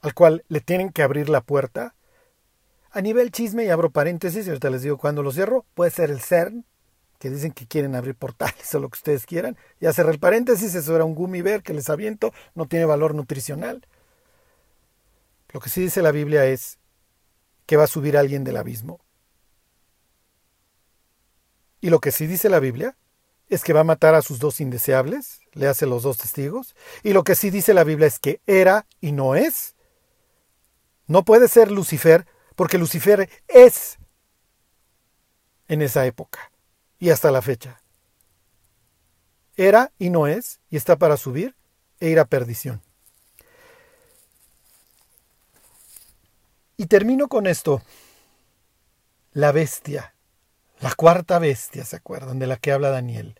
al 0.00 0.12
cual 0.12 0.44
le 0.48 0.60
tienen 0.60 0.90
que 0.90 1.04
abrir 1.04 1.28
la 1.28 1.42
puerta. 1.42 1.94
A 2.90 3.00
nivel 3.00 3.30
chisme, 3.30 3.64
y 3.64 3.70
abro 3.70 3.90
paréntesis, 3.90 4.46
y 4.46 4.50
ahorita 4.50 4.70
les 4.70 4.82
digo 4.82 4.96
cuando 4.96 5.22
lo 5.22 5.32
cierro, 5.32 5.66
puede 5.74 5.90
ser 5.90 6.10
el 6.10 6.20
CERN, 6.20 6.64
que 7.18 7.30
dicen 7.30 7.52
que 7.52 7.66
quieren 7.66 7.94
abrir 7.94 8.14
portales 8.14 8.74
o 8.74 8.80
lo 8.80 8.88
que 8.88 8.96
ustedes 8.96 9.26
quieran. 9.26 9.56
Ya 9.80 9.92
cerré 9.92 10.12
el 10.12 10.18
paréntesis, 10.18 10.74
eso 10.74 10.94
era 10.94 11.04
un 11.04 11.14
gummy 11.14 11.42
bear 11.42 11.62
que 11.62 11.74
les 11.74 11.90
aviento, 11.90 12.32
no 12.54 12.66
tiene 12.66 12.84
valor 12.84 13.14
nutricional. 13.14 13.86
Lo 15.50 15.60
que 15.60 15.70
sí 15.70 15.82
dice 15.82 16.02
la 16.02 16.12
Biblia 16.12 16.44
es 16.46 16.78
que 17.66 17.76
va 17.76 17.84
a 17.84 17.88
subir 17.88 18.16
alguien 18.16 18.44
del 18.44 18.56
abismo. 18.56 19.00
Y 21.80 21.90
lo 21.90 22.00
que 22.00 22.12
sí 22.12 22.26
dice 22.26 22.48
la 22.48 22.60
Biblia 22.60 22.96
es 23.48 23.64
que 23.64 23.72
va 23.72 23.80
a 23.80 23.84
matar 23.84 24.14
a 24.14 24.22
sus 24.22 24.38
dos 24.38 24.60
indeseables, 24.60 25.40
le 25.52 25.68
hace 25.68 25.86
los 25.86 26.02
dos 26.02 26.18
testigos. 26.18 26.74
Y 27.02 27.12
lo 27.12 27.24
que 27.24 27.34
sí 27.34 27.50
dice 27.50 27.72
la 27.72 27.84
Biblia 27.84 28.06
es 28.06 28.18
que 28.18 28.40
era 28.46 28.86
y 29.00 29.12
no 29.12 29.34
es. 29.34 29.74
No 31.06 31.24
puede 31.24 31.48
ser 31.48 31.70
Lucifer 31.70 32.26
porque 32.58 32.76
Lucifer 32.76 33.30
es 33.46 33.98
en 35.68 35.80
esa 35.80 36.04
época 36.06 36.50
y 36.98 37.10
hasta 37.10 37.30
la 37.30 37.40
fecha. 37.40 37.80
Era 39.56 39.92
y 39.96 40.10
no 40.10 40.26
es 40.26 40.58
y 40.68 40.76
está 40.76 40.96
para 40.96 41.16
subir 41.16 41.54
e 42.00 42.08
ir 42.08 42.18
a 42.18 42.24
perdición. 42.24 42.82
Y 46.76 46.86
termino 46.86 47.28
con 47.28 47.46
esto. 47.46 47.80
La 49.32 49.52
bestia 49.52 50.12
la 50.80 50.94
cuarta 50.94 51.38
bestia, 51.38 51.84
¿se 51.84 51.96
acuerdan? 51.96 52.38
De 52.38 52.46
la 52.46 52.56
que 52.56 52.72
habla 52.72 52.90
Daniel. 52.90 53.38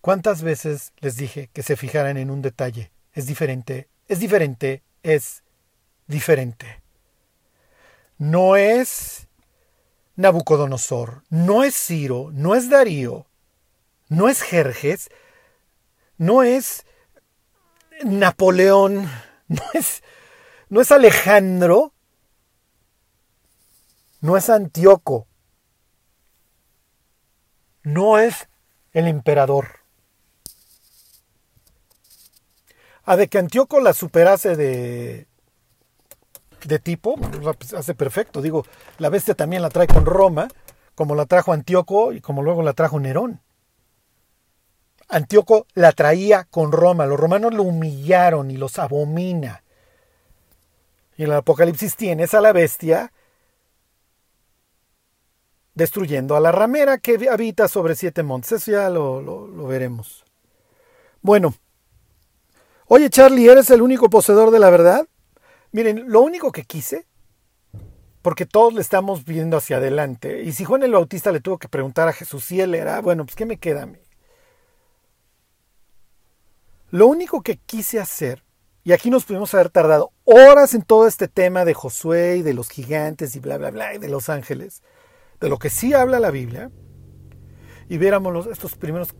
¿Cuántas 0.00 0.42
veces 0.42 0.92
les 0.98 1.16
dije 1.16 1.48
que 1.52 1.62
se 1.62 1.76
fijaran 1.76 2.16
en 2.16 2.30
un 2.30 2.42
detalle? 2.42 2.92
Es 3.12 3.26
diferente, 3.26 3.88
es 4.08 4.20
diferente, 4.20 4.82
es 5.02 5.42
diferente. 6.06 6.85
No 8.18 8.56
es 8.56 9.28
Nabucodonosor, 10.16 11.22
no 11.28 11.62
es 11.62 11.74
Ciro, 11.76 12.30
no 12.32 12.54
es 12.54 12.70
Darío, 12.70 13.26
no 14.08 14.28
es 14.28 14.40
Jerjes, 14.40 15.10
no 16.16 16.42
es 16.42 16.86
Napoleón, 18.02 19.10
no 19.48 19.62
es, 19.74 20.02
no 20.70 20.80
es 20.80 20.90
Alejandro, 20.90 21.92
no 24.22 24.38
es 24.38 24.48
Antíoco, 24.48 25.26
no 27.82 28.18
es 28.18 28.48
el 28.92 29.08
emperador. 29.08 29.80
A 33.04 33.16
de 33.16 33.28
que 33.28 33.38
Antíoco 33.38 33.80
la 33.80 33.92
superase 33.92 34.56
de, 34.56 35.28
de 36.64 36.78
tipo, 36.78 37.16
pues, 37.16 37.74
hace 37.74 37.94
perfecto. 37.94 38.42
Digo, 38.42 38.64
la 38.98 39.08
bestia 39.08 39.34
también 39.34 39.62
la 39.62 39.70
trae 39.70 39.86
con 39.86 40.06
Roma, 40.06 40.48
como 40.94 41.14
la 41.14 41.26
trajo 41.26 41.52
Antíoco 41.52 42.12
y 42.12 42.20
como 42.20 42.42
luego 42.42 42.62
la 42.62 42.72
trajo 42.72 42.98
Nerón. 42.98 43.40
Antíoco 45.08 45.66
la 45.74 45.92
traía 45.92 46.44
con 46.44 46.72
Roma, 46.72 47.06
los 47.06 47.20
romanos 47.20 47.54
lo 47.54 47.62
humillaron 47.62 48.50
y 48.50 48.56
los 48.56 48.78
abomina. 48.78 49.62
Y 51.16 51.24
en 51.24 51.30
el 51.30 51.36
Apocalipsis 51.36 51.96
tienes 51.96 52.34
a 52.34 52.40
la 52.40 52.52
bestia 52.52 53.12
destruyendo 55.74 56.36
a 56.36 56.40
la 56.40 56.52
ramera 56.52 56.98
que 56.98 57.28
habita 57.30 57.68
sobre 57.68 57.94
siete 57.94 58.22
montes. 58.22 58.52
Eso 58.52 58.72
ya 58.72 58.90
lo, 58.90 59.20
lo, 59.20 59.66
veremos. 59.66 60.24
Bueno, 61.22 61.54
oye 62.86 63.08
Charlie, 63.10 63.48
¿eres 63.48 63.70
el 63.70 63.82
único 63.82 64.10
poseedor 64.10 64.50
de 64.50 64.58
la 64.58 64.70
verdad? 64.70 65.06
Miren, 65.76 66.04
lo 66.10 66.22
único 66.22 66.52
que 66.52 66.64
quise, 66.64 67.04
porque 68.22 68.46
todos 68.46 68.72
le 68.72 68.80
estamos 68.80 69.26
viendo 69.26 69.58
hacia 69.58 69.76
adelante, 69.76 70.42
y 70.42 70.52
si 70.52 70.64
Juan 70.64 70.82
el 70.82 70.92
Bautista 70.92 71.32
le 71.32 71.40
tuvo 71.40 71.58
que 71.58 71.68
preguntar 71.68 72.08
a 72.08 72.14
Jesús 72.14 72.46
si 72.46 72.62
él 72.62 72.74
era, 72.74 72.98
bueno, 73.02 73.26
pues 73.26 73.36
¿qué 73.36 73.44
me 73.44 73.58
queda 73.58 73.82
a 73.82 73.86
mí? 73.86 73.98
Lo 76.88 77.06
único 77.06 77.42
que 77.42 77.58
quise 77.58 78.00
hacer, 78.00 78.42
y 78.84 78.92
aquí 78.92 79.10
nos 79.10 79.26
pudimos 79.26 79.52
haber 79.52 79.68
tardado 79.68 80.12
horas 80.24 80.72
en 80.72 80.80
todo 80.80 81.06
este 81.06 81.28
tema 81.28 81.66
de 81.66 81.74
Josué 81.74 82.38
y 82.38 82.42
de 82.42 82.54
los 82.54 82.70
gigantes 82.70 83.36
y 83.36 83.40
bla, 83.40 83.58
bla, 83.58 83.70
bla, 83.70 83.94
y 83.94 83.98
de 83.98 84.08
los 84.08 84.30
ángeles, 84.30 84.82
de 85.40 85.50
lo 85.50 85.58
que 85.58 85.68
sí 85.68 85.92
habla 85.92 86.20
la 86.20 86.30
Biblia 86.30 86.70
y 87.90 87.98
viéramos 87.98 88.46
estos 88.46 88.76
primeros 88.76 89.14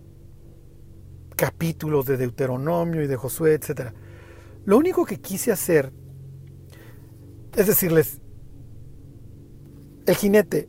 capítulos 1.37 2.07
de 2.07 2.17
Deuteronomio 2.17 3.03
y 3.03 3.09
de 3.09 3.17
Josué, 3.17 3.53
etc. 3.53 3.93
Lo 4.65 4.79
único 4.79 5.05
que 5.05 5.21
quise 5.21 5.53
hacer 5.53 5.93
es 7.57 7.67
decirles, 7.67 8.21
el 10.07 10.15
jinete 10.15 10.69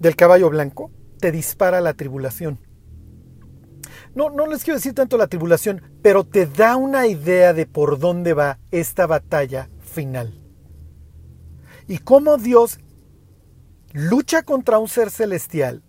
del 0.00 0.16
caballo 0.16 0.48
blanco 0.48 0.90
te 1.20 1.30
dispara 1.30 1.80
la 1.80 1.94
tribulación. 1.94 2.58
No, 4.14 4.30
no 4.30 4.46
les 4.46 4.64
quiero 4.64 4.78
decir 4.78 4.94
tanto 4.94 5.18
la 5.18 5.26
tribulación, 5.26 5.82
pero 6.02 6.24
te 6.24 6.46
da 6.46 6.76
una 6.76 7.06
idea 7.06 7.52
de 7.52 7.66
por 7.66 7.98
dónde 7.98 8.32
va 8.32 8.58
esta 8.70 9.06
batalla 9.06 9.68
final. 9.80 10.40
Y 11.86 11.98
cómo 11.98 12.38
Dios 12.38 12.80
lucha 13.92 14.42
contra 14.42 14.78
un 14.78 14.88
ser 14.88 15.10
celestial, 15.10 15.82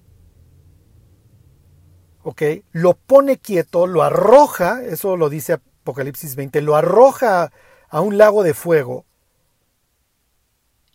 ¿ok? 2.24 2.42
Lo 2.72 2.96
pone 2.96 3.38
quieto, 3.38 3.88
lo 3.88 4.04
arroja, 4.04 4.84
eso 4.84 5.16
lo 5.16 5.30
dice 5.30 5.54
Apocalipsis 5.54 6.36
20, 6.36 6.62
lo 6.62 6.76
arroja 6.76 7.52
a 7.90 8.02
un 8.02 8.18
lago 8.18 8.44
de 8.44 8.54
fuego 8.54 9.06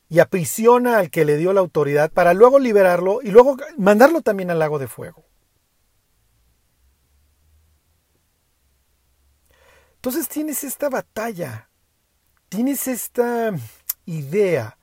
y 0.09 0.19
aprisiona 0.19 0.99
al 0.99 1.11
que 1.11 1.25
le 1.25 1.37
dio 1.37 1.53
la 1.53 1.61
autoridad 1.61 2.11
para 2.11 2.35
luego 2.35 2.59
liberarlo 2.59 3.21
y 3.23 3.31
luego 3.31 3.57
mandarlo 3.79 4.21
también 4.21 4.51
al 4.51 4.59
lago 4.59 4.79
de 4.79 4.89
fuego. 4.89 5.25
Entonces 9.97 10.29
tienes 10.29 10.65
esta 10.65 10.91
batalla, 10.91 11.71
tienes 12.51 12.87
esta 12.89 13.53
idea 14.05 14.77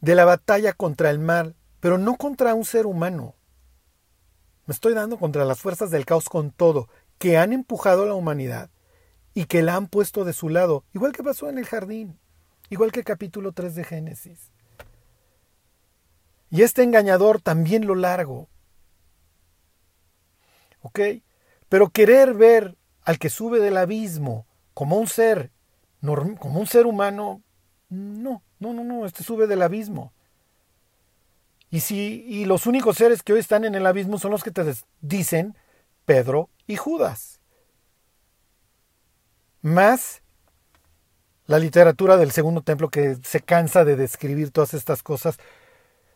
de 0.00 0.14
la 0.14 0.26
batalla 0.26 0.74
contra 0.74 1.10
el 1.10 1.18
mal, 1.18 1.56
pero 1.80 1.96
no 1.96 2.16
contra 2.16 2.54
un 2.54 2.66
ser 2.66 2.84
humano. 2.84 3.34
Me 4.66 4.74
estoy 4.74 4.92
dando 4.92 5.18
contra 5.18 5.44
las 5.44 5.60
fuerzas 5.60 5.90
del 5.90 6.04
caos 6.04 6.28
con 6.28 6.50
todo, 6.50 6.88
que 7.18 7.38
han 7.38 7.52
empujado 7.52 8.02
a 8.02 8.06
la 8.06 8.14
humanidad 8.14 8.68
y 9.32 9.46
que 9.46 9.62
la 9.62 9.76
han 9.76 9.86
puesto 9.86 10.24
de 10.24 10.32
su 10.32 10.48
lado, 10.48 10.84
igual 10.92 11.12
que 11.12 11.22
pasó 11.22 11.48
en 11.48 11.58
el 11.58 11.64
jardín, 11.64 12.18
igual 12.70 12.92
que 12.92 13.04
capítulo 13.04 13.52
3 13.52 13.74
de 13.74 13.84
Génesis. 13.84 14.50
Y 16.50 16.62
este 16.62 16.82
engañador 16.82 17.40
también 17.40 17.86
lo 17.86 17.94
largo. 17.94 18.48
¿Ok? 20.80 21.00
Pero 21.68 21.90
querer 21.90 22.34
ver 22.34 22.76
al 23.02 23.18
que 23.18 23.30
sube 23.30 23.60
del 23.60 23.76
abismo 23.76 24.46
como 24.74 24.96
un 24.96 25.08
ser, 25.08 25.50
como 26.00 26.60
un 26.60 26.66
ser 26.66 26.86
humano, 26.86 27.42
no. 27.88 28.42
No, 28.58 28.72
no, 28.72 28.84
no, 28.84 29.04
este 29.04 29.22
sube 29.22 29.46
del 29.46 29.62
abismo. 29.62 30.12
Y 31.70 31.80
si 31.80 32.24
y 32.26 32.44
los 32.44 32.66
únicos 32.66 32.96
seres 32.96 33.22
que 33.22 33.32
hoy 33.32 33.40
están 33.40 33.64
en 33.64 33.74
el 33.74 33.86
abismo 33.86 34.18
son 34.18 34.30
los 34.30 34.42
que 34.42 34.50
te 34.50 34.62
dicen 35.00 35.56
Pedro 36.04 36.48
y 36.66 36.76
Judas. 36.76 37.40
Más 39.60 40.22
la 41.46 41.58
literatura 41.58 42.16
del 42.16 42.32
segundo 42.32 42.62
templo 42.62 42.90
que 42.90 43.16
se 43.22 43.40
cansa 43.40 43.84
de 43.84 43.96
describir 43.96 44.50
todas 44.50 44.74
estas 44.74 45.02
cosas, 45.02 45.38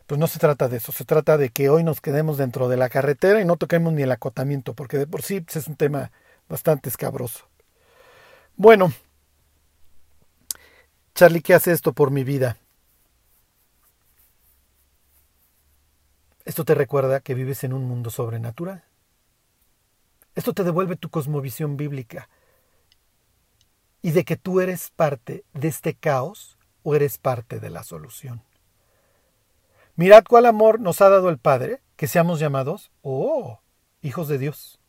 pues 0.07 0.19
no 0.19 0.27
se 0.27 0.39
trata 0.39 0.67
de 0.67 0.77
eso, 0.77 0.91
se 0.91 1.05
trata 1.05 1.37
de 1.37 1.49
que 1.49 1.69
hoy 1.69 1.83
nos 1.83 2.01
quedemos 2.01 2.37
dentro 2.37 2.67
de 2.67 2.77
la 2.77 2.89
carretera 2.89 3.39
y 3.39 3.45
no 3.45 3.55
toquemos 3.55 3.93
ni 3.93 4.01
el 4.01 4.11
acotamiento, 4.11 4.73
porque 4.73 4.97
de 4.97 5.07
por 5.07 5.21
sí 5.21 5.41
pues, 5.41 5.55
es 5.55 5.67
un 5.67 5.75
tema 5.75 6.11
bastante 6.49 6.89
escabroso. 6.89 7.45
Bueno, 8.57 8.91
Charlie, 11.15 11.41
¿qué 11.41 11.53
hace 11.53 11.71
esto 11.71 11.93
por 11.93 12.11
mi 12.11 12.23
vida? 12.23 12.57
Esto 16.43 16.65
te 16.65 16.75
recuerda 16.75 17.21
que 17.21 17.35
vives 17.35 17.63
en 17.63 17.71
un 17.71 17.85
mundo 17.85 18.09
sobrenatural. 18.09 18.83
Esto 20.35 20.53
te 20.53 20.63
devuelve 20.63 20.95
tu 20.95 21.09
cosmovisión 21.09 21.77
bíblica 21.77 22.27
y 24.01 24.11
de 24.11 24.23
que 24.23 24.35
tú 24.35 24.61
eres 24.61 24.91
parte 24.95 25.43
de 25.53 25.67
este 25.67 25.93
caos 25.93 26.57
o 26.83 26.95
eres 26.95 27.17
parte 27.17 27.59
de 27.59 27.69
la 27.69 27.83
solución. 27.83 28.43
Mirad 29.95 30.23
cuál 30.27 30.45
amor 30.45 30.79
nos 30.79 31.01
ha 31.01 31.09
dado 31.09 31.29
el 31.29 31.37
Padre, 31.37 31.81
que 31.95 32.07
seamos 32.07 32.39
llamados, 32.39 32.91
oh, 33.01 33.59
hijos 34.01 34.27
de 34.27 34.37
Dios. 34.37 34.79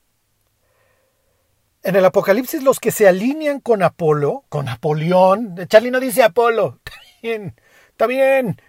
En 1.82 1.96
el 1.96 2.04
Apocalipsis 2.04 2.62
los 2.62 2.78
que 2.78 2.92
se 2.92 3.08
alinean 3.08 3.60
con 3.60 3.82
Apolo, 3.82 4.44
con 4.48 4.66
Napoleón, 4.66 5.56
Charlie 5.66 5.90
no 5.90 6.00
dice 6.00 6.22
Apolo, 6.22 6.78
está 6.84 7.00
bien, 7.22 7.56
está 7.90 8.06
bien. 8.06 8.60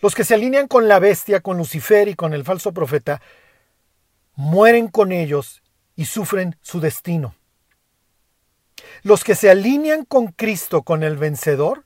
Los 0.00 0.14
que 0.14 0.24
se 0.24 0.34
alinean 0.34 0.68
con 0.68 0.88
la 0.88 0.98
bestia, 0.98 1.40
con 1.40 1.58
Lucifer 1.58 2.08
y 2.08 2.14
con 2.14 2.34
el 2.34 2.44
falso 2.44 2.72
profeta, 2.72 3.20
mueren 4.34 4.88
con 4.88 5.12
ellos 5.12 5.62
y 5.94 6.06
sufren 6.06 6.56
su 6.62 6.80
destino. 6.80 7.34
Los 9.02 9.24
que 9.24 9.34
se 9.34 9.50
alinean 9.50 10.04
con 10.04 10.28
Cristo, 10.28 10.82
con 10.82 11.02
el 11.02 11.16
vencedor, 11.16 11.84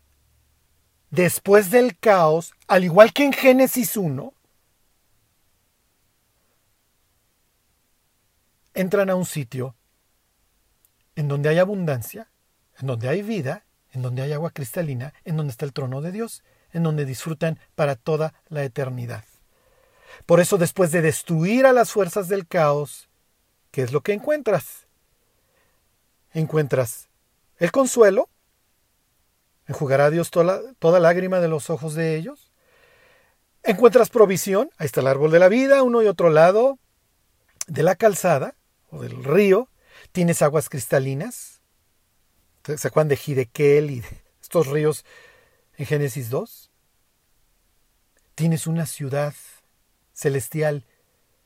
después 1.11 1.71
del 1.71 1.99
caos, 1.99 2.55
al 2.67 2.85
igual 2.85 3.13
que 3.13 3.25
en 3.25 3.33
Génesis 3.33 3.97
1, 3.97 4.35
entran 8.75 9.11
a 9.11 9.15
un 9.15 9.25
sitio 9.25 9.75
en 11.15 11.29
donde 11.29 11.49
hay 11.49 11.59
abundancia, 11.59 12.31
en 12.79 12.87
donde 12.87 13.09
hay 13.09 13.23
vida, 13.23 13.65
en 13.93 14.03
donde 14.03 14.23
hay 14.23 14.33
agua 14.33 14.51
cristalina, 14.51 15.15
en 15.25 15.37
donde 15.37 15.51
está 15.51 15.65
el 15.65 15.73
trono 15.73 16.03
de 16.03 16.13
Dios, 16.13 16.45
en 16.73 16.83
donde 16.83 17.07
disfrutan 17.07 17.59
para 17.75 17.97
toda 17.97 18.35
la 18.49 18.63
eternidad. 18.65 19.25
Por 20.27 20.41
eso 20.41 20.59
después 20.59 20.93
de 20.93 21.01
destruir 21.01 21.65
a 21.67 21.73
las 21.73 21.91
fuerzas 21.91 22.29
del 22.29 22.47
caos, 22.47 23.09
¿qué 23.71 23.83
es 23.83 23.93
lo 23.93 24.03
que 24.03 24.13
encuentras? 24.13 24.86
Encuentras 26.37 27.09
el 27.57 27.73
consuelo, 27.73 28.29
enjugará 29.67 30.11
Dios 30.11 30.31
toda, 30.31 30.61
toda 30.75 31.01
lágrima 31.01 31.41
de 31.41 31.49
los 31.49 31.71
ojos 31.71 31.95
de 31.95 32.15
ellos. 32.15 32.53
Encuentras 33.63 34.11
provisión, 34.11 34.69
ahí 34.77 34.85
está 34.85 35.01
el 35.01 35.07
árbol 35.07 35.31
de 35.31 35.39
la 35.39 35.49
vida, 35.49 35.83
uno 35.83 36.03
y 36.03 36.09
otro 36.09 36.29
lado 36.29 36.79
de 37.69 37.83
la 37.83 37.95
calzada 37.95 38.55
o 38.91 39.01
del 39.01 39.25
río. 39.25 39.71
Tienes 40.13 40.43
aguas 40.43 40.69
cristalinas. 40.69 41.63
¿Se 42.65 42.87
acuerdan 42.87 43.09
de 43.09 43.19
Hidekel 43.25 43.91
y 43.91 44.01
de 44.01 44.23
estos 44.43 44.67
ríos 44.67 45.07
en 45.79 45.87
Génesis 45.87 46.29
2? 46.29 46.71
Tienes 48.35 48.67
una 48.67 48.85
ciudad 48.85 49.33
celestial 50.13 50.85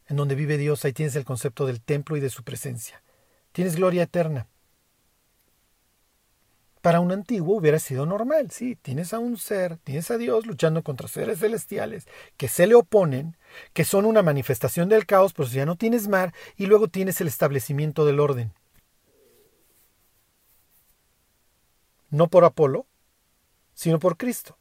en 0.09 0.17
donde 0.17 0.35
vive 0.35 0.59
Dios, 0.59 0.85
ahí 0.85 0.93
tienes 0.93 1.15
el 1.15 1.25
concepto 1.25 1.65
del 1.65 1.81
templo 1.81 2.17
y 2.17 2.21
de 2.21 2.31
su 2.31 2.43
presencia. 2.43 3.05
Tienes 3.53 3.77
gloria 3.77 4.03
eterna 4.03 4.49
para 6.81 7.01
un 7.01 7.13
antiguo 7.13 7.57
hubiera 7.57 7.79
sido 7.79 8.07
normal. 8.07 8.51
Sí, 8.51 8.77
tienes 8.77 9.13
a 9.13 9.19
un 9.19 9.37
ser, 9.37 9.77
tienes 9.79 10.11
a 10.11 10.19
Dios 10.19 10.47
luchando 10.47 10.83
contra 10.83 11.09
seres 11.09 11.41
celestiales 11.41 12.07
que 12.37 12.49
se 12.49 12.67
le 12.67 12.75
oponen, 12.75 13.37
que 13.73 13.85
son 13.85 14.07
una 14.07 14.23
manifestación 14.23 14.89
del 14.89 15.07
caos, 15.07 15.33
pero 15.33 15.49
ya 15.49 15.67
no 15.67 15.77
tienes 15.77 16.09
mar, 16.09 16.35
y 16.57 16.67
luego 16.67 16.89
tienes 16.89 17.21
el 17.21 17.29
establecimiento 17.29 18.05
del 18.05 18.21
orden. 18.21 18.53
No 22.09 22.29
por 22.29 22.45
Apolo, 22.45 22.87
sino 23.75 23.99
por 23.99 24.17
Cristo. 24.17 24.59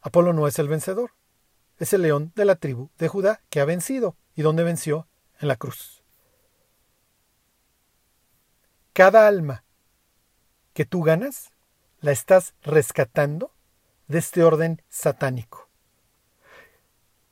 Apolo 0.00 0.32
no 0.32 0.46
es 0.48 0.58
el 0.58 0.68
vencedor, 0.68 1.12
es 1.78 1.92
el 1.92 2.02
león 2.02 2.32
de 2.34 2.44
la 2.44 2.56
tribu 2.56 2.90
de 2.98 3.08
Judá 3.08 3.42
que 3.50 3.60
ha 3.60 3.64
vencido. 3.64 4.16
¿Y 4.34 4.42
dónde 4.42 4.64
venció? 4.64 5.08
En 5.40 5.48
la 5.48 5.56
cruz. 5.56 6.02
Cada 8.92 9.26
alma 9.26 9.64
que 10.72 10.84
tú 10.84 11.02
ganas 11.02 11.50
la 12.00 12.12
estás 12.12 12.54
rescatando 12.62 13.52
de 14.08 14.18
este 14.18 14.42
orden 14.42 14.82
satánico. 14.88 15.68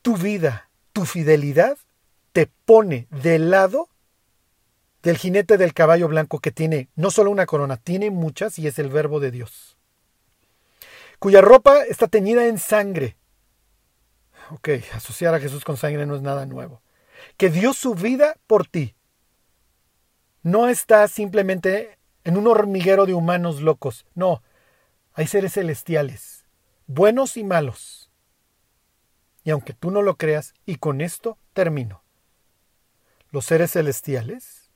Tu 0.02 0.16
vida, 0.16 0.70
tu 0.92 1.04
fidelidad 1.04 1.78
te 2.32 2.46
pone 2.46 3.06
del 3.10 3.50
lado 3.50 3.88
del 5.02 5.16
jinete 5.16 5.56
del 5.56 5.74
caballo 5.74 6.08
blanco 6.08 6.40
que 6.40 6.52
tiene 6.52 6.88
no 6.94 7.10
solo 7.10 7.30
una 7.30 7.46
corona, 7.46 7.76
tiene 7.76 8.10
muchas 8.10 8.58
y 8.58 8.66
es 8.66 8.78
el 8.78 8.88
verbo 8.88 9.18
de 9.20 9.30
Dios, 9.30 9.76
cuya 11.18 11.40
ropa 11.40 11.84
está 11.84 12.06
teñida 12.06 12.46
en 12.46 12.58
sangre. 12.58 13.16
Ok, 14.50 14.68
asociar 14.94 15.34
a 15.34 15.40
Jesús 15.40 15.64
con 15.64 15.76
sangre 15.76 16.06
no 16.06 16.16
es 16.16 16.22
nada 16.22 16.44
nuevo. 16.44 16.82
Que 17.36 17.50
dio 17.50 17.72
su 17.72 17.94
vida 17.94 18.36
por 18.46 18.66
ti. 18.66 18.96
No 20.42 20.68
está 20.68 21.06
simplemente 21.06 21.99
en 22.24 22.36
un 22.36 22.46
hormiguero 22.46 23.06
de 23.06 23.14
humanos 23.14 23.60
locos. 23.60 24.06
No, 24.14 24.42
hay 25.12 25.26
seres 25.26 25.54
celestiales, 25.54 26.46
buenos 26.86 27.36
y 27.36 27.44
malos. 27.44 28.10
Y 29.42 29.50
aunque 29.50 29.72
tú 29.72 29.90
no 29.90 30.02
lo 30.02 30.16
creas, 30.16 30.54
y 30.66 30.76
con 30.76 31.00
esto 31.00 31.38
termino. 31.52 32.02
Los 33.30 33.46
seres 33.46 33.72
celestiales, 33.72 34.70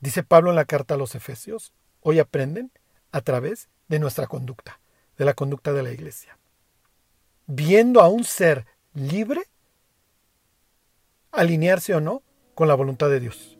dice 0.00 0.22
Pablo 0.22 0.50
en 0.50 0.56
la 0.56 0.64
carta 0.64 0.94
a 0.94 0.98
los 0.98 1.14
Efesios, 1.14 1.72
hoy 2.00 2.18
aprenden 2.18 2.72
a 3.12 3.20
través 3.20 3.68
de 3.88 3.98
nuestra 3.98 4.26
conducta, 4.26 4.80
de 5.16 5.24
la 5.24 5.34
conducta 5.34 5.72
de 5.72 5.82
la 5.82 5.90
iglesia. 5.90 6.38
Viendo 7.46 8.00
a 8.00 8.08
un 8.08 8.24
ser 8.24 8.66
libre 8.94 9.42
alinearse 11.32 11.94
o 11.94 12.00
no 12.00 12.22
con 12.54 12.68
la 12.68 12.74
voluntad 12.74 13.08
de 13.08 13.20
Dios. 13.20 13.59